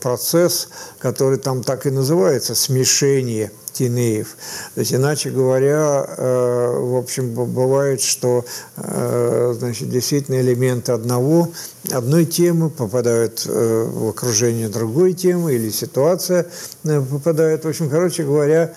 процесс, 0.00 0.68
который 0.98 1.38
там 1.38 1.62
так 1.62 1.86
и 1.86 1.90
называется, 1.90 2.54
смешение 2.54 3.50
тинеев. 3.78 4.36
То 4.74 4.80
есть, 4.80 4.92
иначе 4.92 5.30
говоря, 5.30 6.04
э, 6.06 6.78
в 6.78 6.96
общем, 6.96 7.32
бывает, 7.32 8.00
что 8.00 8.44
э, 8.76 9.54
значит, 9.56 9.88
действительно 9.88 10.40
элементы 10.40 10.92
одного, 10.92 11.48
одной 11.92 12.24
темы 12.24 12.70
попадают 12.70 13.46
э, 13.46 13.84
в 13.88 14.08
окружение 14.08 14.68
другой 14.68 15.12
темы, 15.12 15.54
или 15.54 15.70
ситуация 15.70 16.46
попадает. 16.82 17.64
В 17.64 17.68
общем, 17.68 17.88
короче 17.88 18.24
говоря, 18.24 18.74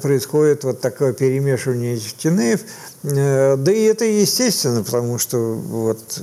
происходит 0.00 0.64
вот 0.64 0.80
такое 0.80 1.12
перемешивание 1.12 1.96
этих 1.96 2.16
тинеев. 2.16 2.60
Да 3.02 3.72
и 3.72 3.82
это 3.82 4.04
естественно, 4.04 4.82
потому 4.82 5.18
что 5.18 5.36
вот 5.38 6.22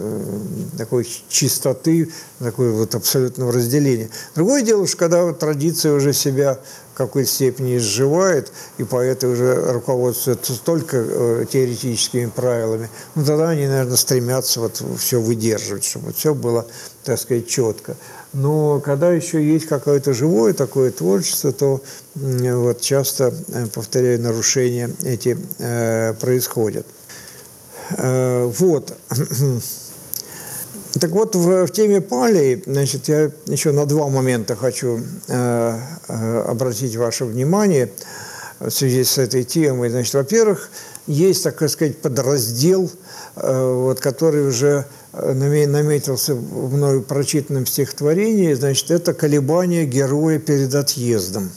такой 0.77 1.07
чистоты, 1.29 2.09
такой 2.39 2.71
вот 2.71 2.95
абсолютного 2.95 3.51
разделения. 3.51 4.09
Другое 4.35 4.63
дело, 4.63 4.87
что 4.87 4.97
когда 4.97 5.23
вот 5.23 5.39
традиция 5.39 5.93
уже 5.93 6.13
себя 6.13 6.59
какой-то 7.07 7.29
степени 7.29 7.77
изживает, 7.77 8.51
и 8.77 8.83
поэты 8.83 9.27
уже 9.27 9.71
руководствуются 9.71 10.61
только 10.63 10.97
э, 10.97 11.45
теоретическими 11.51 12.27
правилами, 12.27 12.89
ну 13.15 13.25
тогда 13.25 13.49
они, 13.49 13.67
наверное, 13.67 13.97
стремятся 13.97 14.61
вот 14.61 14.83
все 14.97 15.19
выдерживать, 15.19 15.83
чтобы 15.83 16.13
все 16.13 16.33
было, 16.33 16.65
так 17.03 17.19
сказать, 17.19 17.47
четко. 17.47 17.95
Но 18.33 18.79
когда 18.79 19.11
еще 19.11 19.43
есть 19.43 19.67
какое-то 19.67 20.13
живое 20.13 20.53
такое 20.53 20.91
творчество, 20.91 21.51
то 21.51 21.81
вот 22.15 22.81
часто, 22.81 23.33
э, 23.49 23.67
повторяю, 23.67 24.21
нарушения 24.21 24.89
эти 25.03 25.37
э, 25.59 26.13
происходят. 26.13 26.85
Э, 27.97 28.45
вот. 28.45 28.93
Так 30.99 31.11
вот, 31.11 31.35
в, 31.35 31.65
в 31.65 31.71
теме 31.71 32.01
палей, 32.01 32.61
значит, 32.65 33.07
я 33.07 33.31
еще 33.45 33.71
на 33.71 33.85
два 33.85 34.09
момента 34.09 34.55
хочу 34.55 34.99
э, 35.27 35.79
э, 36.07 36.39
обратить 36.41 36.95
ваше 36.97 37.25
внимание 37.25 37.89
в 38.59 38.69
связи 38.69 39.03
с 39.03 39.17
этой 39.17 39.43
темой. 39.43 39.89
Значит, 39.89 40.13
во-первых, 40.13 40.69
есть, 41.07 41.43
так 41.43 41.69
сказать, 41.69 42.01
подраздел, 42.01 42.91
э, 43.35 43.73
вот, 43.73 44.01
который 44.01 44.45
уже 44.45 44.85
э, 45.13 45.33
наметился 45.33 46.35
в 46.35 46.73
мною 46.73 47.03
прочитанном 47.03 47.65
стихотворении, 47.65 48.53
значит, 48.53 48.91
это 48.91 49.13
колебания 49.13 49.85
героя 49.85 50.39
перед 50.39 50.75
отъездом 50.75 51.51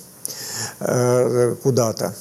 э, 0.79 1.57
куда-то. 1.61 2.15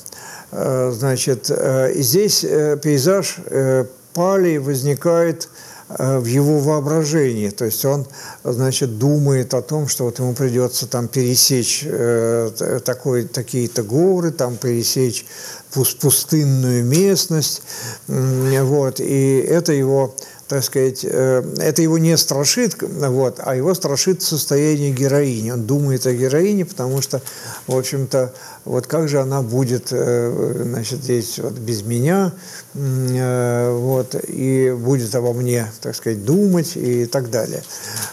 Э, 0.51 0.91
значит, 0.91 1.45
э, 1.49 1.93
здесь 1.95 2.43
э, 2.43 2.77
пейзаж 2.81 3.37
э, 3.45 3.85
палей 4.13 4.57
возникает 4.57 5.49
в 5.97 6.25
его 6.25 6.59
воображении. 6.59 7.49
То 7.49 7.65
есть 7.65 7.83
он, 7.85 8.07
значит, 8.43 8.97
думает 8.97 9.53
о 9.53 9.61
том, 9.61 9.87
что 9.87 10.05
вот 10.05 10.19
ему 10.19 10.33
придется 10.33 10.87
там 10.87 11.07
пересечь 11.07 11.83
э, 11.85 12.79
такой, 12.83 13.25
такие-то 13.25 13.83
горы, 13.83 14.31
там 14.31 14.57
пересечь 14.57 15.25
пустынную 15.71 16.83
местность. 16.83 17.63
Вот, 18.07 18.99
и 18.99 19.39
это 19.39 19.73
его 19.73 20.13
так 20.53 20.63
сказать, 20.63 21.03
э, 21.03 21.43
это 21.57 21.81
его 21.81 21.97
не 21.97 22.15
страшит, 22.15 22.75
вот, 22.81 23.39
а 23.39 23.55
его 23.55 23.73
страшит 23.73 24.21
состояние 24.21 24.91
героини. 24.91 25.49
Он 25.49 25.65
думает 25.65 26.05
о 26.05 26.13
героине, 26.13 26.65
потому 26.65 27.01
что, 27.01 27.21
в 27.65 27.75
общем-то, 27.75 28.33
вот 28.65 28.87
как 28.87 29.07
же 29.09 29.19
она 29.19 29.41
будет, 29.41 29.87
э, 29.91 30.63
значит, 30.63 31.03
здесь 31.03 31.39
вот 31.39 31.53
без 31.53 31.83
меня, 31.83 32.31
э, 32.73 33.71
вот, 33.71 34.15
и 34.27 34.71
будет 34.71 35.13
обо 35.15 35.33
мне, 35.33 35.71
так 35.81 35.95
сказать, 35.95 36.23
думать 36.23 36.75
и 36.75 37.05
так 37.05 37.29
далее. 37.29 37.63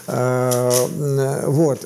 Вот. 0.07 1.79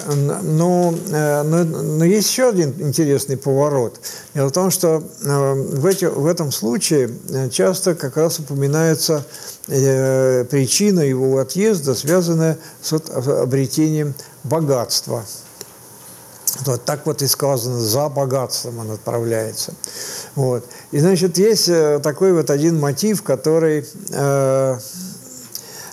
Но, 0.44 0.94
но, 1.02 1.64
но 1.64 2.06
есть 2.06 2.30
еще 2.30 2.50
один 2.50 2.74
интересный 2.80 3.38
поворот. 3.38 4.00
Дело 4.34 4.50
в 4.50 4.52
том, 4.52 4.72
что 4.72 5.04
в, 5.22 5.86
эти, 5.86 6.06
в 6.06 6.26
этом 6.26 6.52
случае 6.52 7.12
часто 7.52 7.96
как 7.96 8.18
раз 8.18 8.40
упоминается 8.40 9.26
Э, 9.68 10.46
причина 10.46 11.00
его 11.00 11.40
отъезда 11.40 11.96
связана 11.96 12.58
с 12.82 12.94
обретением 12.94 14.14
богатства. 14.44 15.26
Вот 16.62 16.86
так 16.86 17.06
вот 17.06 17.22
и 17.22 17.28
сказано, 17.28 17.80
за 17.80 18.08
богатством 18.08 18.80
он 18.80 18.92
отправляется. 18.92 19.74
Вот. 20.36 20.66
И, 20.92 21.00
значит, 21.00 21.38
есть 21.38 21.68
э, 21.68 22.00
такой 22.02 22.34
вот 22.34 22.50
один 22.50 22.80
мотив, 22.80 23.24
который 23.24 23.86
э, 24.12 24.78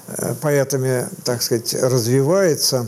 э, 0.06 0.34
поэтами, 0.40 1.08
так 1.24 1.42
сказать, 1.42 1.74
развивается, 1.74 2.86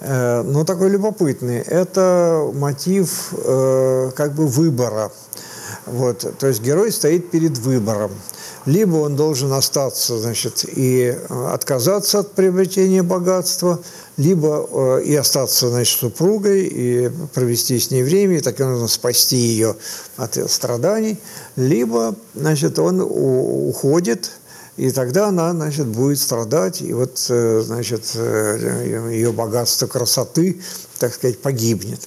э, 0.00 0.42
но 0.42 0.64
такой 0.64 0.88
любопытный. 0.88 1.58
Это 1.58 2.50
мотив 2.54 3.32
э, 3.32 4.10
как 4.16 4.34
бы 4.34 4.46
выбора. 4.46 5.12
Вот. 5.86 6.38
То 6.38 6.46
есть 6.46 6.62
герой 6.62 6.90
стоит 6.90 7.30
перед 7.30 7.58
выбором. 7.58 8.12
Либо 8.66 8.96
он 8.96 9.16
должен 9.16 9.52
остаться, 9.52 10.18
значит, 10.18 10.64
и 10.66 11.16
отказаться 11.28 12.20
от 12.20 12.32
приобретения 12.32 13.02
богатства, 13.02 13.80
либо 14.16 14.98
и 14.98 15.14
остаться, 15.14 15.70
значит, 15.70 15.98
супругой, 15.98 16.66
и 16.66 17.10
провести 17.32 17.78
с 17.78 17.90
ней 17.90 18.02
время, 18.02 18.36
и 18.36 18.40
таким 18.40 18.66
образом 18.66 18.88
спасти 18.88 19.36
ее 19.36 19.76
от 20.16 20.38
страданий, 20.50 21.18
либо, 21.56 22.14
значит, 22.34 22.78
он 22.78 23.00
уходит, 23.00 24.30
и 24.76 24.90
тогда 24.90 25.28
она, 25.28 25.52
значит, 25.52 25.86
будет 25.86 26.18
страдать, 26.18 26.82
и 26.82 26.92
вот, 26.92 27.18
значит, 27.18 28.14
ее 28.14 29.32
богатство 29.32 29.86
красоты, 29.86 30.60
так 31.00 31.14
сказать, 31.14 31.40
погибнет. 31.40 32.00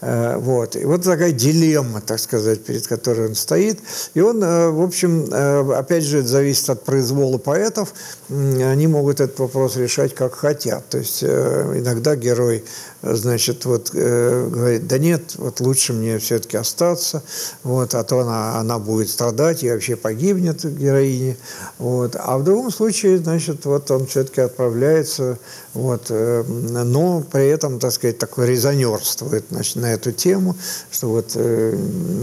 Э, 0.00 0.36
вот. 0.36 0.76
И 0.76 0.84
вот 0.84 1.02
такая 1.02 1.32
дилемма, 1.32 2.00
так 2.00 2.18
сказать, 2.20 2.64
перед 2.64 2.86
которой 2.86 3.28
он 3.28 3.34
стоит. 3.34 3.80
И 4.14 4.20
он, 4.20 4.42
э, 4.42 4.68
в 4.68 4.82
общем, 4.82 5.26
э, 5.30 5.74
опять 5.74 6.04
же, 6.04 6.18
это 6.18 6.28
зависит 6.28 6.68
от 6.70 6.84
произвола 6.84 7.38
поэтов. 7.38 7.94
Они 8.28 8.86
могут 8.86 9.20
этот 9.20 9.38
вопрос 9.38 9.76
решать 9.76 10.14
как 10.14 10.34
хотят. 10.34 10.88
То 10.88 10.98
есть 10.98 11.22
иногда 11.22 12.16
герой, 12.16 12.64
значит, 13.02 13.64
вот 13.64 13.90
говорит, 13.92 14.86
да 14.86 14.98
нет, 14.98 15.36
вот 15.36 15.60
лучше 15.60 15.92
мне 15.92 16.18
все-таки 16.18 16.56
остаться, 16.56 17.22
вот, 17.62 17.94
а 17.94 18.02
то 18.02 18.20
она, 18.20 18.58
она 18.58 18.78
будет 18.78 19.08
страдать 19.08 19.62
и 19.62 19.70
вообще 19.70 19.96
погибнет 19.96 20.64
героиня. 20.64 21.36
Вот. 21.78 22.16
А 22.18 22.36
в 22.38 22.44
другом 22.44 22.70
случае, 22.70 23.18
значит, 23.18 23.64
вот 23.64 23.90
он 23.90 24.06
все-таки 24.06 24.40
отправляется, 24.40 25.38
вот, 25.72 26.10
но 26.10 27.24
при 27.30 27.48
этом, 27.48 27.78
так 27.78 27.92
сказать, 27.92 28.18
такое 28.26 28.46
резонерствует 28.46 29.44
значит, 29.50 29.76
на 29.76 29.92
эту 29.92 30.10
тему, 30.10 30.56
что 30.90 31.08
вот, 31.08 31.32
э, 31.34 31.76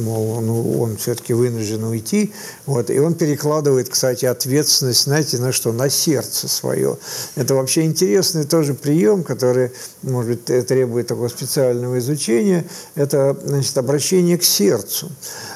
мол, 0.04 0.42
ну, 0.42 0.82
он 0.82 0.98
все-таки 0.98 1.34
вынужден 1.34 1.84
уйти. 1.84 2.34
Вот, 2.66 2.90
и 2.90 3.00
он 3.00 3.16
перекладывает, 3.16 3.90
кстати, 3.90 4.26
ответственность, 4.26 5.04
знаете, 5.04 5.38
на 5.38 5.52
что? 5.52 5.72
На 5.72 5.90
сердце 5.90 6.48
свое. 6.48 6.98
Это 7.36 7.56
вообще 7.56 7.84
интересный 7.84 8.44
тоже 8.44 8.74
прием, 8.74 9.24
который, 9.24 9.72
может 10.02 10.32
быть, 10.32 10.68
требует 10.68 11.08
такого 11.08 11.30
специального 11.30 11.98
изучения. 12.00 12.66
Это, 12.96 13.38
значит, 13.46 13.78
обращение 13.78 14.38
к 14.38 14.44
сердцу. 14.44 15.10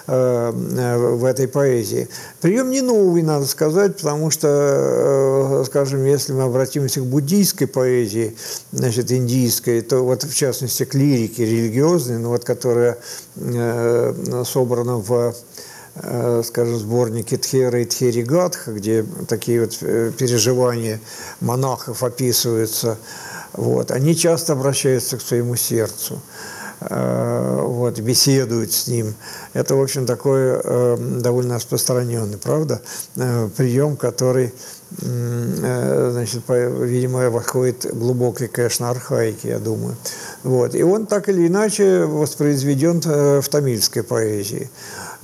Э, 0.09 0.51
в 0.53 1.25
этой 1.25 1.49
поэзии. 1.49 2.07
Прием 2.39 2.71
не 2.71 2.79
новый, 2.79 3.23
надо 3.23 3.45
сказать, 3.45 3.97
потому 3.97 4.31
что, 4.31 4.47
э, 4.47 5.63
скажем, 5.65 6.05
если 6.05 6.31
мы 6.31 6.43
обратимся 6.43 7.01
к 7.01 7.05
буддийской 7.05 7.67
поэзии, 7.67 8.37
значит, 8.71 9.11
индийской, 9.11 9.81
то 9.81 10.05
вот 10.05 10.23
в 10.23 10.33
частности 10.33 10.85
к 10.85 10.93
лирике 10.93 11.43
религиозной, 11.43 12.19
ну 12.19 12.29
вот, 12.29 12.45
которая 12.45 12.97
э, 13.35 14.43
собрана 14.45 14.95
в 14.97 15.35
скажем, 16.43 16.77
сборнике 16.77 17.37
Тхера 17.37 17.81
и 17.81 17.85
Тхеригатха, 17.85 18.71
где 18.71 19.03
такие 19.27 19.61
вот 19.61 19.77
переживания 19.79 21.01
монахов 21.41 22.03
описываются, 22.03 22.99
вот, 23.53 23.89
они 23.89 24.15
часто 24.15 24.53
обращаются 24.53 25.17
к 25.17 25.21
своему 25.21 25.55
сердцу. 25.55 26.21
Э, 26.79 27.61
вот, 27.65 27.99
беседуют 27.99 28.71
с 28.71 28.87
ним. 28.87 29.15
Это, 29.53 29.75
в 29.75 29.81
общем, 29.81 30.05
такой 30.05 30.61
э, 30.63 30.97
довольно 31.21 31.55
распространенный, 31.55 32.37
правда, 32.37 32.81
э, 33.15 33.49
прием, 33.55 33.97
который, 33.97 34.53
значит, 35.01 36.43
видимо, 36.47 37.29
выходит 37.29 37.85
глубокой, 37.93 38.47
конечно, 38.47 38.89
архаики, 38.89 39.47
я 39.47 39.59
думаю. 39.59 39.97
Вот. 40.43 40.75
И 40.75 40.83
он 40.83 41.07
так 41.07 41.27
или 41.27 41.45
иначе 41.47 42.05
воспроизведен 42.05 43.01
в 43.41 43.49
тамильской 43.49 44.03
поэзии. 44.03 44.69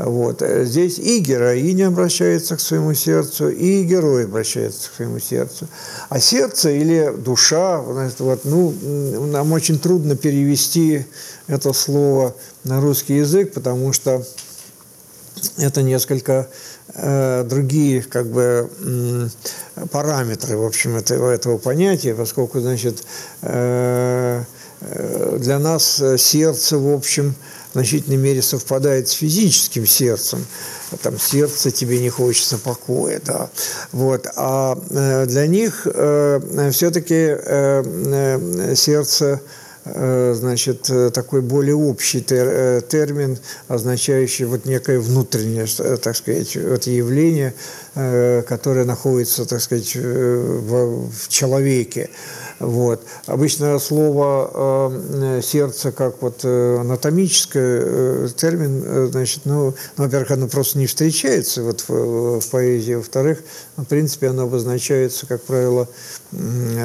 Вот. 0.06 0.42
Здесь 0.42 1.00
и 1.00 1.20
героиня 1.20 1.88
обращается 1.88 2.58
к 2.58 2.60
своему 2.60 2.94
сердцу, 2.94 3.50
и 3.50 3.84
герой 3.84 4.26
обращается 4.26 4.90
к 4.90 4.96
своему 4.96 5.20
сердцу. 5.20 5.68
А 6.10 6.20
сердце 6.20 6.72
или 6.72 7.14
душа, 7.16 7.80
вот, 7.80 8.42
ну, 8.44 8.74
нам 9.28 9.54
очень 9.54 9.80
трудно 9.80 10.18
перевести 10.18 11.06
это 11.48 11.72
слово 11.72 12.36
на 12.66 12.82
русский 12.82 13.16
язык, 13.16 13.54
потому 13.54 13.94
что 13.94 14.24
это 15.58 15.82
несколько 15.82 16.50
э, 16.96 17.44
другие 17.44 18.02
как 18.02 18.28
бы 18.28 18.70
э, 18.80 19.28
параметры, 19.90 20.58
в 20.58 20.66
общем, 20.66 20.98
этого, 20.98 21.32
этого 21.32 21.58
понятия, 21.58 22.14
поскольку, 22.14 22.60
значит, 22.60 23.04
э, 23.42 24.44
э 24.82 25.38
для 25.40 25.60
нас 25.60 26.02
сердце, 26.18 26.78
в 26.78 26.94
общем, 26.94 27.36
значительной 27.74 28.18
мере 28.18 28.42
совпадает 28.42 29.08
с 29.10 29.14
физическим 29.14 29.86
сердцем. 29.86 30.46
Там 31.02 31.20
сердце 31.20 31.72
тебе 31.72 32.00
не 32.00 32.10
хочется 32.10 32.58
покоя, 32.58 33.20
да. 33.26 33.50
Вот. 33.92 34.28
А 34.36 34.78
э, 34.90 35.26
для 35.26 35.48
них 35.48 35.86
э, 35.86 36.70
все-таки 36.72 37.36
э, 37.36 38.74
сердце 38.76 39.42
значит, 39.86 40.90
такой 41.14 41.42
более 41.42 41.76
общий 41.76 42.22
термин, 42.22 43.38
означающий 43.68 44.46
вот 44.46 44.64
некое 44.64 44.98
внутреннее, 45.02 45.68
так 45.98 46.16
сказать, 46.16 46.56
вот 46.56 46.88
явление, 46.88 47.54
которое 47.94 48.86
находится, 48.86 49.44
так 49.44 49.60
сказать, 49.60 49.94
в, 49.94 51.10
в 51.12 51.28
человеке. 51.28 52.10
Вот. 52.64 53.04
Обычно 53.26 53.78
слово 53.80 54.92
э, 54.94 55.42
сердце 55.44 55.92
как 55.92 56.22
вот 56.22 56.42
э, 56.44 56.78
анатомическое 56.80 57.82
э, 57.84 58.28
термин, 58.36 58.84
э, 58.86 59.08
значит, 59.12 59.42
ну, 59.46 59.74
ну, 59.98 60.04
во-первых, 60.04 60.32
оно 60.32 60.48
просто 60.48 60.78
не 60.78 60.88
встречается 60.88 61.64
вот 61.64 61.84
в, 61.88 62.40
в 62.40 62.50
поэзии, 62.50 62.94
во-вторых, 62.94 63.40
в 63.76 63.84
принципе, 63.84 64.28
оно 64.30 64.44
обозначается, 64.44 65.26
как 65.28 65.42
правило, 65.44 65.88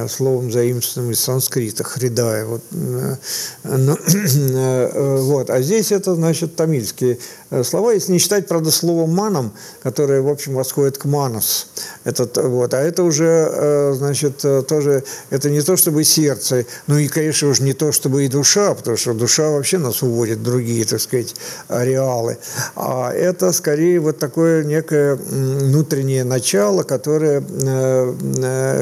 словом 0.09 0.51
заимствованным 0.51 1.13
из 1.13 1.21
санскрита, 1.21 1.85
хридая. 1.85 2.45
Вот, 2.45 2.63
э, 2.73 3.17
но, 3.65 3.97
вот. 5.23 5.51
А 5.51 5.63
здесь 5.63 5.93
это, 5.93 6.15
значит, 6.15 6.57
тамильские 6.57 7.19
Э, 7.48 7.48
слова, 7.63 7.93
если 7.93 8.13
не 8.13 8.19
считать, 8.19 8.47
правда, 8.47 8.71
словом 8.71 9.15
«маном», 9.15 9.53
которое, 9.83 10.21
в 10.21 10.29
общем, 10.29 10.55
восходит 10.55 10.99
к 10.99 11.05
«манус». 11.07 11.69
Это, 12.05 12.29
вот, 12.49 12.75
а 12.75 12.81
это 12.81 13.03
уже, 13.03 13.49
э, 13.51 13.95
значит, 13.97 14.45
э, 14.45 14.63
тоже, 14.63 15.05
это 15.31 15.51
не 15.51 15.61
то 15.63 15.77
чтобы 15.77 16.05
сердце, 16.05 16.67
ну 16.87 16.99
и, 16.99 17.09
конечно, 17.09 17.49
уже 17.49 17.63
не 17.63 17.73
то 17.73 17.93
чтобы 17.93 18.25
и 18.25 18.29
душа, 18.29 18.75
потому 18.75 18.97
что 18.97 19.15
душа 19.15 19.51
вообще 19.51 19.79
нас 19.79 20.03
уводит 20.03 20.39
в 20.39 20.43
другие, 20.43 20.85
так 20.85 21.01
сказать, 21.01 21.35
ареалы. 21.69 22.39
А 22.77 23.13
это 23.13 23.53
скорее 23.53 24.01
вот 24.01 24.19
такое 24.19 24.65
некое 24.65 25.15
внутреннее 25.15 26.25
начало, 26.25 26.83
которое, 26.83 27.43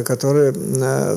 которое 0.02 0.52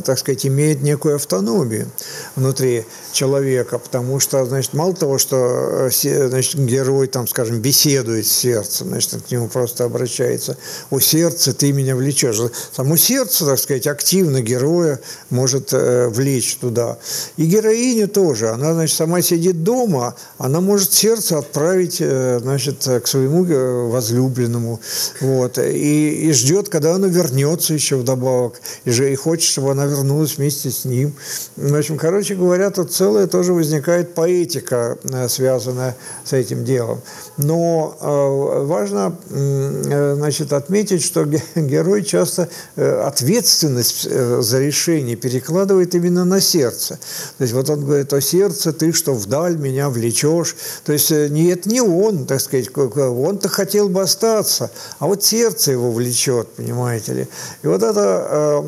так 0.02 0.20
сказать, 0.20 0.46
имеет 0.46 0.82
некую 0.82 1.16
автономию 1.16 1.88
внутри 2.36 2.86
человека, 3.12 3.80
потому 3.80 4.20
что, 4.20 4.46
значит, 4.46 4.74
мало 4.74 4.94
того, 4.94 5.18
что 5.18 5.90
значит, 5.90 6.60
герой, 6.60 7.08
там, 7.08 7.28
скажем, 7.28 7.39
скажем, 7.40 7.62
беседует 7.62 8.28
с 8.28 8.32
сердцем, 8.32 8.90
значит, 8.90 9.22
к 9.22 9.32
нему 9.32 9.48
просто 9.48 9.86
обращается. 9.86 10.58
«О 10.90 11.00
сердце, 11.00 11.54
ты 11.54 11.72
меня 11.72 11.96
влечешь». 11.96 12.38
Само 12.76 12.98
сердце, 12.98 13.46
так 13.46 13.58
сказать, 13.60 13.88
активно 13.88 14.42
героя 14.42 15.00
может 15.30 15.70
э, 15.72 16.10
влечь 16.10 16.58
туда. 16.58 16.98
И 17.38 17.46
героиня 17.46 18.08
тоже. 18.08 18.50
Она, 18.50 18.74
значит, 18.74 18.98
сама 18.98 19.22
сидит 19.22 19.64
дома, 19.64 20.16
она 20.38 20.60
может 20.60 20.92
сердце 20.92 21.38
отправить, 21.38 21.98
э, 22.02 22.40
значит, 22.42 22.84
к 22.84 23.08
своему 23.08 23.46
э, 23.46 23.88
возлюбленному. 23.88 24.82
Вот. 25.22 25.60
И, 25.60 26.28
и 26.28 26.34
ждет, 26.34 26.68
когда 26.68 26.96
оно 26.96 27.08
вернется 27.08 27.74
еще 27.74 27.96
вдобавок. 27.96 28.60
И, 28.84 28.92
же, 28.92 29.14
и 29.14 29.16
хочет, 29.16 29.50
чтобы 29.50 29.72
она 29.72 29.86
вернулась 29.86 30.38
вместе 30.38 30.72
с 30.72 30.84
ним. 30.84 31.16
В 31.56 31.74
общем, 31.74 31.98
короче 31.98 32.36
говоря, 32.36 32.70
тут 32.70 32.92
целая 32.92 33.28
тоже 33.28 33.54
возникает 33.54 34.14
поэтика, 34.14 34.98
э, 35.04 35.30
связанная 35.30 35.96
с 36.26 36.34
этим 36.34 36.66
делом. 36.66 37.02
Но 37.42 37.96
э, 38.02 38.66
важно 38.66 39.16
э, 39.30 40.16
значит, 40.18 40.52
отметить, 40.52 41.02
что 41.02 41.24
герой 41.56 42.04
часто 42.04 42.50
э, 42.76 43.02
ответственность 43.02 44.10
за 44.10 44.60
решение 44.60 45.16
перекладывает 45.16 45.96
именно 45.96 46.26
на 46.26 46.42
сердце. 46.42 47.00
То 47.38 47.44
есть 47.44 47.54
вот 47.54 47.70
он 47.70 47.86
говорит, 47.86 48.12
о 48.12 48.20
сердце 48.20 48.74
ты, 48.74 48.92
что 48.92 49.14
вдаль 49.14 49.56
меня 49.56 49.90
влечешь. 49.90 50.58
То 50.84 50.92
есть 50.92 51.12
нет, 51.12 51.66
не 51.66 51.80
он, 51.80 52.26
так 52.26 52.42
сказать, 52.42 52.68
он-то 52.76 53.48
хотел 53.48 53.88
бы 53.88 54.02
остаться, 54.02 54.70
а 55.00 55.08
вот 55.08 55.24
сердце 55.24 55.72
его 55.72 55.92
влечет, 55.92 56.50
понимаете 56.50 57.14
ли. 57.14 57.28
И 57.64 57.68
вот 57.68 57.82
это, 57.84 58.66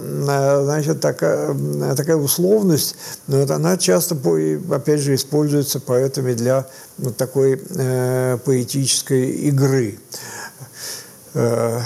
значит, 0.64 1.02
такая, 1.02 1.54
такая 1.96 2.16
условность, 2.16 2.96
но 3.28 3.42
вот 3.42 3.52
она 3.52 3.76
часто, 3.76 4.16
опять 4.72 5.02
же, 5.02 5.16
используется 5.16 5.82
поэтами 5.82 6.34
для 6.34 6.68
вот 7.02 7.18
такой 7.18 7.60
э, 7.76 8.38
поэтической 8.62 9.32
игры. 9.48 9.98
Э, 11.34 11.82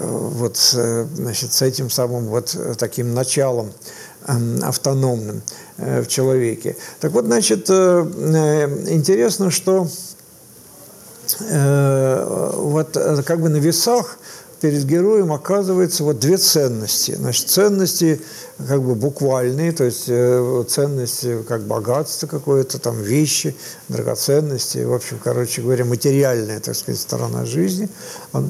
вот, 0.00 0.74
э, 0.76 1.06
значит, 1.14 1.52
с 1.52 1.62
этим 1.62 1.90
самым 1.90 2.26
вот 2.26 2.56
таким 2.78 3.14
началом 3.14 3.72
э, 4.26 4.58
автономным 4.62 5.42
э, 5.78 6.02
в 6.02 6.06
человеке. 6.06 6.76
Так 7.00 7.12
вот, 7.12 7.24
значит, 7.24 7.68
э, 7.70 7.72
э 7.72 8.92
интересно, 8.92 9.50
что 9.50 9.88
э, 11.40 12.52
вот 12.56 12.96
э, 12.96 13.22
как 13.22 13.40
бы 13.40 13.48
на 13.48 13.56
весах 13.56 14.18
перед 14.60 14.84
героем 14.84 15.32
оказывается 15.32 16.04
вот 16.04 16.18
две 16.18 16.36
ценности. 16.36 17.14
Значит, 17.14 17.48
ценности 17.48 18.20
как 18.68 18.82
бы 18.82 18.94
буквальные, 18.94 19.72
то 19.72 19.84
есть 19.84 20.04
э, 20.08 20.64
ценности 20.68 21.42
как 21.48 21.62
богатство 21.62 22.26
какое-то, 22.26 22.78
там 22.78 23.00
вещи, 23.00 23.56
драгоценности, 23.88 24.78
в 24.78 24.92
общем, 24.92 25.18
короче 25.22 25.62
говоря, 25.62 25.84
материальная, 25.84 26.60
так 26.60 26.76
сказать, 26.76 27.00
сторона 27.00 27.46
жизни. 27.46 27.88
А, 28.32 28.44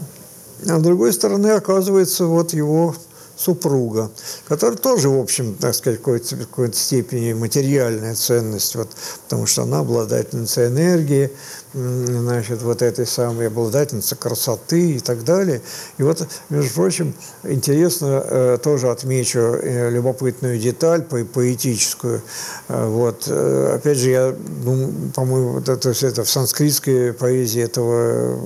а 0.68 0.78
с 0.78 0.82
другой 0.82 1.12
стороны 1.12 1.48
оказывается 1.48 2.26
вот 2.26 2.52
его 2.52 2.94
супруга, 3.40 4.11
которая 4.48 4.76
тоже, 4.76 5.08
в 5.08 5.18
общем, 5.18 5.54
так 5.54 5.74
сказать, 5.74 5.98
в 5.98 6.02
какой-то, 6.02 6.36
какой 6.36 6.72
степени 6.74 7.32
материальная 7.32 8.14
ценность, 8.14 8.74
вот, 8.74 8.88
потому 9.24 9.46
что 9.46 9.62
она 9.62 9.78
обладательница 9.78 10.66
энергии, 10.66 11.30
значит, 11.73 12.62
вот 12.62 12.83
этой 12.83 13.07
самой 13.07 13.47
обладательница 13.47 14.16
красоты 14.16 14.93
и 14.93 14.99
так 14.99 15.25
далее. 15.25 15.61
И 15.99 16.03
вот, 16.03 16.27
между 16.49 16.75
прочим, 16.75 17.14
интересно, 17.45 18.23
э, 18.25 18.59
тоже 18.62 18.91
отмечу 18.91 19.39
э, 19.39 19.91
любопытную 19.91 20.59
деталь 20.59 21.03
по 21.03 21.25
поэтическую. 21.25 22.23
Э, 22.68 22.89
вот, 22.89 23.29
опять 23.29 23.99
же, 23.99 24.11
я, 24.11 24.35
ну, 24.64 24.93
по-моему, 25.14 25.53
вот 25.55 25.68
это, 25.68 25.91
это 25.91 26.25
в 26.25 26.31
санскритской 26.31 27.12
поэзии 27.12 27.62
этого 27.62 28.37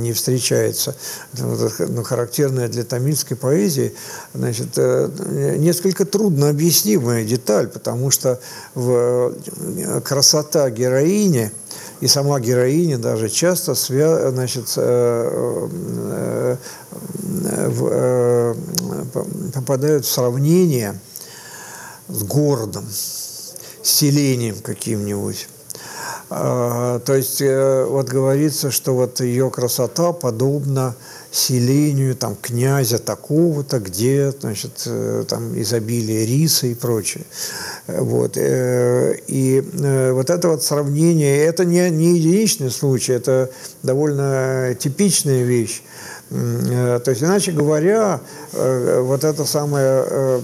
не 0.00 0.12
встречается. 0.12 0.94
Это, 1.32 1.70
ну, 1.88 2.02
характерная 2.02 2.68
для 2.68 2.84
тамильской 2.84 3.36
поэзии, 3.36 3.94
значит, 4.34 4.76
несколько 4.76 6.04
трудно 6.04 6.50
объяснимая 6.50 7.24
деталь, 7.24 7.68
потому 7.68 8.10
что 8.10 8.40
в 8.74 9.34
красота 10.04 10.68
героини– 10.70 11.50
и 12.00 12.06
сама 12.06 12.40
героиня 12.40 12.98
даже 12.98 13.28
часто 13.28 13.74
свя... 13.74 14.30
значит, 14.30 14.72
э, 14.76 15.68
э, 16.10 16.56
э, 17.80 18.54
попадают 19.54 20.04
в 20.04 20.10
сравнение 20.10 20.98
с 22.08 22.22
городом, 22.24 22.86
с 22.90 23.54
селением 23.82 24.56
каким-нибудь. 24.60 25.48
А, 26.30 26.98
то 27.00 27.14
есть 27.14 27.40
вот 27.40 28.08
говорится, 28.08 28.70
что 28.70 28.94
вот 28.94 29.20
ее 29.20 29.50
красота 29.50 30.12
подобна 30.12 30.96
селению 31.34 32.14
там, 32.14 32.36
князя 32.40 32.98
такого-то, 32.98 33.80
где 33.80 34.30
значит, 34.30 34.84
э, 34.86 35.24
там 35.28 35.60
изобилие 35.60 36.26
риса 36.26 36.68
и 36.68 36.74
прочее. 36.74 37.24
Вот. 37.88 38.36
Э, 38.36 39.16
и 39.26 39.60
э, 39.60 40.12
вот 40.12 40.30
это 40.30 40.48
вот 40.48 40.62
сравнение, 40.62 41.44
это 41.44 41.64
не, 41.64 41.90
не 41.90 42.18
единичный 42.18 42.70
случай, 42.70 43.12
это 43.14 43.50
довольно 43.82 44.76
типичная 44.78 45.42
вещь. 45.42 45.82
То 46.30 47.02
есть, 47.06 47.22
иначе 47.22 47.52
говоря, 47.52 48.20
вот 48.54 49.24
эта 49.24 49.44
самая 49.44 50.40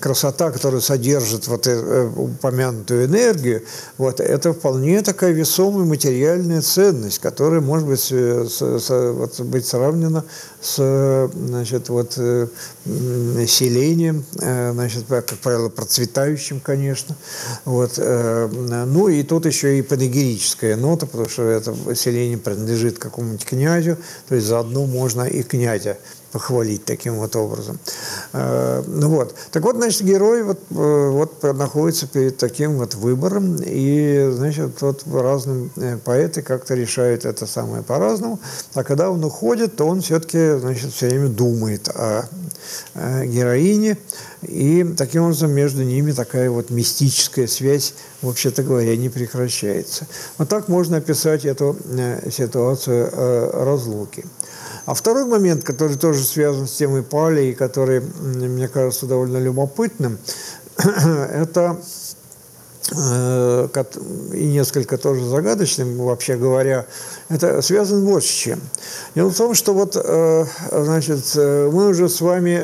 красота, 0.00 0.50
которая 0.50 0.80
содержит 0.80 1.48
вот 1.48 1.66
упомянутую 1.66 3.06
энергию, 3.06 3.62
вот 3.96 4.20
это 4.20 4.52
вполне 4.52 5.02
такая 5.02 5.32
весомая 5.32 5.84
материальная 5.84 6.62
ценность, 6.62 7.18
которая 7.18 7.60
может 7.60 7.88
быть, 7.88 8.00
с, 8.00 8.12
с, 8.48 8.90
вот, 8.90 9.40
быть 9.40 9.66
сравнена 9.66 10.24
с 10.60 11.30
значит, 11.34 11.88
вот, 11.88 12.12
селением, 13.46 14.24
значит, 14.32 15.04
как 15.08 15.26
правило, 15.38 15.68
процветающим, 15.68 16.60
конечно. 16.60 17.16
Вот. 17.64 17.98
Ну 17.98 19.08
и 19.08 19.22
тут 19.22 19.46
еще 19.46 19.78
и 19.78 19.82
панегирическая 19.82 20.76
нота, 20.76 21.06
потому 21.06 21.28
что 21.28 21.42
это 21.42 21.74
селение 21.94 22.38
принадлежит 22.38 22.98
какому-нибудь 22.98 23.44
князю, 23.44 23.96
то 24.28 24.34
есть 24.34 24.46
заодно 24.46 24.86
можно 24.86 25.22
и 25.22 25.42
князя 25.42 25.98
похвалить 26.38 26.84
таким 26.84 27.16
вот 27.16 27.34
образом. 27.34 27.80
Э, 28.32 28.84
ну 28.86 29.08
вот. 29.08 29.34
Так 29.50 29.64
вот, 29.64 29.74
значит, 29.74 30.02
герой 30.02 30.44
вот, 30.44 30.60
э, 30.70 31.08
вот 31.10 31.42
находится 31.42 32.06
перед 32.06 32.36
таким 32.36 32.78
вот 32.78 32.94
выбором, 32.94 33.56
и, 33.60 34.30
значит, 34.32 34.80
вот 34.80 35.02
разные 35.12 35.68
э, 35.76 35.96
поэты 35.96 36.42
как-то 36.42 36.76
решают 36.76 37.24
это 37.24 37.44
самое 37.46 37.82
по-разному, 37.82 38.38
а 38.74 38.84
когда 38.84 39.10
он 39.10 39.24
уходит, 39.24 39.74
то 39.74 39.88
он 39.88 40.00
все-таки, 40.00 40.60
значит, 40.60 40.92
все 40.92 41.08
время 41.08 41.28
думает 41.28 41.88
о 41.88 42.28
героине, 42.94 43.96
и 44.42 44.84
таким 44.96 45.22
образом 45.22 45.50
между 45.50 45.82
ними 45.82 46.12
такая 46.12 46.50
вот 46.50 46.70
мистическая 46.70 47.48
связь, 47.48 47.94
вообще-то 48.22 48.62
говоря, 48.62 48.96
не 48.96 49.08
прекращается. 49.08 50.06
Вот 50.38 50.48
так 50.48 50.68
можно 50.68 50.98
описать 50.98 51.44
эту 51.44 51.76
ситуацию 52.30 53.10
разлуки. 53.64 54.24
А 54.88 54.94
второй 54.94 55.26
момент, 55.26 55.64
который 55.64 55.98
тоже 55.98 56.24
связан 56.24 56.66
с 56.66 56.72
темой 56.72 57.02
пали 57.02 57.48
и 57.48 57.52
который, 57.52 58.00
мне 58.00 58.68
кажется, 58.68 59.04
довольно 59.04 59.36
любопытным, 59.36 60.18
это 60.78 61.76
э, 62.96 63.68
и 64.32 64.46
несколько 64.46 64.96
тоже 64.96 65.28
загадочным, 65.28 65.98
вообще 65.98 66.38
говоря, 66.38 66.86
это 67.28 67.60
связано 67.60 68.04
вот 68.04 68.24
с 68.24 68.26
чем. 68.26 68.58
Дело 69.14 69.30
в 69.30 69.36
том, 69.36 69.54
что 69.54 69.74
вот, 69.74 69.96
э, 70.02 70.44
значит, 70.72 71.32
э, 71.36 71.70
мы 71.70 71.88
уже 71.88 72.08
с 72.08 72.20
вами, 72.22 72.58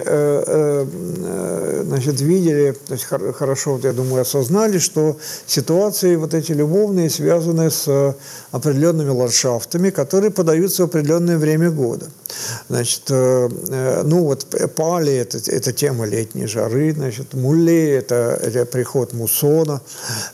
значит, 1.84 2.20
видели, 2.20 2.72
то 2.86 2.94
есть 2.94 3.04
хорошо, 3.04 3.74
вот, 3.74 3.84
я 3.84 3.92
думаю, 3.92 4.22
осознали, 4.22 4.78
что 4.78 5.16
ситуации 5.46 6.16
вот 6.16 6.34
эти 6.34 6.52
любовные 6.52 7.10
связаны 7.10 7.70
с 7.70 8.16
определенными 8.50 9.10
ландшафтами, 9.10 9.90
которые 9.90 10.30
подаются 10.30 10.82
в 10.82 10.86
определенное 10.86 11.36
время 11.36 11.70
года. 11.70 12.06
Значит, 12.68 13.02
ну 13.08 14.24
вот 14.24 14.46
пали 14.74 15.14
это,– 15.14 15.38
это 15.46 15.72
тема 15.72 16.06
летней 16.06 16.46
жары, 16.46 16.92
значит, 16.92 17.34
мулли– 17.34 17.90
это, 17.98 18.38
это 18.42 18.64
приход 18.64 19.12
муссона, 19.12 19.80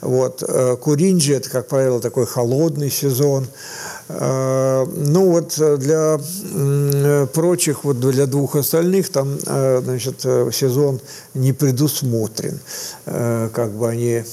вот, 0.01 0.43
куринджи– 0.81 1.35
это, 1.37 1.51
как 1.51 1.69
правило, 1.69 2.01
такой 2.01 2.27
холодный 2.27 2.91
сезон, 2.91 3.47
Э, 4.00 4.00
ну 4.17 5.31
вот 5.31 5.57
э, 5.59 5.77
для 5.77 6.19
прочих, 7.27 7.85
вот 7.85 8.01
для 8.01 8.27
двух 8.27 8.57
остальных 8.57 9.11
там, 9.11 9.39
э, 9.47 9.81
значит, 9.85 10.21
сезон 10.21 11.01
не 11.35 11.53
предусмотрен. 11.53 12.59
Как 13.05 13.71
бы 13.73 13.89
они 13.89 14.25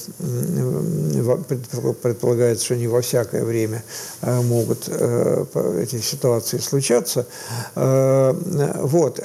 предполагается, 2.02 2.64
что 2.64 2.76
не 2.76 2.88
во 2.88 3.00
всякое 3.00 3.44
время 3.44 3.82
могут 4.22 4.88
эти 4.88 6.00
ситуации 6.00 6.58
случаться. 6.58 7.26
Вот. 7.74 9.20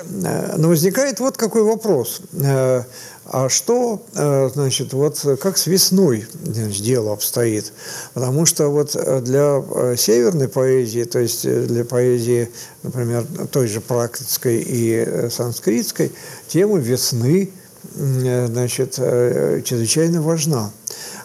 Но 0.58 0.68
возникает 0.68 1.20
вот 1.20 1.38
какой 1.38 1.64
вопрос. 1.64 2.22
А 3.34 3.50
что, 3.50 4.00
э, 4.14 4.50
значит, 4.54 4.94
вот 4.94 5.26
как 5.42 5.58
с 5.58 5.66
весной 5.66 6.28
значит, 6.44 6.84
дело 6.84 7.14
обстоит? 7.14 7.74
Потому 8.14 8.46
что 8.46 8.68
вот 8.68 8.96
э, 8.96 9.22
для 9.22 9.60
э, 9.76 9.96
северной 9.98 10.48
поэзии, 10.48 11.04
то 11.04 11.18
есть 11.18 11.42
для 11.42 11.84
поэзии, 11.84 12.52
например, 12.84 13.26
той 13.52 13.66
же 13.66 13.82
практической 13.82 14.64
и 14.64 15.30
санскритской, 15.32 16.12
тема 16.48 16.78
весны, 16.78 17.50
значит, 17.96 18.98
чрезвычайно 18.98 20.22
важна. 20.22 20.72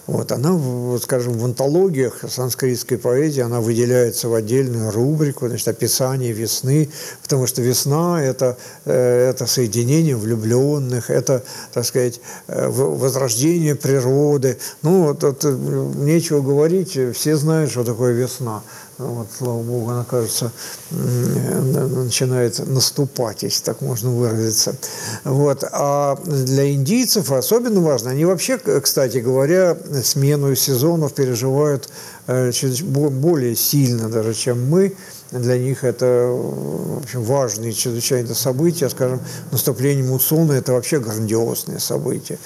Вот, 0.09 0.31
она, 0.31 0.53
вот, 0.53 1.03
скажем, 1.03 1.33
в 1.33 1.45
антологиях 1.45 2.23
санскритской 2.27 2.97
поэзии 2.97 3.41
она 3.41 3.61
выделяется 3.61 4.27
в 4.27 4.33
отдельную 4.33 4.89
рубрику, 4.91 5.47
значит, 5.47 5.67
описание 5.67 6.31
весны, 6.31 6.89
потому 7.21 7.45
что 7.45 7.61
весна– 7.61 8.19
это, 8.23 8.57
э, 8.85 9.29
это 9.29 9.45
соединение 9.45 10.15
влюбленных, 10.15 11.11
это, 11.11 11.43
так 11.73 11.85
сказать, 11.85 12.21
э, 12.47 12.67
возрождение 12.69 13.75
природы. 13.75 14.57
Ну, 14.81 15.03
вот, 15.03 15.21
вот, 15.21 15.45
э, 15.45 15.51
нечего 15.97 16.41
говорить, 16.41 16.97
все 17.13 17.35
знают, 17.37 17.69
что 17.69 17.83
такое 17.83 18.13
весна 18.13 18.63
вот, 18.99 19.27
слава 19.37 19.61
богу, 19.61 19.91
она, 19.91 20.03
кажется, 20.03 20.51
начинает 20.91 22.59
наступать, 22.67 23.43
если 23.43 23.63
так 23.63 23.79
можно 23.79 24.09
выразиться. 24.09 24.75
Вот. 25.23 25.63
А 25.71 26.17
для 26.25 26.73
индийцев 26.73 27.31
особенно 27.31 27.79
важно, 27.79 28.11
они 28.11 28.25
вообще, 28.25 28.57
кстати 28.57 29.19
говоря, 29.19 29.77
смену 30.03 30.53
сезонов 30.53 31.13
переживают 31.13 31.87
э, 32.27 32.51
более 32.81 33.55
сильно 33.55 34.09
даже, 34.09 34.33
чем 34.33 34.67
мы. 34.67 34.93
Для 35.31 35.57
них 35.57 35.85
это 35.85 36.27
в 36.29 36.97
общем, 36.97 37.23
важные 37.23 37.71
чрезвычайно 37.71 38.35
события. 38.35 38.89
Скажем, 38.89 39.21
наступление 39.51 40.03
муссона– 40.03 40.51
это 40.53 40.73
вообще 40.73 40.99
грандиозное 40.99 41.79
событие. 41.79 42.37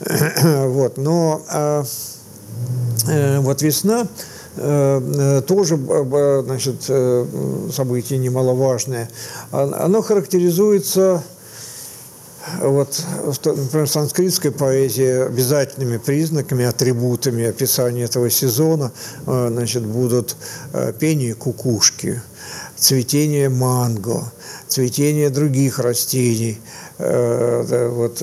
Вот. 0.42 0.96
Но 0.96 1.42
а, 1.48 1.84
э, 3.08 3.40
вот 3.40 3.60
весна– 3.60 4.08
Э, 4.18 4.20
э, 4.20 4.37
тоже 5.46 5.76
значит, 6.44 6.84
э, 6.88 7.26
событие 7.72 8.18
немаловажное. 8.18 9.08
Оно 9.50 10.02
характеризуется 10.02 11.22
вот, 12.62 13.04
например, 13.44 13.88
санскритской 13.88 14.50
поэзии 14.50 15.26
обязательными 15.26 15.98
признаками, 15.98 16.64
атрибутами 16.64 17.44
описания 17.44 18.04
этого 18.04 18.30
сезона 18.30 18.90
значит, 19.26 19.84
будут 19.84 20.34
пение 20.98 21.34
кукушки, 21.34 22.22
цветение 22.76 23.50
манго, 23.50 24.32
цветение 24.66 25.28
других 25.28 25.78
растений, 25.78 26.58
вот, 26.98 28.16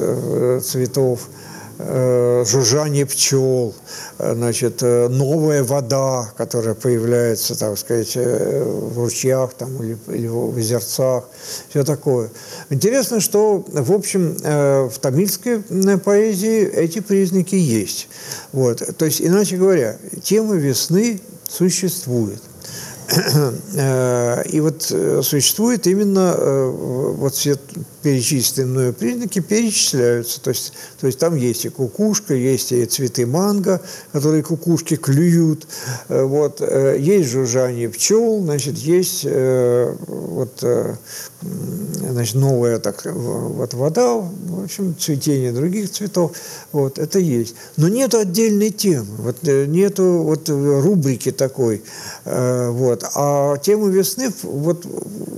цветов, 0.63 1.29
жужжание 1.78 3.05
пчел, 3.05 3.73
значит, 4.17 4.82
новая 4.82 5.63
вода, 5.63 6.32
которая 6.38 6.76
появляется, 6.76 7.57
так 7.57 7.78
сказать, 7.78 8.15
в 8.15 8.97
ручьях 8.97 9.53
там, 9.53 9.82
или, 9.84 9.97
или 10.07 10.28
в 10.28 10.57
озерцах, 10.57 11.26
все 11.69 11.84
такое. 11.84 12.30
Интересно, 12.69 13.19
что, 13.19 13.65
в 13.67 13.91
общем, 13.91 14.38
в 14.41 14.99
тамильской 14.99 15.59
поэзии 15.99 16.65
эти 16.65 16.99
признаки 16.99 17.55
есть. 17.55 18.07
Вот. 18.51 18.84
То 18.97 19.05
есть, 19.05 19.21
иначе 19.21 19.57
говоря, 19.57 19.97
тема 20.23 20.55
весны 20.55 21.19
существует. 21.47 22.41
И 24.51 24.59
вот 24.61 24.82
существует 25.21 25.86
именно 25.88 26.36
вот 26.71 27.36
перечисленные 28.05 28.93
признаки 28.93 29.39
перечисляются. 29.39 30.39
То 30.39 30.51
есть, 30.51 30.73
то 31.01 31.07
есть 31.07 31.17
там 31.17 31.35
есть 31.35 31.65
и 31.65 31.69
кукушка, 31.69 32.35
есть 32.35 32.71
и 32.71 32.85
цветы 32.85 33.25
манго, 33.25 33.81
которые 34.11 34.43
кукушки 34.43 34.95
клюют. 34.95 35.65
Э, 36.07 36.21
вот, 36.23 36.61
э, 36.61 36.97
есть 36.99 37.29
жужжание 37.31 37.89
пчел, 37.89 38.43
значит, 38.43 38.77
есть 38.77 39.21
э, 39.23 39.95
вот, 40.07 40.63
значит, 41.41 42.35
новая 42.35 42.77
так, 42.77 43.05
вот 43.05 43.73
вода, 43.73 44.17
в 44.17 44.63
общем, 44.63 44.95
цветение 44.99 45.51
других 45.51 45.89
цветов. 45.91 46.33
Вот, 46.71 46.99
это 46.99 47.17
есть. 47.17 47.55
Но 47.75 47.87
нет 47.87 48.13
отдельной 48.13 48.69
темы, 48.69 49.07
вот, 49.17 49.41
нету 49.41 50.21
вот 50.21 50.47
рубрики 50.47 51.31
такой. 51.31 51.81
Вот. 52.23 53.03
А 53.15 53.57
тема 53.57 53.87
весны 53.89 54.31
вот, 54.43 54.85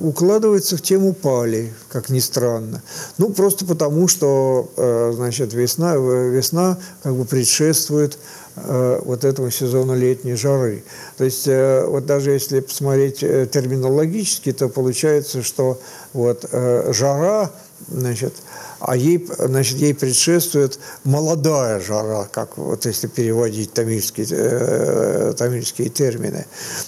укладывается 0.03 0.75
в 0.75 0.81
тему 0.81 1.13
пали, 1.13 1.73
как 1.97 2.09
ни 2.09 2.19
странно. 2.19 2.83
Ну, 3.17 3.33
просто 3.33 3.65
потому, 3.65 4.07
что, 4.07 4.69
э, 4.77 5.13
значит, 5.15 5.51
весна, 5.53 5.95
весна 5.95 6.77
как 7.01 7.15
бы 7.15 7.25
предшествует 7.25 8.19
э, 8.55 9.01
вот 9.03 9.25
этому 9.25 9.49
сезону 9.49 9.95
летней 9.95 10.35
жары. 10.35 10.83
То 11.17 11.23
есть 11.23 11.47
э, 11.47 11.83
вот 11.87 12.05
даже 12.05 12.29
если 12.29 12.59
посмотреть 12.59 13.21
терминологически, 13.21 14.51
то 14.53 14.69
получается, 14.69 15.41
что 15.41 15.81
вот 16.13 16.45
жара, 16.51 17.51
значит, 17.87 18.33
а 18.79 18.95
ей, 18.95 19.27
значит, 19.37 19.77
ей 19.77 19.93
предшествует 19.93 20.79
молодая 21.03 21.79
жара, 21.79 22.27
как 22.31 22.57
вот 22.57 22.85
если 22.85 23.07
переводить 23.07 23.73
тамильские, 23.73 24.27
э, 24.29 25.33
тамильские 25.37 25.89
термины, 25.89 26.45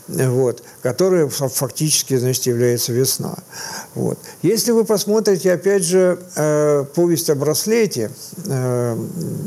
вот, 0.08 0.64
которая 0.84 1.28
фактически, 1.28 2.16
значит, 2.18 2.46
является 2.46 2.94
весна. 2.94 3.36
Вот. 3.96 4.20
Если 4.44 4.72
вы 4.72 4.86
посмотрите, 4.86 5.52
опять 5.52 5.84
же, 5.84 6.20
э, 6.36 6.86
повесть 6.94 7.30
о 7.30 7.36
браслете, 7.36 8.12
э, 8.46 8.96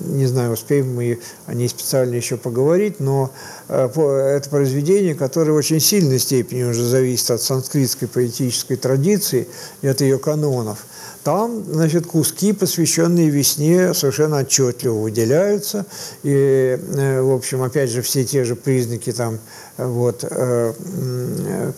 не 0.07 0.27
знаю, 0.27 0.53
успеем 0.53 0.95
мы 0.95 1.21
о 1.47 1.55
ней 1.55 1.69
специально 1.69 2.15
еще 2.15 2.37
поговорить, 2.37 2.99
но 2.99 3.31
э, 3.69 3.89
это 4.37 4.51
произведение, 4.51 5.15
которое 5.15 5.53
в 5.53 5.57
очень 5.57 5.81
сильной 5.81 6.19
степени 6.19 6.65
уже 6.65 6.85
зависит 6.85 7.31
от 7.31 7.41
санскритской 7.41 8.09
поэтической 8.09 8.77
традиции 8.77 9.47
и 9.83 9.87
от 9.87 10.01
ее 10.01 10.19
канонов– 10.19 10.87
там, 11.25 11.65
значит, 11.65 12.07
куски, 12.07 12.53
посвященные 12.53 13.29
весне, 13.29 13.95
совершенно 13.95 14.39
отчетливо 14.39 14.95
выделяются. 14.95 15.87
И, 16.23 16.33
э, 16.33 17.23
в 17.23 17.33
общем, 17.33 17.63
опять 17.63 17.91
же, 17.91 18.03
все 18.03 18.25
те 18.25 18.45
же 18.45 18.57
признаки 18.57 19.13
там 19.13 19.39
вот, 19.79 20.25
э, 20.29 20.73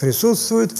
присутствуют. 0.01 0.73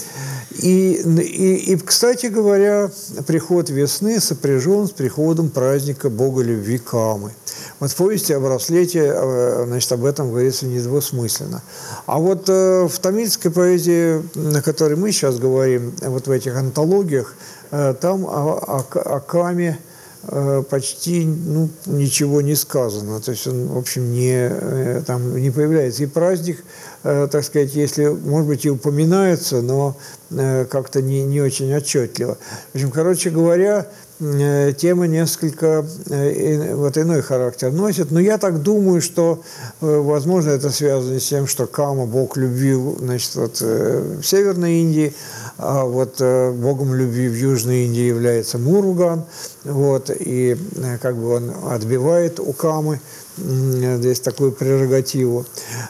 И, 0.61 0.93
и, 0.93 1.73
и, 1.73 1.77
кстати 1.77 2.27
говоря, 2.27 2.89
приход 3.27 3.69
весны 3.69 4.19
сопряжен 4.19 4.87
с 4.87 4.91
приходом 4.91 5.49
праздника 5.49 6.09
Бога 6.09 6.41
любви 6.41 6.77
Камы. 6.77 7.33
Вот 7.79 7.91
в 7.91 7.95
повести 7.95 8.33
о 8.33 8.39
браслете 8.39 9.11
э, 9.13 9.65
значит, 9.67 9.91
об 9.91 10.05
этом 10.05 10.31
говорится 10.31 10.65
недвусмысленно. 10.65 11.61
А 12.07 12.17
вот 12.17 12.47
в 12.47 12.99
тамильской 12.99 13.51
поэзии, 13.51 14.23
на 14.33 14.61
которой 14.61 14.95
мы 14.95 15.11
сейчас 15.11 15.37
говорим, 15.37 15.93
вот 16.01 16.27
в 16.27 16.31
этих 16.31 16.55
антологиях, 16.55 17.35
Э, 17.35 17.54
там 17.71 18.25
о, 18.25 18.57
о, 18.57 18.85
о 18.93 19.19
Каме 19.19 19.79
э, 20.27 20.63
почти 20.69 21.25
ну, 21.25 21.69
ничего 21.85 22.41
не 22.41 22.55
сказано. 22.55 23.19
То 23.21 23.31
есть 23.31 23.47
он, 23.47 23.67
в 23.67 23.77
общем, 23.77 24.11
не, 24.11 24.49
э, 24.49 25.01
там 25.05 25.35
не 25.37 25.51
появляется. 25.51 26.03
И 26.03 26.07
праздник, 26.07 26.63
так 27.03 27.43
сказать, 27.43 27.75
если, 27.75 28.07
может 28.07 28.47
быть, 28.47 28.65
и 28.65 28.69
упоминается, 28.71 29.61
но 29.61 29.95
как-то 30.31 31.03
не, 31.03 31.23
не 31.23 31.39
очень 31.39 31.71
отчетливо. 31.75 32.37
В 32.71 32.75
общем, 32.75 32.89
короче 32.89 33.29
говоря, 33.29 33.87
тема 34.19 35.07
несколько 35.07 35.85
вот 36.05 36.97
иной 36.97 37.21
характер 37.21 37.71
носит. 37.71 38.11
Но 38.11 38.19
я 38.19 38.37
так 38.37 38.61
думаю, 38.61 39.01
что, 39.01 39.41
возможно, 39.81 40.51
это 40.51 40.69
связано 40.69 41.19
с 41.19 41.27
тем, 41.27 41.47
что 41.47 41.67
Кама, 41.67 42.05
бог 42.05 42.37
любви, 42.37 42.75
значит, 42.99 43.35
вот, 43.35 43.59
в 43.59 44.23
Северной 44.23 44.81
Индии, 44.81 45.13
а 45.57 45.85
вот 45.85 46.17
э, 46.19 46.51
богом 46.51 46.93
любви 46.93 47.29
в 47.29 47.35
Южной 47.35 47.85
Индии 47.85 48.01
является 48.01 48.57
Муруган, 48.57 49.23
вот, 49.63 50.09
и 50.09 50.57
э, 50.75 50.97
как 51.01 51.15
бы 51.15 51.35
он 51.35 51.51
отбивает 51.69 52.39
у 52.41 52.51
Камы 52.51 52.99
здесь 53.37 54.19
такую 54.19 54.51
прерогативу. 54.51 55.45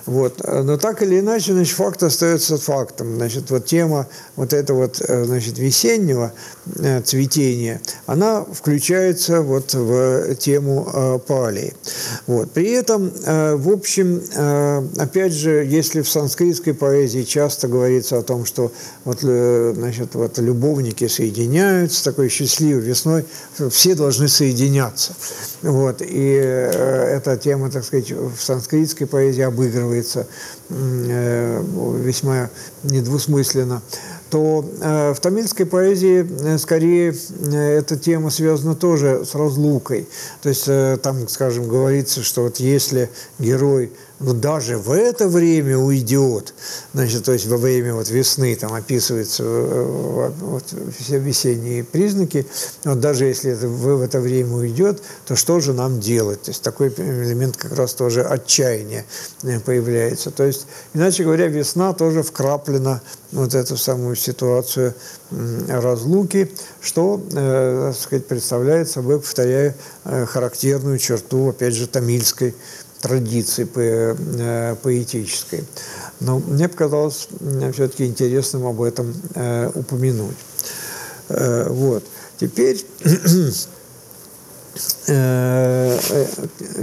Вот. 0.06 0.42
Но 0.44 0.78
так 0.78 1.04
или 1.04 1.20
иначе, 1.20 1.54
значит, 1.54 1.76
факт 1.76 2.04
остается 2.04 2.58
фактом. 2.58 3.16
Значит, 3.16 3.52
вот 3.52 3.66
тема 3.66 4.08
вот 4.36 4.54
этого 4.54 4.84
вот, 4.84 5.02
э, 5.02 5.26
значит, 5.26 5.58
весеннего 5.58 6.34
цветения, 7.04 7.82
она 8.06 8.44
включается 8.44 9.42
вот 9.42 9.74
в 9.74 10.36
тему 10.36 10.90
э, 10.92 11.20
палии. 11.20 11.74
Вот. 12.28 12.52
При 12.52 12.72
этом, 12.72 13.12
в 13.16 13.70
общем, 13.72 14.22
опять 14.98 15.34
же, 15.34 15.66
если 15.66 16.02
в 16.02 16.10
санскритской 16.10 16.74
поэзии 16.74 17.24
часто 17.24 17.68
говорится 17.68 18.18
о 18.18 18.24
том, 18.24 18.46
что 18.46 18.72
вот, 19.04 19.20
значит, 19.22 20.16
вот 20.16 20.38
любовники 20.40 21.08
соединяются, 21.08 22.04
такой 22.04 22.30
счастливой 22.30 22.82
весной, 22.82 23.26
все 23.70 23.96
должны 23.96 24.28
соединяться. 24.28 25.14
Вот, 25.62 26.02
и 26.02 26.40
тема, 27.38 27.70
так 27.72 27.84
сказать, 27.84 28.12
в 28.12 28.38
санскритской 28.38 29.08
поэзии 29.08 29.42
обыгрывается 29.42 30.28
э, 30.70 31.64
весьма 32.00 32.50
недвусмысленно 32.84 33.82
то 34.32 34.66
э, 34.82 35.14
в 35.14 35.20
тамильской 35.20 35.68
поэзии 35.68 36.28
э, 36.42 36.58
скорее 36.58 37.14
эта 37.54 37.96
тема 37.96 38.32
связана 38.32 38.76
тоже 38.76 39.24
с 39.24 39.36
разлукой. 39.36 40.08
То 40.42 40.50
есть 40.50 40.68
там, 41.02 41.28
скажем, 41.28 41.68
говорится, 41.68 42.24
что 42.24 42.42
вот 42.44 42.58
если 42.58 43.10
герой 43.38 43.92
даже 44.20 44.78
в 44.78 44.92
это 44.92 45.28
время 45.28 45.78
уйдет, 45.78 46.54
значит, 46.94 47.26
то 47.26 47.34
есть 47.34 47.48
во 47.48 47.58
время 47.58 47.94
вот 47.94 48.10
весны 48.10 48.56
там 48.56 48.74
описываются 48.74 49.44
э, 49.44 50.32
вот, 50.40 50.64
все 50.98 51.20
весенние 51.20 51.84
признаки, 51.84 52.48
вот 52.86 53.02
даже 53.02 53.26
если 53.26 53.52
это, 53.52 53.68
в, 53.68 54.02
это 54.02 54.22
время 54.22 54.56
уйдет, 54.56 55.02
то 55.26 55.36
что 55.36 55.60
же 55.60 55.74
нам 55.74 56.00
делать? 56.00 56.44
То 56.44 56.52
есть 56.52 56.62
такой 56.62 56.94
элемент 56.98 57.58
как 57.58 57.78
раз 57.78 57.94
тоже 57.94 58.24
отчаяния 58.24 59.06
э, 59.44 59.60
появляется. 59.60 60.32
То 60.32 60.44
есть, 60.44 60.66
иначе 60.94 61.26
говоря, 61.26 61.48
весна 61.48 61.92
тоже 61.92 62.24
вкраплена 62.24 63.02
вот 63.34 63.54
эту 63.54 63.76
самую 63.76 64.16
ситуацию 64.16 64.94
разлуки, 65.68 66.50
что, 66.80 67.22
э, 67.34 67.92
так 67.92 68.02
сказать, 68.02 68.28
представляет 68.28 68.90
собой, 68.90 69.20
повторяю, 69.20 69.74
характерную 70.04 71.00
черту, 71.00 71.50
опять 71.50 71.74
же, 71.74 71.88
тамильской 71.88 72.56
традиции 73.06 73.68
э, 73.76 74.76
поэтической. 74.82 75.64
Но 76.20 76.40
мне 76.40 76.68
показалось 76.68 77.28
все-таки 77.74 78.08
интересным 78.08 78.66
об 78.66 78.82
этом 78.82 79.14
э, 79.36 79.70
упомянуть. 79.76 80.36
Э, 81.30 81.70
вот. 81.70 82.04
Теперь, 82.40 82.84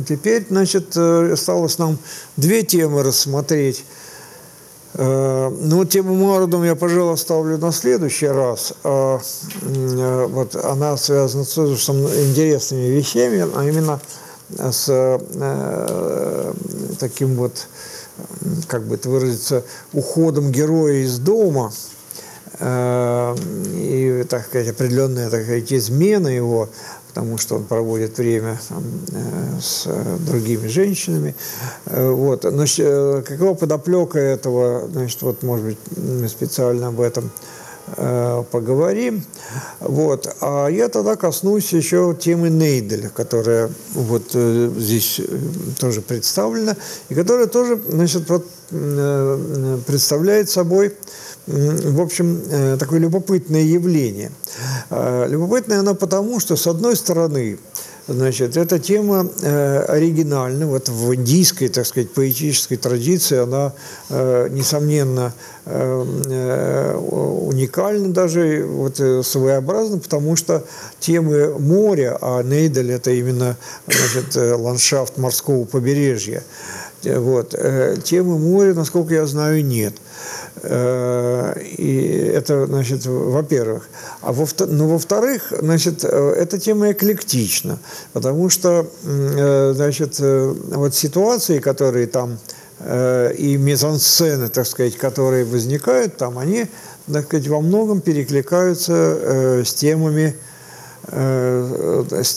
теперь, 0.09 0.47
значит, 0.49 0.97
осталось 0.97 1.79
нам 1.79 1.99
две 2.37 2.63
темы 2.63 3.03
рассмотреть. 3.03 3.85
Ну, 4.95 5.85
тему 5.87 6.15
Марудом 6.15 6.65
я, 6.65 6.77
пожалуй, 6.77 7.15
оставлю 7.15 7.59
на 7.59 7.73
следующий 7.73 8.29
раз. 8.29 8.75
Вот 8.83 10.55
она 10.55 10.97
связана 10.97 11.45
с 11.45 11.59
интересными 11.59 12.87
вещами, 12.87 13.47
а 13.55 13.65
именно 13.65 14.01
с 14.59 14.87
э, 14.89 16.53
таким 16.99 17.35
вот, 17.37 17.67
как 18.67 18.85
бы 18.85 18.97
это 18.97 19.09
выразиться, 19.09 19.65
уходом 19.93 20.53
героя 20.53 21.03
из 21.03 21.19
дома. 21.19 21.73
Э, 22.59 23.35
и 23.75 24.25
так 24.29 24.47
сказать, 24.47 24.69
определенная 24.69 25.31
так 25.31 25.43
сказать, 25.43 25.73
измена 25.73 26.29
его, 26.29 26.69
потому 27.09 27.39
что 27.39 27.57
он 27.57 27.65
проводит 27.65 28.19
время 28.19 28.59
там, 28.69 28.85
с 29.61 29.87
другими 30.21 30.67
женщинами. 30.69 31.35
Вот. 31.87 32.45
Но 32.45 32.65
какова 33.23 33.55
подоплека 33.55 34.19
этого, 34.19 34.89
значит, 34.89 35.21
вот, 35.23 35.43
может 35.43 35.67
быть, 35.67 35.79
мы 35.97 36.29
специально 36.29 36.89
об 36.89 37.01
этом 37.01 37.31
Э, 37.31 37.62
поговорим. 38.51 39.25
Вот. 39.81 40.35
А 40.41 40.69
я 40.69 40.89
тогда 40.89 41.17
коснусь 41.17 41.73
еще 41.73 42.17
темы 42.19 42.51
Нейделя, 42.51 43.09
которая 43.09 43.71
вот 43.95 44.31
э, 44.35 44.71
здесь 44.77 45.21
э, 45.21 45.39
тоже 45.79 46.01
представлена, 46.01 46.77
и 47.09 47.15
которая 47.15 47.47
тоже 47.47 47.81
значит, 47.89 48.27
представляет 49.87 50.49
собой 50.49 50.95
в 51.47 52.01
общем, 52.01 52.41
такое 52.79 53.01
любопытное 53.01 53.63
явление. 53.63 54.31
Любопытное 54.91 55.81
оно 55.81 55.97
потому, 55.97 56.39
что, 56.39 56.55
с 56.55 56.69
одной 56.69 56.95
стороны, 56.95 57.59
Значит, 58.09 58.57
эта 58.57 58.81
тема 58.81 59.29
э, 59.43 59.79
оригинальна. 59.85 60.67
Вот 60.67 60.89
в 60.89 61.15
индийской, 61.15 61.69
так 61.69 61.87
сказать, 61.87 62.11
поэтической 62.11 62.77
традиции 62.77 63.39
она, 63.39 63.73
э, 64.11 64.49
несомненно, 64.51 65.33
э, 65.67 66.05
э, 66.27 66.97
уникальна 66.97 68.13
даже, 68.13 68.65
вот, 68.67 68.99
э, 68.99 69.23
своеобразна, 69.23 69.99
потому 69.99 70.35
что 70.35 70.65
темы 70.99 71.57
моря, 71.61 72.19
а 72.21 72.43
Нейдель– 72.43 72.91
это 72.93 73.13
именно 73.13 73.57
значит, 73.87 74.37
э, 74.37 74.55
ландшафт 74.55 75.17
морского 75.17 75.65
побережья, 75.65 76.43
вот, 77.05 77.55
темы 78.05 78.39
моря, 78.39 78.75
насколько 78.75 79.15
я 79.15 79.27
знаю, 79.27 79.65
нет. 79.65 79.95
Э, 80.65 81.61
и 81.61 82.31
это, 82.35 82.67
значит, 82.67 83.05
во-первых. 83.05 83.89
А 84.21 84.33
во 84.33 84.47
ну, 84.67 84.89
во-вторых, 84.89 85.53
значит, 85.61 86.05
э, 86.05 86.35
эта 86.39 86.59
тема 86.59 86.93
эклектична, 86.93 87.79
потому 88.13 88.49
что, 88.49 88.87
э, 89.05 89.73
значит, 89.75 90.21
вот 90.21 90.95
ситуации, 90.95 91.59
которые 91.59 92.07
там 92.07 92.39
и 92.85 93.57
мизансцены, 93.61 94.49
так 94.49 94.67
сказать, 94.67 94.97
которые 94.97 95.45
возникают 95.45 96.17
там, 96.17 96.37
они, 96.37 96.67
так 97.13 97.27
сказать, 97.27 97.47
во 97.47 97.61
многом 97.61 98.01
перекликаются 98.01 99.63
с 99.65 99.73
темами 99.73 100.35
с, 101.05 102.37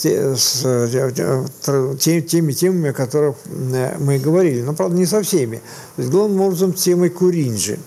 теми, 2.00 2.20
теми 2.20 2.52
темами, 2.52 2.90
о 2.90 2.92
которых 2.92 3.36
э, 3.46 3.96
мы 3.98 4.18
говорили. 4.18 4.62
Но, 4.62 4.74
правда, 4.74 4.96
не 4.96 5.06
со 5.06 5.22
всеми. 5.22 5.62
То 5.94 6.02
есть, 6.02 6.10
главным 6.10 6.40
образом, 6.40 6.72
темой 6.72 7.10
Куринджи. 7.10 7.78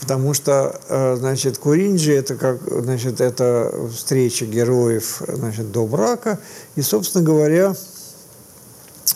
Потому 0.00 0.34
что, 0.34 0.80
э, 0.88 1.16
значит, 1.16 1.58
Куринджи– 1.58 2.12
это, 2.14 2.34
как, 2.34 2.60
значит, 2.68 3.20
это 3.20 3.72
встреча 3.94 4.44
героев 4.44 5.22
значит, 5.28 5.70
до 5.70 5.86
брака. 5.86 6.40
И, 6.74 6.82
собственно 6.82 7.22
говоря, 7.24 7.76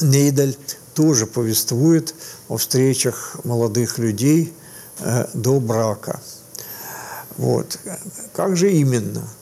Нейдаль 0.00 0.56
тоже 0.94 1.26
повествует 1.26 2.14
о 2.48 2.58
встречах 2.58 3.40
молодых 3.44 3.98
людей 3.98 4.52
до 5.34 5.58
брака. 5.58 6.20
Вот. 7.38 7.78
Как 8.34 8.56
же 8.56 8.70
именно– 8.70 9.28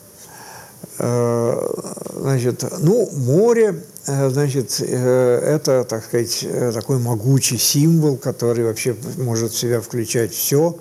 значит, 1.01 2.63
ну, 2.79 3.09
море, 3.13 3.83
э, 4.07 4.29
значит, 4.29 4.79
э, 4.79 5.39
это, 5.43 5.83
так 5.83 6.05
сказать, 6.05 6.47
такой 6.73 6.99
могучий 6.99 7.57
символ, 7.57 8.17
который 8.17 8.65
вообще 8.65 8.95
может 9.17 9.51
в 9.51 9.57
себя 9.57 9.81
включать 9.81 10.31
все. 10.33 10.75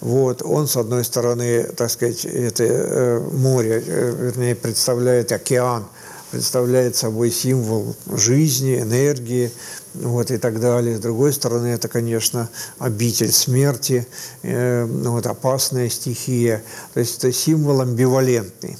Вот, 0.00 0.42
он, 0.42 0.68
с 0.68 0.76
одной 0.76 1.04
стороны, 1.04 1.64
так 1.76 1.90
сказать, 1.90 2.24
это 2.24 3.20
море, 3.32 3.82
вернее, 3.84 4.54
представляет 4.54 5.32
океан, 5.32 5.86
представляет 6.30 6.94
собой 6.94 7.32
символ 7.32 7.96
жизни, 8.14 8.78
энергии, 8.78 9.50
вот, 9.94 10.30
и 10.30 10.38
так 10.38 10.60
далее. 10.60 10.96
С 10.96 11.00
другой 11.00 11.32
стороны, 11.32 11.68
это, 11.68 11.88
конечно, 11.88 12.48
обитель 12.78 13.32
смерти, 13.32 14.06
э, 14.42 14.84
вот, 14.84 15.26
опасная 15.26 15.88
стихия. 15.88 16.62
То 16.94 17.00
есть 17.00 17.18
это 17.18 17.32
символ 17.32 17.80
амбивалентный. 17.80 18.76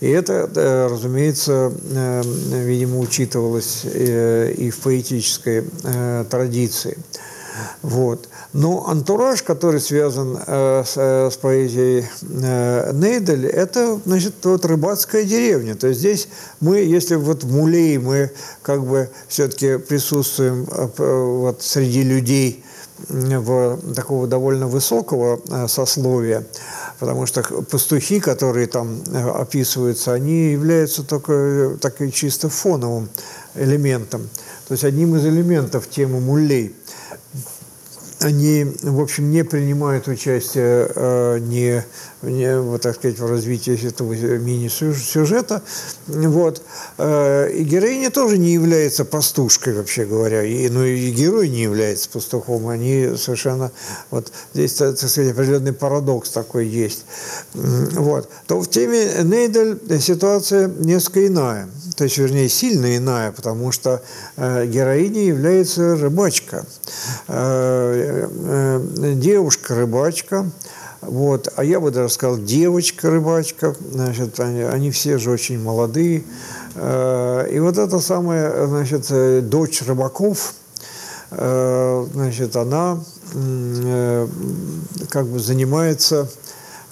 И 0.00 0.08
это, 0.08 0.50
э, 0.54 0.86
разумеется, 0.88 1.72
э, 1.90 2.22
видимо, 2.64 2.98
учитывалось 2.98 3.82
э, 3.84 4.52
и 4.52 4.70
в 4.70 4.78
поэтической 4.78 5.64
э, 5.84 6.24
традиции. 6.28 6.98
Вот. 7.82 8.28
Но 8.52 8.86
антураж, 8.86 9.42
который 9.42 9.80
связан 9.80 10.38
э, 10.46 10.82
с, 10.84 10.94
э, 10.96 11.30
с 11.30 11.36
поэзией 11.38 12.04
э, 12.20 12.92
Нейдель, 12.92 13.46
это, 13.46 13.98
значит, 14.04 14.34
вот 14.42 14.66
рыбацкая 14.66 15.24
деревня. 15.24 15.74
То 15.74 15.86
есть 15.86 16.00
здесь 16.00 16.28
мы, 16.60 16.80
если 16.80 17.14
вот 17.14 17.44
в 17.44 17.50
Мулей 17.50 17.96
мы 17.96 18.30
как 18.60 18.84
бы 18.84 19.08
все-таки 19.26 19.78
присутствуем 19.78 20.66
э, 20.70 20.88
вот 20.96 21.62
среди 21.62 22.02
людей 22.02 22.62
в 23.08 23.80
такого 23.96 24.28
довольно 24.28 24.68
высокого 24.68 25.40
сословия, 25.66 26.46
потому 27.00 27.26
что 27.26 27.42
пастухи, 27.42 28.20
которые 28.20 28.68
там 28.68 29.02
описываются, 29.34 30.12
они 30.12 30.52
являются 30.52 31.02
только 31.02 31.78
таким 31.80 32.12
чисто 32.12 32.48
фоновым 32.48 33.08
элементом, 33.56 34.28
то 34.68 34.72
есть 34.72 34.84
одним 34.84 35.16
из 35.16 35.26
элементов 35.26 35.90
темы 35.90 36.20
муллей 36.20 36.76
они, 38.22 38.66
в 38.82 39.00
общем, 39.00 39.30
не 39.30 39.44
принимают 39.44 40.08
участие 40.08 40.90
э, 40.94 41.38
не, 41.40 41.84
не, 42.22 42.58
вот, 42.58 42.82
так 42.82 42.96
сказать, 42.96 43.18
в 43.18 43.26
развитии 43.26 43.86
этого 43.86 44.12
мини-сюжета. 44.12 45.62
Вот. 46.06 46.62
Э, 46.98 47.50
и 47.50 47.64
героиня 47.64 48.10
тоже 48.10 48.38
не 48.38 48.52
является 48.52 49.04
пастушкой, 49.04 49.74
вообще 49.74 50.04
говоря. 50.04 50.42
И, 50.42 50.68
ну 50.68 50.84
и 50.84 51.10
герой 51.10 51.48
не 51.48 51.62
является 51.62 52.08
пастухом. 52.08 52.68
Они 52.68 53.16
совершенно... 53.16 53.72
Вот 54.10 54.32
здесь, 54.54 54.74
так 54.74 54.96
сказать, 54.98 55.32
определенный 55.32 55.72
парадокс 55.72 56.30
такой 56.30 56.66
есть. 56.66 57.04
Вот. 57.54 58.28
То 58.46 58.60
в 58.60 58.70
теме 58.70 59.22
Нейдель 59.22 59.78
ситуация 60.00 60.68
несколько 60.68 61.26
иная. 61.26 61.68
То 61.96 62.04
есть, 62.04 62.18
вернее, 62.18 62.48
сильно 62.48 62.96
иная, 62.96 63.32
потому 63.32 63.72
что 63.72 64.02
э, 64.36 64.66
героиней 64.66 65.26
является 65.26 65.96
рыбачка. 65.96 66.64
Э, 67.28 68.28
девушка-рыбачка, 69.14 70.50
вот, 71.02 71.52
а 71.56 71.64
я 71.64 71.80
бы 71.80 71.90
даже 71.90 72.08
сказал 72.08 72.38
девочка-рыбачка, 72.38 73.74
значит, 73.90 74.38
они, 74.40 74.62
они 74.62 74.90
все 74.90 75.18
же 75.18 75.30
очень 75.30 75.60
молодые. 75.60 76.22
Э, 76.74 77.46
и 77.52 77.58
вот 77.58 77.76
эта 77.76 77.98
самая, 77.98 78.66
значит, 78.66 79.06
э, 79.10 79.40
дочь 79.40 79.82
рыбаков, 79.82 80.54
значит, 81.30 82.56
она 82.56 83.02
как 85.08 85.26
бы 85.28 85.38
занимается 85.38 86.30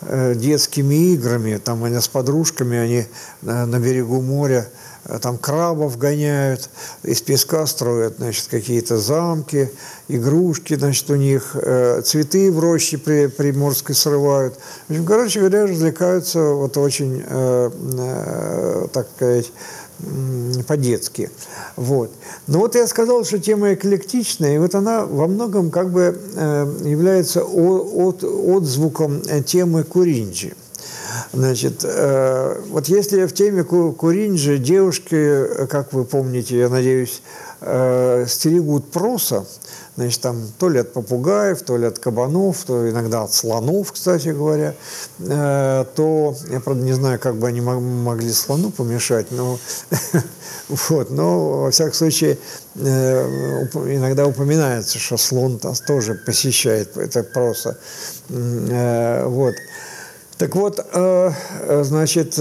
детскими 0.01 1.13
играми, 1.13 1.61
там 1.63 1.85
они 1.85 2.01
с 2.01 2.09
подружками, 2.09 2.79
они 2.79 3.05
на 3.43 3.79
берегу 3.79 4.23
моря 4.23 4.67
Э, 4.67 4.80
там 5.23 5.39
крабов 5.39 5.99
гоняют, 5.99 6.69
из 7.03 7.21
песка 7.23 7.67
строят, 7.67 8.17
значит, 8.19 8.47
какие-то 8.49 8.99
замки, 8.99 9.71
игрушки, 10.09 10.75
значит, 10.75 11.11
у 11.11 11.17
них 11.17 11.55
э, 11.55 12.03
цветы 12.03 12.53
в 12.53 12.59
роще 12.59 12.99
при, 12.99 13.27
приморской 13.27 13.95
срывают. 13.95 14.59
В 14.89 14.91
общем, 14.91 15.07
короче 15.07 15.41
говоря, 15.41 15.67
развлекаются 15.67 16.41
вот 16.41 16.77
очень, 16.77 17.23
э, 17.27 17.71
э, 17.99 18.87
так 18.93 19.09
сказать, 19.17 19.53
по-детски. 20.67 21.31
Вот. 21.77 22.11
Но 22.47 22.61
вот 22.61 22.75
я 22.75 22.87
сказал, 22.87 23.25
что 23.25 23.39
тема 23.39 23.75
эклектичная, 23.75 24.55
и 24.55 24.59
вот 24.59 24.75
она 24.75 25.05
во 25.05 25.27
многом 25.27 25.71
как 25.71 25.91
бы 25.91 26.19
э, 26.35 26.77
является 26.85 27.45
от, 27.45 28.25
отзвуком 28.25 29.21
темы 29.45 29.85
Куринджи. 29.85 30.55
Значит, 31.33 31.85
э, 31.85 32.61
вот 32.69 32.89
если 32.89 33.25
в 33.27 33.33
теме 33.33 33.63
Куринджи 33.63 34.59
девушки, 34.59 35.67
как 35.69 35.93
вы 35.93 36.05
помните, 36.05 36.59
я 36.59 36.69
надеюсь, 36.69 37.23
э, 37.61 38.25
стерегут 38.27 38.91
проса, 38.91 39.47
значит, 39.97 40.21
там 40.21 40.43
то 40.59 40.69
ли 40.69 40.81
от 40.81 40.93
попугаев, 40.93 41.63
то 41.63 41.77
ли 41.77 41.87
от 41.87 41.99
кабанов, 41.99 42.65
то 42.65 42.89
иногда 42.89 43.23
от 43.23 43.33
слонов, 43.33 43.93
кстати 43.93 44.29
говоря, 44.29 44.75
э, 45.21 45.85
то, 45.95 46.35
я, 46.51 46.61
правда, 46.61 46.83
не 46.83 46.95
знаю, 46.95 47.21
как 47.21 47.37
бы 47.37 47.47
они 47.47 47.61
могли 47.61 48.33
слону 48.33 48.71
помешать, 48.71 49.31
но, 49.31 49.59
вот, 50.69 51.11
но, 51.11 51.63
во 51.63 51.71
всяком 51.71 51.95
случае, 51.95 52.39
э, 52.77 53.67
иногда 53.95 54.27
упоминается, 54.27 54.99
что 54.99 55.17
слон 55.17 55.61
тоже 55.87 56.15
посещает 56.15 56.97
это 56.97 57.23
проса. 57.23 57.79
Э, 58.31 59.27
вот. 59.27 59.55
Так 60.41 60.57
вот, 60.57 60.81
значит, 61.83 62.39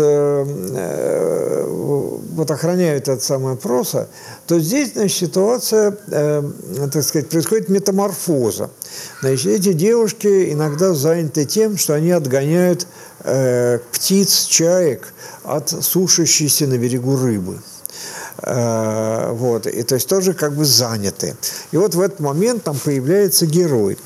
вот 2.37 2.49
охраняют 2.49 3.09
этот 3.09 3.21
самый 3.21 3.57
проса, 3.57 4.07
то 4.47 4.57
здесь, 4.57 4.93
значит, 4.93 5.17
ситуация, 5.17 5.91
так 5.91 7.03
сказать, 7.03 7.27
происходит 7.27 7.67
метаморфоза. 7.67 8.69
Значит, 9.19 9.47
эти 9.47 9.73
девушки 9.73 10.53
иногда 10.53 10.93
заняты 10.93 11.43
тем, 11.43 11.75
что 11.75 11.93
они 11.93 12.11
отгоняют 12.11 12.87
птиц, 13.91 14.45
чаек 14.45 15.13
от 15.43 15.67
сушащейся 15.69 16.67
на 16.67 16.77
берегу 16.77 17.17
рыбы. 17.17 17.59
Э, 18.41 19.31
вот, 19.33 19.67
и 19.67 19.83
то 19.83 19.95
есть 19.95 20.07
тоже 20.07 20.33
как 20.33 20.53
бы 20.53 20.63
заняты. 20.63 21.35
И 21.73 21.77
вот 21.77 21.95
в 21.95 21.99
этот 21.99 22.21
момент 22.21 22.63
там 22.63 22.77
появляется 22.77 23.45
герой. 23.45 23.97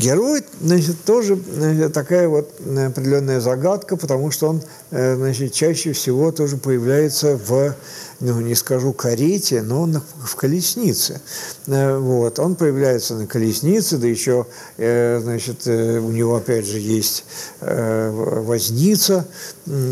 Герой, 0.00 0.42
значит, 0.62 1.04
тоже 1.04 1.36
значит, 1.36 1.92
такая 1.92 2.26
вот 2.26 2.50
определенная 2.58 3.40
загадка, 3.40 3.98
потому 3.98 4.30
что 4.30 4.48
он, 4.48 4.62
э, 4.90 5.14
значит, 5.14 5.52
чаще 5.52 5.92
всего 5.92 6.32
тоже 6.32 6.56
появляется 6.56 7.36
в, 7.36 7.74
ну, 8.20 8.40
не 8.40 8.54
скажу 8.54 8.94
карете, 8.94 9.60
но 9.60 9.82
он 9.82 10.02
в 10.24 10.36
колеснице. 10.36 11.20
Э, 11.66 11.98
вот, 11.98 12.38
он 12.38 12.56
появляется 12.56 13.14
на 13.14 13.26
колеснице, 13.26 13.98
да 13.98 14.06
еще, 14.06 14.46
значит, 14.78 15.66
у 15.66 16.10
него 16.10 16.36
опять 16.36 16.66
же 16.66 16.78
есть 16.78 17.24
возница, 17.60 19.26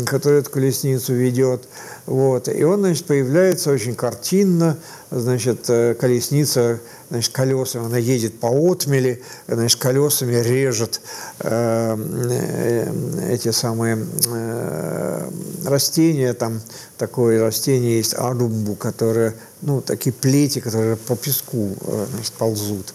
которая 0.07 0.39
эту 0.39 0.49
колесницу 0.49 1.13
ведет. 1.13 1.67
Вот. 2.07 2.47
И 2.47 2.63
он, 2.63 2.79
значит, 2.79 3.05
появляется 3.05 3.71
очень 3.71 3.93
картинно, 3.93 4.77
значит, 5.11 5.69
э, 5.69 5.95
колесница, 5.95 6.79
значит, 7.09 7.33
колесами, 7.33 7.85
она 7.85 7.97
едет 7.97 8.39
по 8.39 8.47
отмели, 8.47 9.23
значит, 9.47 9.79
колесами 9.79 10.35
режет 10.35 11.01
э, 11.39 11.95
э, 11.97 13.33
эти 13.33 13.51
самые 13.51 14.05
э, 14.27 15.29
растения, 15.65 16.33
там 16.33 16.61
такое 16.97 17.41
растение 17.41 17.97
есть, 17.97 18.13
адумбу, 18.13 18.75
которое, 18.75 19.35
ну, 19.61 19.81
такие 19.81 20.13
плети, 20.13 20.59
которые 20.59 20.95
по 20.95 21.15
песку, 21.15 21.75
э, 21.81 22.05
значит, 22.11 22.33
ползут. 22.33 22.93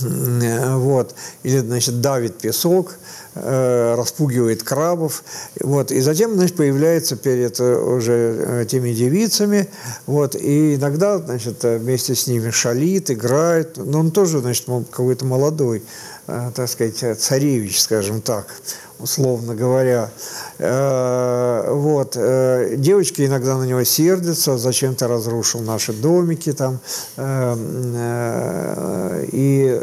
Э, 0.00 0.76
вот, 0.76 1.14
или, 1.42 1.58
значит, 1.58 2.00
давит 2.00 2.38
песок, 2.38 2.98
Э, 3.34 3.94
распугивает 3.96 4.62
крабов. 4.62 5.24
Вот. 5.58 5.90
И 5.90 6.00
затем 6.00 6.34
значит, 6.34 6.54
появляется 6.54 7.16
перед 7.16 7.58
э, 7.60 7.76
уже 7.78 8.66
теми 8.68 8.92
девицами. 8.92 9.70
Вот. 10.04 10.34
И 10.34 10.74
иногда 10.74 11.16
значит, 11.16 11.64
вместе 11.64 12.14
с 12.14 12.26
ними 12.26 12.50
шалит, 12.50 13.10
играет. 13.10 13.78
Но 13.78 14.00
он 14.00 14.10
тоже 14.10 14.40
значит, 14.40 14.66
какой-то 14.90 15.24
молодой, 15.24 15.82
так 16.26 16.68
сказать, 16.68 17.18
царевич, 17.18 17.80
скажем 17.80 18.20
так 18.20 18.46
условно 19.02 19.54
говоря. 19.54 20.10
Э, 20.58 21.70
вот. 21.70 22.16
Э, 22.16 22.76
девочки 22.76 23.26
иногда 23.26 23.58
на 23.58 23.64
него 23.64 23.84
сердятся, 23.84 24.56
зачем 24.56 24.94
ты 24.94 25.06
разрушил 25.06 25.60
наши 25.60 25.92
домики 25.92 26.52
там. 26.52 26.78
Э, 27.16 27.54
и, 29.32 29.80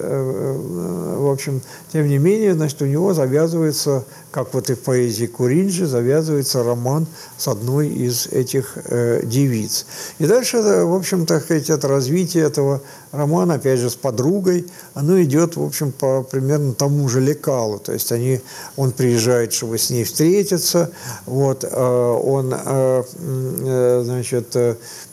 в 1.19 1.31
общем, 1.31 1.61
тем 1.91 2.07
не 2.07 2.17
менее, 2.17 2.53
значит, 2.53 2.81
у 2.81 2.85
него 2.85 3.13
завязывается, 3.13 4.05
как 4.31 4.53
вот 4.53 4.69
и 4.69 4.75
в 4.75 4.79
поэзии 4.79 5.25
Куринджи, 5.25 5.85
завязывается 5.85 6.63
роман 6.63 7.05
с 7.37 7.47
одной 7.47 7.89
из 7.89 8.27
этих 8.27 8.77
девиц. 9.23 9.85
И 10.19 10.25
дальше, 10.25 10.61
в 10.61 10.95
общем, 10.95 11.25
так 11.25 11.43
сказать, 11.43 11.69
это 11.69 11.87
развитие 11.87 12.43
этого 12.45 12.81
романа, 13.11 13.55
опять 13.55 13.79
же, 13.79 13.89
с 13.89 13.95
подругой, 13.95 14.65
оно 14.93 15.21
идет, 15.21 15.55
в 15.55 15.63
общем, 15.63 15.91
по 15.91 16.23
примерно 16.23 16.73
тому 16.73 17.09
же 17.09 17.19
лекалу. 17.19 17.79
То 17.79 17.93
есть 17.93 18.11
они, 18.11 18.41
он 18.75 18.91
при 18.91 19.09
приезжает, 19.09 19.53
чтобы 19.53 19.77
с 19.77 19.89
ней 19.89 20.03
встретиться. 20.03 20.91
Вот, 21.25 21.63
э, 21.63 21.67
он, 21.67 22.53
э, 22.53 23.03
э, 23.17 24.01
значит, 24.05 24.55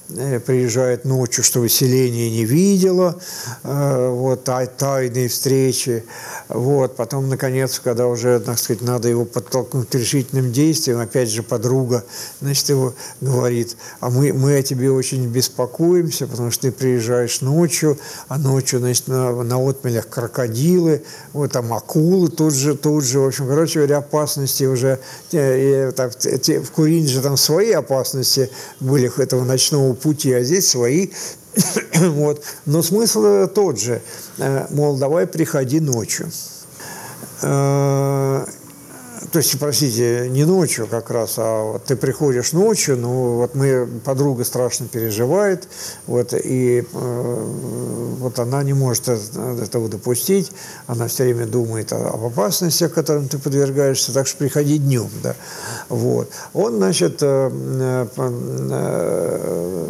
приезжает 0.09 1.05
ночью, 1.05 1.43
чтобы 1.43 1.69
селение 1.69 2.31
не 2.31 2.45
видело, 2.45 3.20
вот, 3.62 4.45
тайные 4.45 5.28
встречи. 5.28 6.05
Вот, 6.49 6.95
потом, 6.95 7.28
наконец, 7.28 7.81
когда 7.83 8.07
уже, 8.07 8.39
так 8.39 8.59
сказать, 8.59 8.83
надо 8.83 9.09
его 9.09 9.24
подтолкнуть 9.24 9.89
к 9.89 9.95
решительным 9.97 10.53
действиям, 10.53 11.01
опять 11.01 11.28
же, 11.28 11.43
подруга, 11.43 12.05
значит, 12.41 12.69
его 12.69 12.95
говорит, 13.20 13.77
а 13.99 14.11
мы, 14.11 14.33
мы 14.33 14.59
о 14.59 14.62
тебе 14.62 14.93
очень 14.93 15.27
беспокоимся, 15.27 16.28
потому 16.28 16.53
что 16.53 16.62
ты 16.62 16.73
приезжаешь 16.73 17.41
ночью, 17.41 17.99
а 18.28 18.39
ночью, 18.39 18.78
значит, 18.78 19.09
на, 19.09 19.43
на 19.43 19.69
отмелях 19.69 20.09
крокодилы, 20.09 21.03
вот 21.33 21.51
там 21.51 21.73
акулы 21.73 22.28
тут 22.28 22.55
же, 22.55 22.77
тут 22.77 23.03
же, 23.03 23.19
в 23.19 23.27
общем, 23.27 23.49
короче 23.49 23.81
говоря, 23.81 23.99
опасности 23.99 24.65
уже, 24.65 25.01
и, 25.33 25.91
так, 25.97 26.16
те, 26.16 26.61
в 26.61 26.70
Куринже 26.70 27.23
там 27.23 27.37
свои 27.37 27.73
опасности 27.73 28.51
были 28.78 29.11
этого 29.20 29.45
ночного 29.45 29.95
пути, 29.97 30.32
а 30.32 30.43
здесь 30.43 30.68
свои 30.68 31.09
вот. 31.94 32.44
Но 32.66 32.82
смысл 32.82 33.47
тот 33.47 33.78
же. 33.78 34.02
Э, 34.39 34.66
мол, 34.70 34.97
давай 34.98 35.27
приходи 35.27 35.81
ночью. 35.81 36.31
Э, 39.37 39.39
то 39.39 39.41
есть, 39.41 39.59
простите, 39.59 40.29
не 40.31 40.45
ночью 40.45 40.87
как 40.87 41.11
раз, 41.11 41.35
а 41.37 41.73
вот 41.73 41.85
ты 41.85 41.95
приходишь 41.95 42.53
ночью, 42.53 42.97
ну 42.97 43.37
вот 43.37 43.55
мы, 43.55 43.87
подруга 44.03 44.45
страшно 44.45 44.89
переживает, 44.89 45.69
вот, 46.07 46.33
и 46.33 46.81
э, 46.91 47.45
вот 48.19 48.39
она 48.39 48.63
не 48.63 48.73
может 48.73 49.09
этого 49.09 49.91
допустить, 49.91 50.53
она 50.87 51.09
все 51.09 51.25
время 51.25 51.45
думает 51.45 51.93
об 51.93 52.25
опасностях, 52.25 52.95
которым 52.95 53.29
ты 53.29 53.39
подвергаешься, 53.39 54.15
так 54.15 54.27
что 54.27 54.39
приходи 54.39 54.79
днем, 54.79 55.11
да, 55.23 55.37
вот. 55.91 56.31
Он, 56.55 56.77
значит, 56.77 57.19
э, 57.21 58.07
э, 58.17 59.87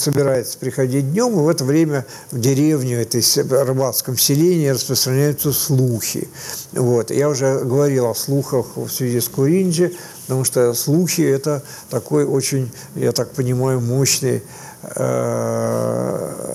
собирается 0.00 0.58
приходить 0.58 1.12
днем, 1.12 1.32
и 1.32 1.42
в 1.42 1.48
это 1.48 1.64
время 1.64 2.06
в 2.30 2.40
деревню, 2.40 3.00
этой 3.00 3.22
рыбацком 3.64 4.16
селении 4.16 4.68
распространяются 4.68 5.52
слухи. 5.52 6.28
Вот. 6.72 7.10
Я 7.10 7.28
уже 7.28 7.60
говорил 7.60 8.06
о 8.06 8.14
слухах 8.14 8.59
в 8.76 8.88
связи 8.88 9.20
с 9.20 9.28
Куринджи, 9.28 9.92
потому 10.22 10.44
что 10.44 10.74
слухи– 10.74 11.20
это 11.22 11.62
такой 11.88 12.24
очень, 12.24 12.70
я 12.94 13.12
так 13.12 13.30
понимаю, 13.32 13.80
мощный 13.80 14.42
э, 14.82 16.50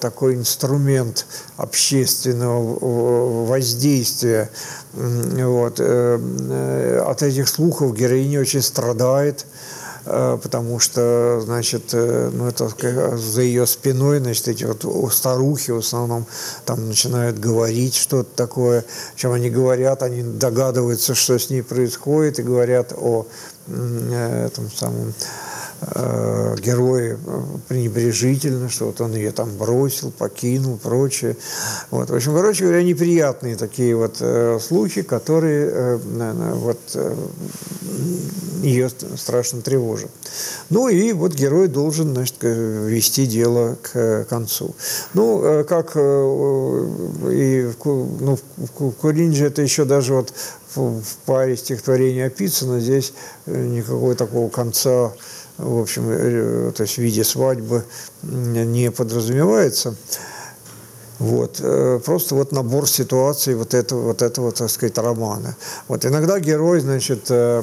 такой 0.00 0.34
инструмент 0.34 1.26
общественного 1.56 3.46
воздействия. 3.46 4.50
Вот. 4.92 5.80
Э, 5.80 6.18
э, 6.20 7.02
от 7.06 7.22
этих 7.22 7.48
слухов 7.48 7.94
героиня 7.94 8.40
очень 8.40 8.62
страдает, 8.62 9.46
потому 10.06 10.78
что, 10.78 11.40
значит, 11.44 11.90
э, 11.92 12.30
ну, 12.32 12.46
это 12.46 12.68
за 13.16 13.42
ее 13.42 13.66
спиной, 13.66 14.20
значит, 14.20 14.48
эти 14.48 14.64
вот 14.64 14.84
старухи 15.12 15.72
в 15.72 15.78
основном 15.78 16.26
там 16.64 16.88
начинают 16.88 17.38
говорить 17.38 17.96
что-то 17.96 18.30
такое, 18.36 18.84
чем 19.16 19.32
они 19.32 19.50
говорят, 19.50 20.02
они 20.02 20.22
догадываются, 20.22 21.14
что 21.14 21.38
с 21.38 21.50
ней 21.50 21.62
происходит, 21.62 22.38
и 22.38 22.42
говорят 22.42 22.92
о 22.96 23.26
э, 23.66 24.46
этом 24.46 24.70
самом 24.70 25.12
э, 25.80 26.56
герои 26.60 27.16
э, 27.16 27.42
пренебрежительно, 27.68 28.68
что 28.68 28.86
вот 28.86 29.00
он 29.00 29.14
ее 29.14 29.32
там 29.32 29.50
бросил, 29.56 30.10
покинул, 30.10 30.78
прочее. 30.78 31.36
Вот. 31.90 32.10
В 32.10 32.14
общем, 32.14 32.34
короче 32.34 32.64
говоря, 32.64 32.82
неприятные 32.82 33.56
такие 33.56 33.94
вот 33.96 34.16
э, 34.20 34.58
случаи, 34.60 35.00
которые 35.00 35.70
э, 35.70 36.52
вот, 36.54 36.80
э, 36.94 37.14
ее 38.62 38.90
страшно 39.16 39.60
тревожат. 39.60 40.10
Ну 40.70 40.88
и 40.88 41.12
вот 41.12 41.34
герой 41.34 41.68
должен 41.68 42.14
значит, 42.14 42.36
вести 42.40 43.26
дело 43.26 43.76
к 43.82 44.24
концу. 44.28 44.74
Ну, 45.14 45.42
э, 45.44 45.64
как 45.64 45.92
э, 45.94 46.86
и 47.32 47.70
ну, 47.84 48.38
в 48.56 48.90
Куринже 48.92 49.46
это 49.46 49.62
еще 49.62 49.84
даже 49.84 50.14
вот 50.14 50.32
в 50.74 51.16
паре 51.24 51.56
стихотворений 51.56 52.26
описано, 52.26 52.80
здесь 52.80 53.14
никакого 53.46 54.14
такого 54.14 54.50
конца 54.50 55.12
в 55.58 55.80
общем, 55.80 56.08
э, 56.10 56.72
то 56.76 56.82
есть 56.82 56.96
в 56.96 56.98
виде 56.98 57.24
свадьбы 57.24 57.84
не 58.22 58.90
подразумевается. 58.90 59.94
Вот. 61.18 61.60
Э, 61.60 61.98
просто 62.04 62.34
вот 62.34 62.52
набор 62.52 62.86
ситуаций 62.86 63.54
вот 63.54 63.72
этого, 63.72 64.02
вот 64.02 64.20
этого, 64.20 64.52
так 64.52 64.68
сказать, 64.68 64.98
романа. 64.98 65.56
Вот. 65.88 66.04
Иногда 66.04 66.38
герой, 66.40 66.80
значит, 66.80 67.30
э, 67.30 67.62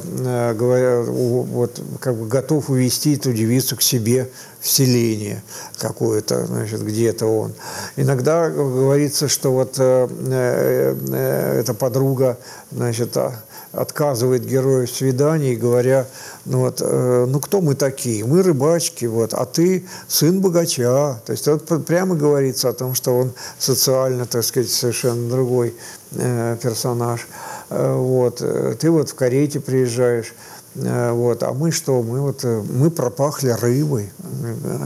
говоря, 0.57 1.03
вот, 1.03 1.79
как 1.99 2.15
бы 2.15 2.27
готов 2.27 2.71
увести 2.71 3.15
эту 3.15 3.31
девицу 3.31 3.77
к 3.77 3.83
себе 3.83 4.31
в 4.59 4.67
селение 4.67 5.43
какое-то, 5.77 6.47
значит, 6.47 6.81
где-то 6.83 7.27
он. 7.27 7.53
Иногда 7.95 8.49
говорится, 8.49 9.27
что 9.27 9.51
вот 9.51 9.77
эта 9.77 11.73
подруга, 11.77 12.39
значит, 12.71 13.15
а, 13.17 13.35
отказывает 13.73 14.45
герою 14.45 14.87
в 14.87 14.91
свидании, 14.91 15.55
говоря, 15.55 16.07
ну, 16.45 16.59
вот, 16.59 16.81
э, 16.81 17.25
ну 17.27 17.39
кто 17.39 17.59
мы 17.59 17.75
такие? 17.75 18.25
Мы 18.25 18.41
рыбачки, 18.41 19.05
вот, 19.05 19.33
а 19.33 19.45
ты 19.45 19.85
сын 20.07 20.39
богача. 20.39 21.21
То 21.25 21.31
есть 21.31 21.47
вот 21.47 21.85
прямо 21.85 22.15
говорится 22.15 22.69
о 22.69 22.73
том, 22.73 22.95
что 22.95 23.17
он 23.17 23.33
социально, 23.59 24.25
так 24.25 24.43
сказать, 24.43 24.69
совершенно 24.69 25.29
другой 25.29 25.75
э, 26.11 26.57
персонаж. 26.61 27.27
вот, 27.69 28.37
ты 28.79 28.91
вот 28.91 29.09
в 29.09 29.15
карете 29.15 29.59
приезжаешь, 29.59 30.33
Э, 30.33 30.52
вот. 30.75 31.43
А 31.43 31.53
мы 31.53 31.71
что? 31.71 32.01
Мы, 32.01 32.21
вот, 32.21 32.43
э, 32.43 32.63
мы 32.67 32.89
пропахли 32.89 33.49
рыбой, 33.49 34.11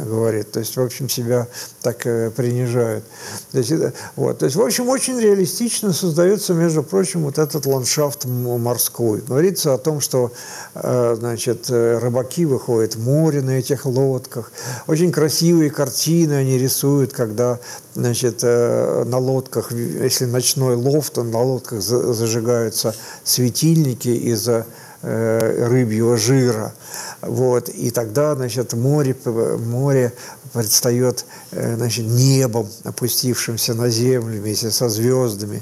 говорит. 0.06 0.52
То 0.52 0.60
есть, 0.60 0.76
в 0.76 0.82
общем, 0.82 1.08
себя 1.08 1.48
так 1.82 2.06
э, 2.06 2.30
принижают. 2.30 3.06
То 3.52 3.60
есть, 3.60 3.72
вот. 4.16 4.40
То 4.40 4.46
есть, 4.46 4.58
в 4.58 4.62
общем, 4.62 4.90
очень 4.90 5.20
реалистично 5.20 5.94
создается, 5.94 6.54
между 6.54 6.84
прочим, 6.84 7.24
вот 7.24 7.38
этот 7.38 7.66
ландшафт 7.66 8.26
морской. 8.26 9.22
Говорится 9.22 9.74
о 9.74 9.78
том, 9.78 10.02
что 10.02 10.32
значит, 10.74 11.70
рыбаки 11.70 12.46
выходят 12.46 12.96
в 12.96 13.04
море 13.04 13.42
на 13.42 13.52
этих 13.52 13.86
лодках. 13.86 14.52
Очень 14.88 15.12
красивые 15.12 15.70
картины 15.70 16.34
они 16.34 16.58
рисуют, 16.58 17.14
когда 17.14 17.60
значит, 17.96 18.44
на 18.44 19.18
лодках, 19.18 19.72
если 19.72 20.26
ночной 20.26 20.76
лов, 20.76 21.10
то 21.10 21.24
на 21.24 21.42
лодках 21.42 21.82
зажигаются 21.82 22.94
светильники 23.24 24.10
из-за 24.10 24.58
Э, 24.58 24.64
рыбьего 25.02 26.18
жира. 26.18 26.74
Вот. 27.22 27.70
И 27.70 27.92
тогда 27.92 28.36
значит, 28.36 28.74
море, 28.74 29.16
море 29.26 30.14
предстает 30.54 31.26
э, 31.52 31.76
значит, 31.76 32.06
небом, 32.06 32.68
опустившимся 32.84 33.74
на 33.74 33.90
землю 33.90 34.42
вместе 34.42 34.72
со 34.72 34.90
звездами. 34.90 35.62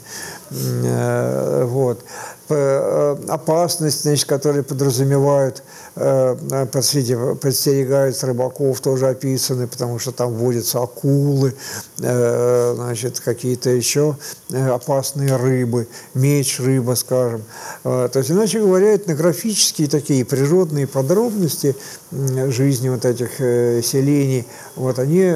Э, 0.56 1.66
вот. 1.66 2.04
Опасность, 2.48 4.04
значит, 4.04 4.30
которые 4.30 4.62
подразумевают 4.62 5.64
подстерегают 5.96 8.24
рыбаков, 8.24 8.82
тоже 8.82 9.08
описаны, 9.08 9.66
потому 9.66 9.98
что 9.98 10.12
там 10.12 10.32
водятся 10.34 10.84
акулы, 10.84 11.56
значит, 11.98 13.20
какие-то 13.20 13.72
еще 13.72 14.16
опасные 14.52 15.38
рыбы, 15.38 15.88
меч 16.14 16.60
рыба, 16.60 16.94
скажем. 16.94 17.42
То 17.84 18.12
есть, 18.14 18.30
иначе 18.30 18.60
говоря, 18.60 18.96
этнографические 18.96 19.88
такие 19.88 20.24
природные 20.24 20.86
подробности 20.86 21.76
жизни 22.12 22.90
вот 22.90 23.06
этих 23.06 23.38
селений, 23.38 24.46
вот 24.76 25.00
они 25.00 25.36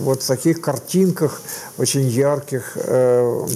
вот 0.00 0.22
в 0.22 0.26
таких 0.26 0.62
картинках 0.62 1.42
очень 1.76 2.08
ярких 2.08 2.78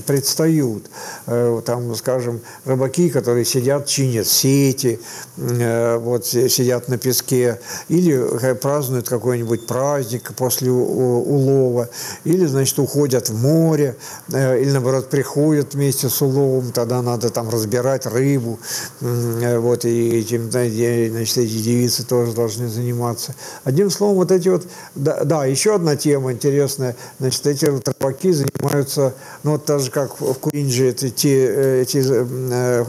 предстают. 0.02 0.84
Там, 1.26 1.94
скажем, 1.94 2.40
рыбаки, 2.64 3.10
которые 3.10 3.44
сидят, 3.44 3.86
чинят 3.86 4.26
сети, 4.26 5.00
Э, 5.38 5.98
вот 5.98 6.26
сидят 6.26 6.88
на 6.88 6.96
песке, 6.96 7.60
или 7.88 8.54
празднуют 8.54 9.08
какой-нибудь 9.08 9.66
праздник 9.66 10.32
после 10.34 10.70
улова, 10.70 11.90
или, 12.24 12.46
значит, 12.46 12.78
уходят 12.78 13.28
в 13.28 13.42
море, 13.42 13.96
э, 14.32 14.62
или, 14.62 14.70
наоборот, 14.70 15.10
приходят 15.10 15.74
вместе 15.74 16.08
с 16.08 16.22
уловом, 16.22 16.72
тогда 16.72 17.02
надо 17.02 17.28
там 17.28 17.50
разбирать 17.50 18.06
рыбу, 18.06 18.58
э, 19.02 19.58
вот, 19.58 19.84
и 19.84 20.20
этим, 20.20 20.50
значит, 20.50 21.38
эти 21.38 21.62
девицы 21.62 22.06
тоже 22.06 22.32
должны 22.32 22.68
заниматься. 22.68 23.34
Одним 23.64 23.90
словом, 23.90 24.16
вот 24.16 24.32
эти 24.32 24.48
вот, 24.48 24.66
да, 24.94 25.24
да 25.24 25.44
еще 25.44 25.74
одна 25.74 25.96
тема 25.96 26.32
интересная, 26.32 26.96
значит, 27.18 27.46
эти 27.46 27.66
вот 27.66 27.86
рыбаки 27.86 28.32
занимаются, 28.32 29.12
ну, 29.42 29.52
вот 29.52 29.66
так 29.76 29.84
же, 29.84 29.90
как 29.90 30.20
в 30.20 30.34
Куинже, 30.34 30.88
это 30.88 31.10
те, 31.10 31.82
эти 31.82 31.98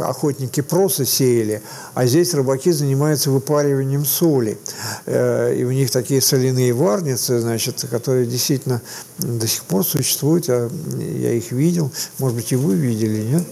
охотники 0.01 0.61
просто 0.61 1.05
сеяли, 1.05 1.61
а 1.93 2.05
здесь 2.05 2.33
рыбаки 2.33 2.71
занимаются 2.71 3.29
выпариванием 3.29 4.05
соли. 4.05 4.57
Э, 5.05 5.53
и 5.53 5.65
у 5.65 5.71
них 5.71 5.91
такие 5.91 6.21
соляные 6.21 6.73
варницы, 6.73 7.39
значит, 7.39 7.85
которые 7.89 8.25
действительно 8.25 8.81
до 9.17 9.47
сих 9.47 9.63
пор 9.63 9.83
существуют. 9.83 10.47
Я, 10.47 10.69
я 10.97 11.33
их 11.33 11.51
видел. 11.51 11.91
Может 12.19 12.37
быть, 12.37 12.51
и 12.53 12.55
вы 12.55 12.75
видели, 12.75 13.21
нет? 13.21 13.43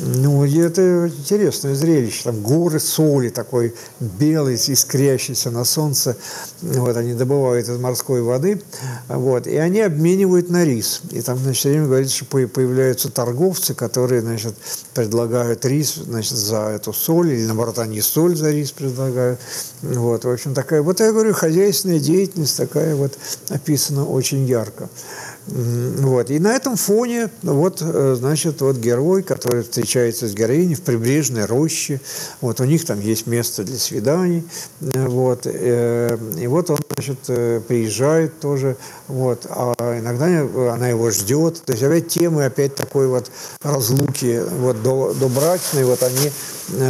Ну, 0.00 0.44
и 0.44 0.58
это 0.58 1.08
интересное 1.16 1.76
зрелище. 1.76 2.22
Там 2.24 2.40
горы 2.42 2.80
соли 2.80 3.28
такой 3.28 3.74
белый, 4.00 4.56
искрящийся 4.56 5.50
на 5.50 5.64
солнце. 5.64 6.16
Вот, 6.62 6.96
они 6.96 7.14
добывают 7.14 7.68
из 7.68 7.78
морской 7.78 8.22
воды. 8.22 8.60
Вот, 9.08 9.46
и 9.46 9.56
они 9.56 9.80
обменивают 9.80 10.50
на 10.50 10.64
рис. 10.64 11.02
И 11.10 11.20
там, 11.20 11.38
значит, 11.38 11.60
все 11.60 11.68
время 11.68 11.86
говорится, 11.86 12.16
что 12.16 12.24
появляются 12.80 13.10
торговцы, 13.10 13.74
которые, 13.74 14.22
значит, 14.22 14.54
предлагают 14.94 15.66
рис, 15.66 15.96
значит, 15.96 16.32
за 16.32 16.68
эту 16.68 16.94
соль, 16.94 17.32
или, 17.32 17.44
наоборот, 17.44 17.78
они 17.78 18.00
соль 18.00 18.34
за 18.36 18.50
рис 18.50 18.72
предлагают. 18.72 19.38
Вот, 19.82 20.24
в 20.24 20.30
общем, 20.30 20.54
такая, 20.54 20.80
вот 20.80 21.00
я 21.00 21.12
говорю, 21.12 21.34
хозяйственная 21.34 22.00
деятельность 22.00 22.56
такая 22.56 22.94
вот 22.94 23.18
описана 23.50 24.06
очень 24.06 24.46
ярко. 24.46 24.88
Вот. 25.50 26.30
И 26.30 26.38
на 26.38 26.52
этом 26.54 26.76
фоне, 26.76 27.28
вот, 27.42 27.82
э, 27.82 28.14
значит, 28.16 28.60
вот 28.60 28.76
герой, 28.76 29.22
который 29.22 29.62
встречается 29.62 30.28
с 30.28 30.34
героиней 30.34 30.76
в 30.76 30.82
прибрежной 30.82 31.44
роще, 31.44 32.00
вот 32.40 32.60
у 32.60 32.64
них 32.64 32.84
там 32.84 33.00
есть 33.00 33.26
место 33.26 33.64
для 33.64 33.76
свиданий, 33.76 34.44
э, 34.80 35.06
вот, 35.06 35.40
э, 35.44 36.16
и 36.40 36.46
вот 36.46 36.70
он, 36.70 36.78
значит, 36.94 37.18
приезжает 37.66 38.38
тоже, 38.38 38.76
вот, 39.08 39.46
а 39.48 39.74
иногда 39.98 40.26
она 40.72 40.88
его 40.88 41.10
ждет, 41.10 41.62
то 41.64 41.72
есть 41.72 41.82
опять 41.82 42.08
темы 42.08 42.44
опять 42.44 42.76
такой 42.76 43.08
вот 43.08 43.30
разлуки, 43.62 44.40
вот, 44.60 44.82
до, 44.82 45.14
до 45.14 45.28
брачной, 45.28 45.84
вот 45.84 46.02
они 46.02 46.30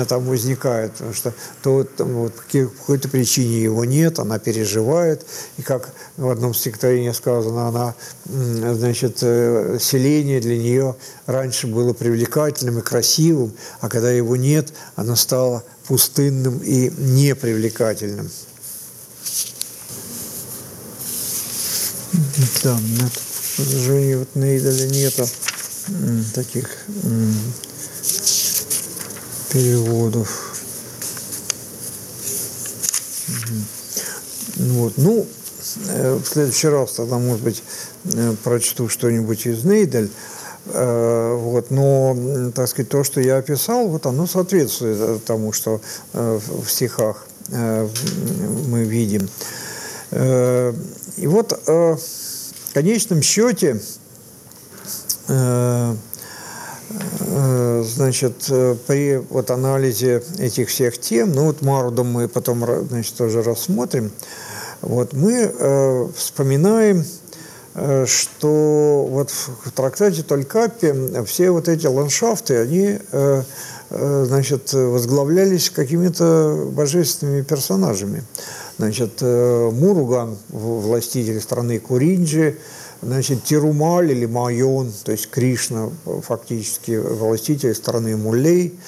там 0.08 0.24
возникают, 0.24 0.92
потому 0.92 1.14
что 1.14 1.32
то 1.62 1.84
там, 1.84 2.14
вот, 2.14 2.34
по 2.34 2.42
какой-то 2.42 3.08
причине 3.08 3.62
его 3.62 3.84
нет, 3.84 4.18
она 4.18 4.38
переживает, 4.38 5.26
и 5.56 5.62
как 5.62 5.92
в 6.16 6.28
одном 6.28 6.54
стихотворении 6.54 7.12
сказано, 7.12 7.68
она 7.68 7.94
значит, 8.26 9.18
э, 9.22 9.78
селение 9.80 10.40
для 10.40 10.58
нее 10.58 10.96
раньше 11.26 11.66
было 11.66 11.92
привлекательным 11.92 12.78
и 12.78 12.82
красивым, 12.82 13.52
а 13.80 13.88
когда 13.88 14.10
его 14.10 14.36
нет, 14.36 14.72
оно 14.96 15.16
стало 15.16 15.64
пустынным 15.86 16.58
и 16.58 16.90
непривлекательным. 16.90 18.30
Да, 22.62 22.78
нет, 22.80 23.12
к 23.12 23.62
сожалению, 23.62 24.20
вот 24.20 24.34
на 24.34 24.56
Идоле 24.56 24.88
нету 24.88 25.26
таких 26.34 26.68
переводов. 29.52 30.56
Вот. 34.56 34.92
Ну, 34.96 35.26
э, 35.88 36.14
в 36.14 36.26
следующий 36.26 36.68
раз 36.68 36.92
тогда, 36.92 37.18
может 37.18 37.42
быть, 37.42 37.62
Э, 38.04 38.34
прочту 38.42 38.88
что-нибудь 38.88 39.46
из 39.46 39.64
Нейдель. 39.64 40.10
Э, 40.66 41.34
вот, 41.38 41.70
но, 41.70 42.16
так 42.54 42.68
сказать, 42.68 42.88
то, 42.88 43.04
что 43.04 43.20
я 43.20 43.36
описал, 43.36 43.88
вот 43.88 44.06
оно 44.06 44.26
соответствует 44.26 45.24
тому, 45.24 45.52
что 45.52 45.80
в 46.12 46.66
стихах 46.66 47.26
мы 47.48 48.84
видим. 48.84 49.28
И 50.12 51.26
вот 51.26 51.60
в 51.66 51.98
конечном 52.72 53.22
счете, 53.22 53.80
значит, 57.82 58.50
при 58.86 59.16
вот 59.30 59.50
анализе 59.50 60.22
этих 60.38 60.68
всех 60.68 60.98
тем, 60.98 61.32
ну 61.32 61.46
вот 61.46 61.62
Марудом 61.62 62.08
мы 62.08 62.28
потом, 62.28 62.64
значит, 62.88 63.14
тоже 63.14 63.42
рассмотрим, 63.42 64.10
вот 64.80 65.12
мы 65.12 66.10
вспоминаем 66.16 67.04
Э, 67.74 68.04
что 68.06 69.06
вот 69.08 69.30
в 69.30 69.70
трактате 69.70 70.22
Толькапи 70.22 71.24
все 71.24 71.50
вот 71.50 71.68
эти 71.68 71.86
ландшафты, 71.86 72.56
они 72.56 72.98
э, 73.12 73.42
э, 73.90 74.24
значит, 74.26 74.72
возглавлялись 74.72 75.70
какими-то 75.70 76.68
божественными 76.72 77.42
персонажами. 77.42 78.24
Значит, 78.78 79.20
Муруган, 79.20 80.38
властитель 80.48 81.38
страны 81.42 81.78
Куринджи, 81.78 82.56
значит, 83.02 83.44
Тирумаль 83.44 84.12
или 84.12 84.26
Майон, 84.26 84.92
то 85.04 85.12
есть 85.12 85.30
Кришна, 85.30 85.90
фактически 86.22 86.96
властитель 86.96 87.74
страны 87.74 88.16
Мулей. 88.16 88.78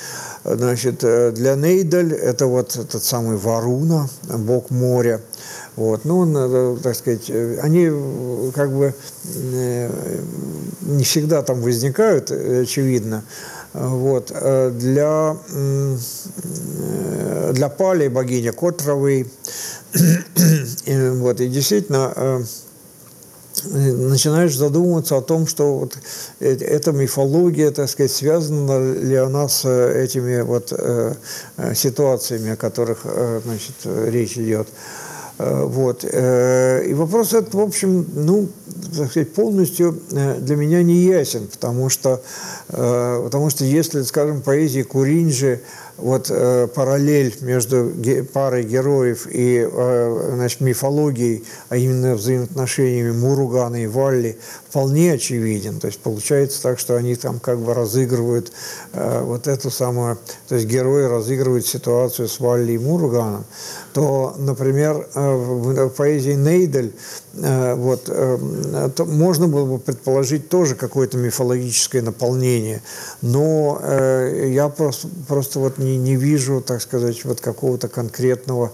Значит, 0.44 0.98
для 0.98 1.54
Нейдаль 1.54 2.12
это 2.12 2.46
вот 2.46 2.76
этот 2.76 3.02
самый 3.02 3.36
Варуна, 3.36 4.08
бог 4.28 4.70
моря. 4.70 5.20
Вот. 5.76 6.04
Ну, 6.04 6.18
он, 6.18 6.80
так 6.80 6.96
сказать, 6.96 7.30
они 7.30 7.90
как 8.52 8.72
бы 8.72 8.92
э, 9.34 10.20
не 10.80 11.04
всегда 11.04 11.42
там 11.42 11.60
возникают, 11.60 12.30
очевидно. 12.30 13.22
Вот. 13.72 14.26
Для, 14.28 15.36
для 17.52 17.68
Пали 17.68 18.08
богиня 18.08 18.52
Котровой. 18.52 19.30
вот. 20.86 21.40
И 21.40 21.48
действительно 21.48 22.12
э, 22.14 22.42
начинаешь 23.64 24.56
задумываться 24.56 25.16
о 25.16 25.22
том, 25.22 25.46
что 25.46 25.78
вот 25.78 25.98
эта 26.40 26.92
мифология, 26.92 27.70
так 27.70 27.88
сказать, 27.88 28.12
связана 28.12 28.94
ли 28.94 29.16
она 29.16 29.48
с 29.48 29.68
этими 29.68 30.40
вот 30.42 30.72
э, 30.72 31.14
ситуациями, 31.74 32.52
о 32.52 32.56
которых 32.56 33.06
значит, 33.44 33.74
речь 33.84 34.36
идет. 34.38 34.68
Вот. 35.38 36.04
И 36.04 36.92
вопрос 36.94 37.32
этот, 37.32 37.54
в 37.54 37.60
общем, 37.60 38.06
ну, 38.14 38.48
так 38.96 39.10
сказать, 39.10 39.32
полностью 39.32 39.98
для 40.10 40.56
меня 40.56 40.82
не 40.82 40.96
ясен, 40.96 41.48
потому 41.48 41.88
что, 41.88 42.22
потому 42.68 43.50
что 43.50 43.64
если, 43.64 44.02
скажем, 44.02 44.42
поэзия 44.42 44.84
Куринджи 44.84 45.62
вот 45.96 46.30
э, 46.30 46.68
параллель 46.74 47.34
между 47.40 47.90
ге 47.90 48.24
парой 48.24 48.64
героев 48.64 49.26
и 49.30 49.68
э, 49.70 50.30
значит, 50.34 50.60
мифологией, 50.60 51.44
а 51.68 51.76
именно 51.76 52.14
взаимоотношениями 52.14 53.12
Муругана 53.12 53.82
и 53.82 53.86
Валли, 53.86 54.38
вполне 54.68 55.12
очевиден. 55.12 55.80
То 55.80 55.88
есть 55.88 56.00
получается 56.00 56.62
так, 56.62 56.78
что 56.78 56.96
они 56.96 57.14
там 57.14 57.38
как 57.38 57.58
бы 57.58 57.74
разыгрывают 57.74 58.52
э, 58.92 59.22
вот 59.22 59.46
эту 59.46 59.70
самую, 59.70 60.18
то 60.48 60.54
есть 60.54 60.66
герои 60.66 61.04
разыгрывают 61.04 61.66
ситуацию 61.66 62.28
с 62.28 62.40
Валли 62.40 62.72
и 62.72 62.78
Муруганом, 62.78 63.44
то, 63.92 64.34
например, 64.38 65.06
э, 65.14 65.34
в, 65.34 65.88
в 65.88 65.90
поэзии 65.90 66.32
Нейдель 66.32 66.94
э, 67.34 67.74
вот, 67.74 68.04
э, 68.08 68.90
то 68.94 69.04
можно 69.04 69.48
было 69.48 69.66
бы 69.66 69.78
предположить 69.78 70.48
тоже 70.48 70.74
какое-то 70.74 71.18
мифологическое 71.18 72.02
наполнение, 72.02 72.82
но 73.20 73.80
э, 73.82 74.50
я 74.52 74.68
просто, 74.68 75.08
просто 75.28 75.58
вот 75.58 75.78
не, 75.78 75.96
не 75.98 76.16
вижу, 76.16 76.60
так 76.60 76.80
сказать, 76.80 77.24
вот 77.24 77.40
какого-то 77.40 77.88
конкретного 77.88 78.72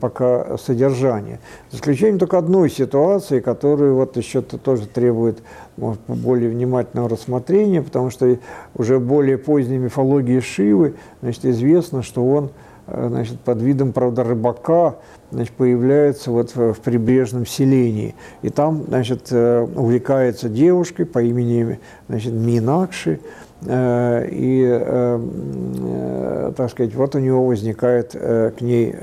пока 0.00 0.58
содержания. 0.58 1.38
За 1.70 1.76
исключением 1.76 2.18
только 2.18 2.38
одной 2.38 2.68
ситуации, 2.68 3.38
которую 3.38 3.94
вот 3.94 4.16
еще 4.16 4.40
-то 4.40 4.58
тоже 4.58 4.86
требует 4.86 5.38
может, 5.76 6.00
более 6.08 6.50
внимательного 6.50 7.08
рассмотрения, 7.08 7.80
потому 7.80 8.10
что 8.10 8.36
уже 8.74 8.98
более 8.98 9.38
поздней 9.38 9.78
мифологии 9.78 10.40
Шивы 10.40 10.94
значит, 11.22 11.44
известно, 11.44 12.02
что 12.02 12.26
он 12.26 12.46
э, 12.46 12.50
значит, 12.86 13.40
под 13.40 13.62
видом, 13.62 13.92
правда, 13.92 14.24
рыбака 14.24 14.96
значит, 15.30 15.54
появляется 15.54 16.30
вот 16.30 16.54
в, 16.54 16.74
прибрежном 16.74 17.46
селении. 17.46 18.14
И 18.42 18.50
там 18.50 18.84
значит, 18.88 19.28
э, 19.30 19.66
увлекается 19.74 20.48
девушкой 20.48 21.06
по 21.06 21.22
имени 21.22 21.80
значит, 22.08 22.32
Минакши, 22.32 23.20
Э, 23.66 24.26
и, 24.30 24.62
э, 24.62 25.20
э, 25.20 26.52
так 26.56 26.70
сказать, 26.70 26.94
вот 26.94 27.14
у 27.14 27.18
него 27.18 27.46
возникает 27.46 28.12
к 28.12 28.60
ней 28.60 28.94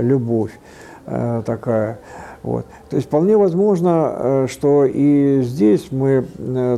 любовь 0.00 0.52
такая. 1.06 1.98
Вот. 2.42 2.64
То 2.88 2.96
есть 2.96 3.08
вполне 3.08 3.36
возможно, 3.36 4.46
что 4.48 4.84
и 4.84 5.42
здесь 5.42 5.88
мы, 5.90 6.24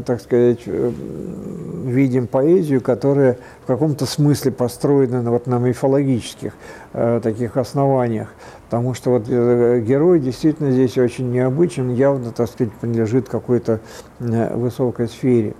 так 0.04 0.20
сказать, 0.20 0.60
видим 0.66 2.26
поэзию, 2.26 2.80
которая 2.80 3.38
в 3.62 3.66
каком-то 3.66 4.06
смысле 4.06 4.50
построена 4.52 5.22
вот 5.30 5.46
на 5.46 5.58
мифологических 5.58 6.52
таких 6.92 7.56
основаниях. 7.56 8.34
Потому 8.64 8.94
что 8.94 9.10
вот 9.10 9.28
герой 9.28 10.18
действительно 10.18 10.72
здесь 10.72 10.98
очень 10.98 11.30
необычен, 11.30 11.94
явно, 11.94 12.32
так 12.32 12.48
сказать, 12.48 12.72
принадлежит 12.80 13.28
какой-то 13.28 13.80
высокой 14.18 15.08
сфере. 15.08 15.54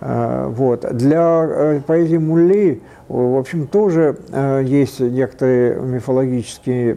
Э, 0.00 0.46
вот. 0.48 0.84
Для 0.96 1.44
э, 1.46 1.80
поэзии 1.86 2.16
Мулли, 2.16 2.82
в 3.08 3.38
общем, 3.38 3.66
тоже 3.66 4.16
э, 4.32 4.62
есть 4.64 5.00
некоторые 5.00 5.80
мифологические 5.80 6.94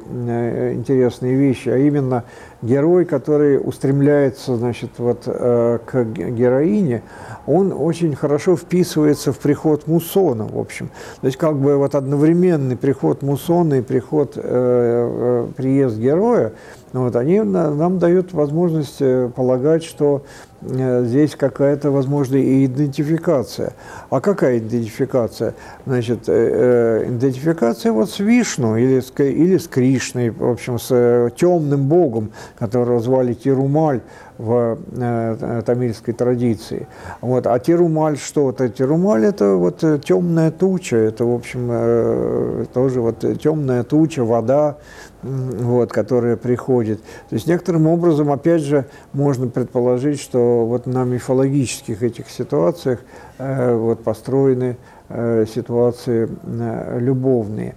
интересные 0.74 1.36
вещи, 1.36 1.70
а 1.70 1.78
именно 1.78 2.24
герой, 2.62 3.06
который 3.06 3.60
устремляется 3.64 4.56
значит, 4.56 4.92
вот, 4.98 5.26
к 5.26 6.04
героине, 6.06 7.04
он 7.46 7.72
очень 7.72 8.16
хорошо 8.16 8.56
вписывается 8.56 9.32
в 9.32 9.38
приход 9.38 9.86
Мусона, 9.86 10.46
в 10.46 10.58
общем. 10.58 10.90
То 11.22 11.28
есть 11.28 11.38
как 11.38 11.58
бы 11.58 11.78
вот 11.78 11.94
одновременный 11.94 12.76
приход 12.76 13.22
Мусона 13.22 13.76
и 13.76 13.82
приход, 13.82 14.34
приезд 14.34 15.98
героя, 15.98 16.54
вот, 16.94 17.16
они 17.16 17.42
нам 17.42 18.00
дают 18.00 18.34
возможность 18.34 19.04
полагать, 19.36 19.84
что 19.84 20.24
Э, 20.24 20.47
здесь 20.62 21.36
какая-то, 21.36 21.92
возможно, 21.92 22.36
и 22.36 22.66
идентификация. 22.66 23.74
А 24.10 24.20
какая 24.20 24.58
идентификация? 24.58 25.54
Значит, 25.86 26.28
э, 26.28 27.04
э, 27.06 27.10
идентификация 27.10 27.92
вот 27.92 28.10
с 28.10 28.20
Вишну 28.20 28.76
или 28.76 29.00
с, 29.00 29.12
или 29.20 29.58
с 29.58 29.68
Кришной, 29.68 30.32
в 30.32 30.50
общем, 30.50 30.80
с 30.80 31.32
темным 31.36 31.88
богом, 31.88 32.32
которого 32.58 33.00
звали 33.00 33.34
Тирумаль 33.34 34.02
в 34.38 34.78
э, 34.96 35.62
тамильской 35.66 36.14
традиции. 36.14 36.88
Вот. 37.22 37.48
А 37.48 37.60
Тирумаль 37.60 38.18
что? 38.18 38.50
-то? 38.50 38.70
Тирумаль– 38.70 39.26
это 39.28 39.56
вот 39.56 39.84
темная 40.04 40.52
туча, 40.52 40.98
это, 40.98 41.26
в 41.26 41.34
общем, 41.34 41.70
э, 41.72 42.66
тоже 42.74 43.02
вот 43.02 43.26
темная 43.42 43.84
туча, 43.84 44.24
вода, 44.24 44.78
вот, 45.24 45.92
которая 45.92 46.38
приходит. 46.38 47.02
То 47.30 47.36
есть 47.36 47.48
некоторым 47.48 47.88
образом, 47.88 48.32
опять 48.32 48.62
же, 48.62 48.86
можно 49.14 49.48
предположить, 49.48 50.20
что 50.20 50.66
вот 50.66 50.86
на 50.86 51.04
мифологических 51.04 52.04
этих 52.04 52.30
ситуациях 52.30 53.00
э, 53.38 53.76
вот, 53.76 54.04
построены 54.04 54.78
э, 55.10 55.46
ситуации 55.54 56.30
э, 56.44 57.00
любовные. 57.00 57.76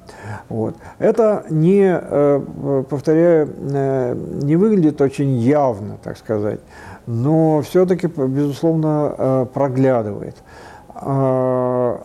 Вот. 0.48 0.76
Это 0.98 1.44
не, 1.50 1.98
э, 2.00 2.84
повторяю, 2.88 3.48
э, 3.72 4.14
не 4.42 4.56
выглядит 4.56 5.00
очень 5.00 5.38
явно, 5.38 5.98
так 6.02 6.18
сказать, 6.18 6.60
но 7.06 7.62
все-таки, 7.62 8.06
безусловно, 8.06 9.14
э, 9.16 9.46
проглядывает. 9.52 10.36
А, 10.94 12.04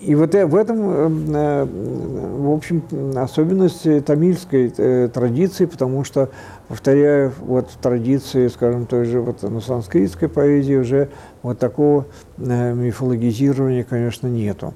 и 0.00 0.14
вот 0.14 0.32
в 0.32 0.56
этом, 0.56 1.34
э, 1.34 1.64
в 1.66 2.52
общем, 2.54 2.82
особенность 3.16 4.04
тамильской 4.06 4.72
э, 4.74 5.08
традиции, 5.12 5.66
потому 5.66 6.04
что, 6.04 6.30
повторяю, 6.68 7.32
вот 7.40 7.68
традиции, 7.82 8.48
скажем, 8.48 8.86
той 8.86 9.04
же 9.04 9.20
вот 9.20 9.42
на 9.42 9.60
санскритской 9.60 10.28
поэзии 10.28 10.76
уже 10.76 11.10
вот 11.42 11.58
такого 11.58 12.06
э, 12.38 12.72
мифологизирования, 12.72 13.84
конечно, 13.84 14.26
нету. 14.26 14.72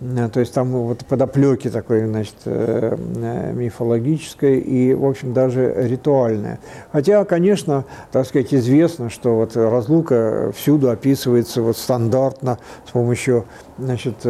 Э, 0.00 0.28
то 0.32 0.40
есть 0.40 0.54
там 0.54 0.70
вот 0.70 1.04
подоплеки 1.04 1.70
такой, 1.70 2.06
значит, 2.06 2.34
э, 2.44 2.96
э, 2.96 3.52
мифологической 3.52 4.58
и, 4.58 4.94
в 4.94 5.04
общем, 5.04 5.32
даже 5.32 5.72
ритуальная. 5.76 6.58
Хотя, 6.92 7.24
конечно, 7.24 7.84
так 8.12 8.26
сказать, 8.26 8.52
известно, 8.54 9.10
что 9.10 9.36
вот 9.36 9.56
разлука 9.56 10.52
всюду 10.56 10.90
описывается 10.90 11.62
вот 11.62 11.76
стандартно 11.76 12.58
с 12.86 12.90
помощью, 12.90 13.44
значит, 13.78 14.26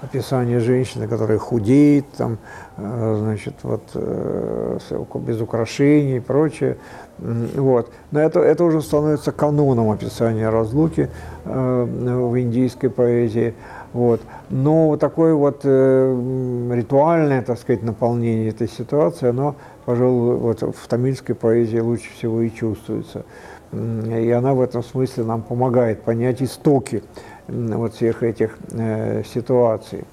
описания 0.00 0.60
женщины, 0.60 1.06
которая 1.06 1.38
худеет, 1.38 2.06
там, 2.16 2.38
значит, 2.76 3.54
вот 3.62 3.82
без 5.14 5.40
украшений 5.40 6.16
и 6.16 6.20
прочее. 6.20 6.76
Вот. 7.18 7.90
Но 8.10 8.20
это, 8.20 8.40
это 8.40 8.64
уже 8.64 8.80
становится 8.80 9.30
каноном 9.30 9.90
описания 9.90 10.48
разлуки 10.48 11.08
в 11.44 12.40
индийской 12.40 12.90
поэзии. 12.90 13.54
Вот. 13.92 14.20
Но 14.50 14.96
такое 14.96 15.34
вот 15.34 15.60
э, 15.64 16.70
ритуальное, 16.72 17.42
так 17.42 17.58
сказать, 17.58 17.82
наполнение 17.82 18.50
этой 18.50 18.68
ситуации, 18.68 19.28
оно, 19.28 19.56
пожалуй, 19.84 20.36
вот 20.36 20.62
в 20.62 20.88
тамильской 20.88 21.34
поэзии 21.34 21.78
лучше 21.78 22.12
всего 22.12 22.40
и 22.42 22.50
чувствуется. 22.50 23.24
И 23.72 24.30
она 24.30 24.54
в 24.54 24.60
этом 24.60 24.82
смысле 24.82 25.24
нам 25.24 25.42
помогает 25.42 26.02
понять 26.02 26.42
истоки 26.42 27.02
вот 27.48 27.94
всех 27.94 28.22
этих 28.22 28.58
э, 28.72 29.22
ситуаций. 29.24 30.04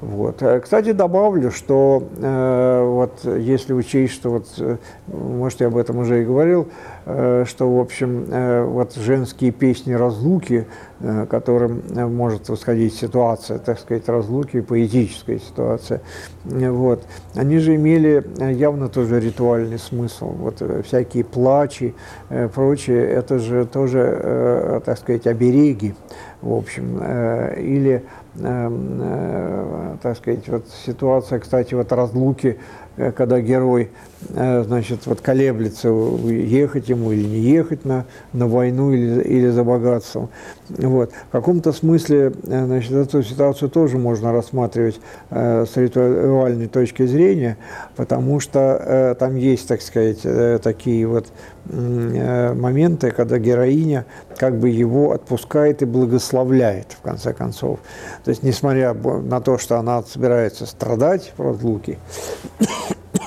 Вот. 0.00 0.42
Э, 0.42 0.60
кстати, 0.60 0.92
добавлю, 0.92 1.50
что 1.50 2.02
э, 2.18 2.84
вот 2.84 3.24
если 3.24 3.72
учесть, 3.72 4.12
что 4.12 4.30
вот, 4.30 4.46
э, 4.58 4.76
может, 5.06 5.60
я 5.60 5.68
об 5.68 5.76
этом 5.76 5.98
уже 5.98 6.22
и 6.22 6.24
говорил, 6.24 6.68
э, 7.06 7.44
что, 7.46 7.74
в 7.74 7.80
общем, 7.80 8.26
э, 8.30 8.64
вот 8.64 8.94
женские 8.94 9.52
песни 9.52 9.94
разлуки, 9.94 10.66
э, 11.00 11.26
которым 11.30 11.82
э, 11.94 12.06
может 12.06 12.48
восходить 12.50 12.94
ситуация, 12.94 13.58
так 13.58 13.78
сказать, 13.78 14.06
разлуки, 14.08 14.60
поэтическая 14.60 15.38
ситуация, 15.38 16.02
вот, 16.44 17.04
они 17.34 17.58
же 17.58 17.74
имели 17.74 18.24
явно 18.52 18.88
тоже 18.88 19.18
ритуальный 19.18 19.78
смысл. 19.78 20.28
Вот 20.28 20.62
всякие 20.84 21.24
плачи, 21.24 21.94
э, 22.28 22.48
прочее, 22.48 23.06
это 23.06 23.38
же 23.38 23.64
тоже, 23.64 24.20
э, 24.22 24.80
так 24.84 24.98
сказать, 24.98 25.26
обереги, 25.26 25.94
в 26.42 26.52
общем, 26.52 26.98
э, 27.00 27.60
или 27.60 28.04
так 28.38 30.16
сказать, 30.16 30.48
вот 30.48 30.66
ситуация, 30.86 31.38
кстати, 31.38 31.74
вот 31.74 31.92
разлуки, 31.92 32.48
э, 32.48 32.85
когда 32.96 33.40
герой, 33.40 33.90
э, 34.30 34.62
значит, 34.64 35.06
вот 35.06 35.20
колеблется, 35.20 35.88
ехать 35.88 36.88
ему 36.88 37.12
или 37.12 37.24
не 37.24 37.40
ехать 37.40 37.84
на, 37.84 38.06
на 38.32 38.46
войну 38.46 38.92
или, 38.92 39.22
или 39.22 39.48
за 39.48 39.64
богатством. 39.64 40.28
Вот. 40.68 41.12
В 41.28 41.32
каком-то 41.32 41.72
смысле, 41.72 42.32
значит, 42.42 42.92
эту 42.92 43.22
ситуацию 43.22 43.70
тоже 43.70 43.98
можно 43.98 44.32
рассматривать 44.32 45.00
с 45.30 45.70
ритуальной 45.76 46.66
точки 46.66 47.06
зрения, 47.06 47.56
потому 47.94 48.40
что 48.40 49.16
там 49.18 49.36
есть, 49.36 49.68
так 49.68 49.80
сказать, 49.80 50.22
такие 50.62 51.06
вот 51.06 51.26
моменты, 51.68 53.10
когда 53.10 53.38
героиня 53.38 54.06
как 54.36 54.58
бы 54.58 54.68
его 54.68 55.12
отпускает 55.12 55.82
и 55.82 55.84
благословляет, 55.84 56.92
в 56.92 57.00
конце 57.00 57.32
концов. 57.32 57.78
То 58.24 58.30
есть, 58.30 58.42
несмотря 58.42 58.94
на 58.94 59.40
то, 59.40 59.58
что 59.58 59.78
она 59.78 60.02
собирается 60.02 60.66
страдать 60.66 61.32
в 61.36 61.42
разлуке, 61.42 61.98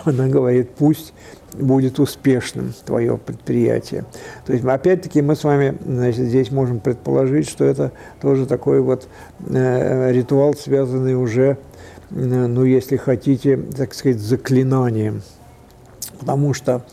она 0.06 0.28
говорит, 0.28 0.72
пусть 0.72 1.14
будет 1.54 2.00
успешным 2.00 2.74
твое 2.86 3.18
предприятие. 3.18 4.06
То 4.46 4.54
есть, 4.54 4.66
опять-таки, 4.66 5.22
мы 5.22 5.36
с 5.36 5.44
вами 5.44 5.78
значит, 5.86 6.28
здесь 6.28 6.52
можем 6.52 6.80
предположить, 6.80 7.50
что 7.50 7.66
это 7.66 7.92
тоже 8.22 8.46
такой 8.46 8.82
вот 8.82 9.08
э, 9.48 10.12
ритуал, 10.12 10.54
связанный 10.54 11.16
уже, 11.16 11.58
э, 12.12 12.16
ну, 12.16 12.64
если 12.64 12.98
хотите, 12.98 13.58
так 13.58 13.94
сказать, 13.94 14.20
заклинанием. 14.20 15.22
Потому 16.20 16.54
что 16.54 16.84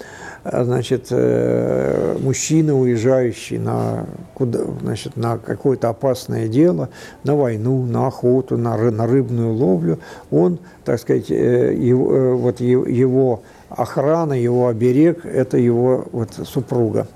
значит, 0.52 1.08
э, 1.10 2.16
мужчина, 2.20 2.78
уезжающий 2.78 3.58
на, 3.58 4.06
куда, 4.34 4.60
значит, 4.82 5.16
на 5.16 5.38
какое-то 5.38 5.88
опасное 5.88 6.48
дело, 6.48 6.88
на 7.24 7.36
войну, 7.36 7.84
на 7.84 8.06
охоту, 8.06 8.56
на, 8.56 8.76
на 8.76 9.06
рыбную 9.06 9.54
ловлю, 9.54 9.98
он, 10.30 10.58
так 10.84 11.00
сказать, 11.00 11.30
э, 11.30 11.74
его, 11.74 12.14
э, 12.14 12.34
вот 12.34 12.60
его 12.60 13.42
охрана, 13.68 14.32
его 14.32 14.68
оберег– 14.68 15.24
это 15.24 15.58
его 15.58 16.06
вот, 16.12 16.30
супруга. 16.44 17.06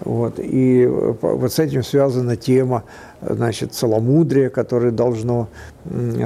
Вот. 0.00 0.34
И 0.38 0.86
вот 0.86 1.52
с 1.52 1.58
этим 1.58 1.82
связана 1.82 2.36
тема 2.36 2.84
значит, 3.28 3.72
целомудрия, 3.72 4.50
которое 4.50 4.90
должно 4.90 5.48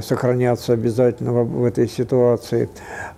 сохраняться 0.02 0.72
обязательно 0.72 1.32
в, 1.32 1.64
этой 1.64 1.88
ситуации. 1.88 2.68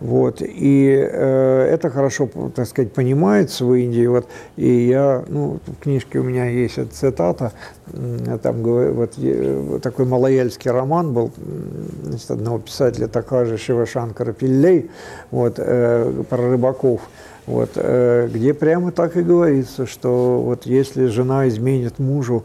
Вот. 0.01 0.40
И 0.40 0.97
э, 0.97 1.69
это 1.70 1.90
хорошо, 1.90 2.28
так 2.55 2.66
сказать, 2.66 2.93
понимается 2.93 3.65
в 3.65 3.74
Индии. 3.74 4.07
Вот. 4.07 4.27
И 4.57 4.86
я, 4.86 5.23
ну, 5.28 5.59
в 5.66 5.82
книжке 5.82 6.19
у 6.19 6.23
меня 6.23 6.47
есть 6.47 6.78
цитата, 6.93 7.52
там 8.43 8.62
вот, 8.62 9.12
такой 9.82 10.07
малояльский 10.07 10.70
роман 10.70 11.12
был 11.12 11.31
значит, 12.05 12.31
одного 12.31 12.59
писателя 12.59 13.09
Такажи 13.09 13.59
Шивашанкара 13.59 14.32
Пиллей 14.32 14.90
вот, 15.31 15.55
э, 15.59 16.23
про 16.28 16.51
рыбаков 16.51 17.01
вот, 17.51 17.70
э, 17.74 18.28
где 18.32 18.55
прямо 18.55 18.93
так 18.93 19.16
и 19.16 19.23
говорится, 19.23 19.86
что 19.86 20.40
вот 20.40 20.66
если 20.66 21.07
жена 21.07 21.48
изменит 21.48 21.98
мужу 21.98 22.44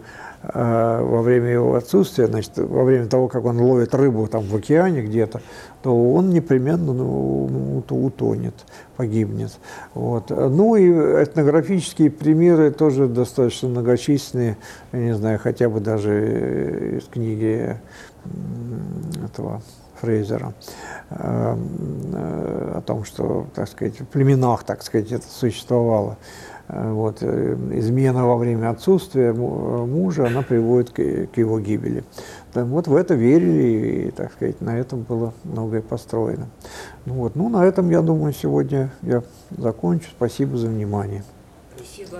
во 0.54 1.22
время 1.22 1.50
его 1.50 1.76
отсутствия, 1.76 2.28
значит, 2.28 2.58
во 2.58 2.84
время 2.84 3.08
того, 3.08 3.28
как 3.28 3.46
он 3.46 3.60
ловит 3.60 3.94
рыбу 3.94 4.28
там 4.28 4.44
в 4.44 4.56
океане 4.56 5.02
где-то, 5.02 5.42
то 5.82 6.14
он 6.14 6.30
непременно 6.30 6.94
ну, 6.94 7.84
утонет, 7.90 8.54
погибнет. 8.98 9.58
Вот. 9.94 10.30
Ну 10.30 10.76
и 10.76 10.90
этнографические 10.90 12.12
примеры 12.12 12.72
тоже 12.72 13.08
достаточно 13.08 13.70
многочисленные, 13.70 14.58
я 14.92 15.00
не 15.00 15.16
знаю, 15.16 15.40
хотя 15.42 15.70
бы 15.70 15.80
даже 15.80 17.00
из 17.00 17.06
книги 17.06 17.78
этого 19.24 19.62
Фрейзера 20.02 20.54
э, 21.10 21.58
о 22.76 22.82
том, 22.86 23.06
что, 23.06 23.48
так 23.56 23.70
сказать, 23.70 24.00
в 24.00 24.06
племенах, 24.06 24.64
так 24.64 24.84
сказать, 24.84 25.12
это 25.12 25.26
существовало. 25.28 26.18
Э, 26.68 26.92
вот. 26.92 27.18
Э, 27.22 27.56
измена 27.74 28.26
во 28.26 28.38
время 28.38 28.70
отсутствия 28.70 29.34
мужа, 29.34 30.28
она 30.28 30.42
приводит 30.42 30.90
к, 30.90 30.96
к 30.96 31.38
его 31.38 31.60
гибели. 31.60 32.04
Вот 32.54 32.88
в 32.88 32.96
это 32.96 33.14
верили, 33.14 34.08
и, 34.08 34.12
так 34.12 34.32
сказать, 34.34 34.62
на 34.62 34.78
этом 34.78 35.02
было 35.02 35.34
многое 35.44 35.82
построено. 35.82 36.48
Ну, 37.06 37.16
вот. 37.16 37.36
ну, 37.36 37.50
на 37.50 37.66
этом, 37.66 37.90
я 37.90 38.02
думаю, 38.02 38.34
сегодня 38.34 38.92
я 39.02 39.24
закончу. 39.58 40.10
Спасибо 40.16 40.58
за 40.58 40.68
внимание. 40.68 41.24
Спасибо. 41.76 42.20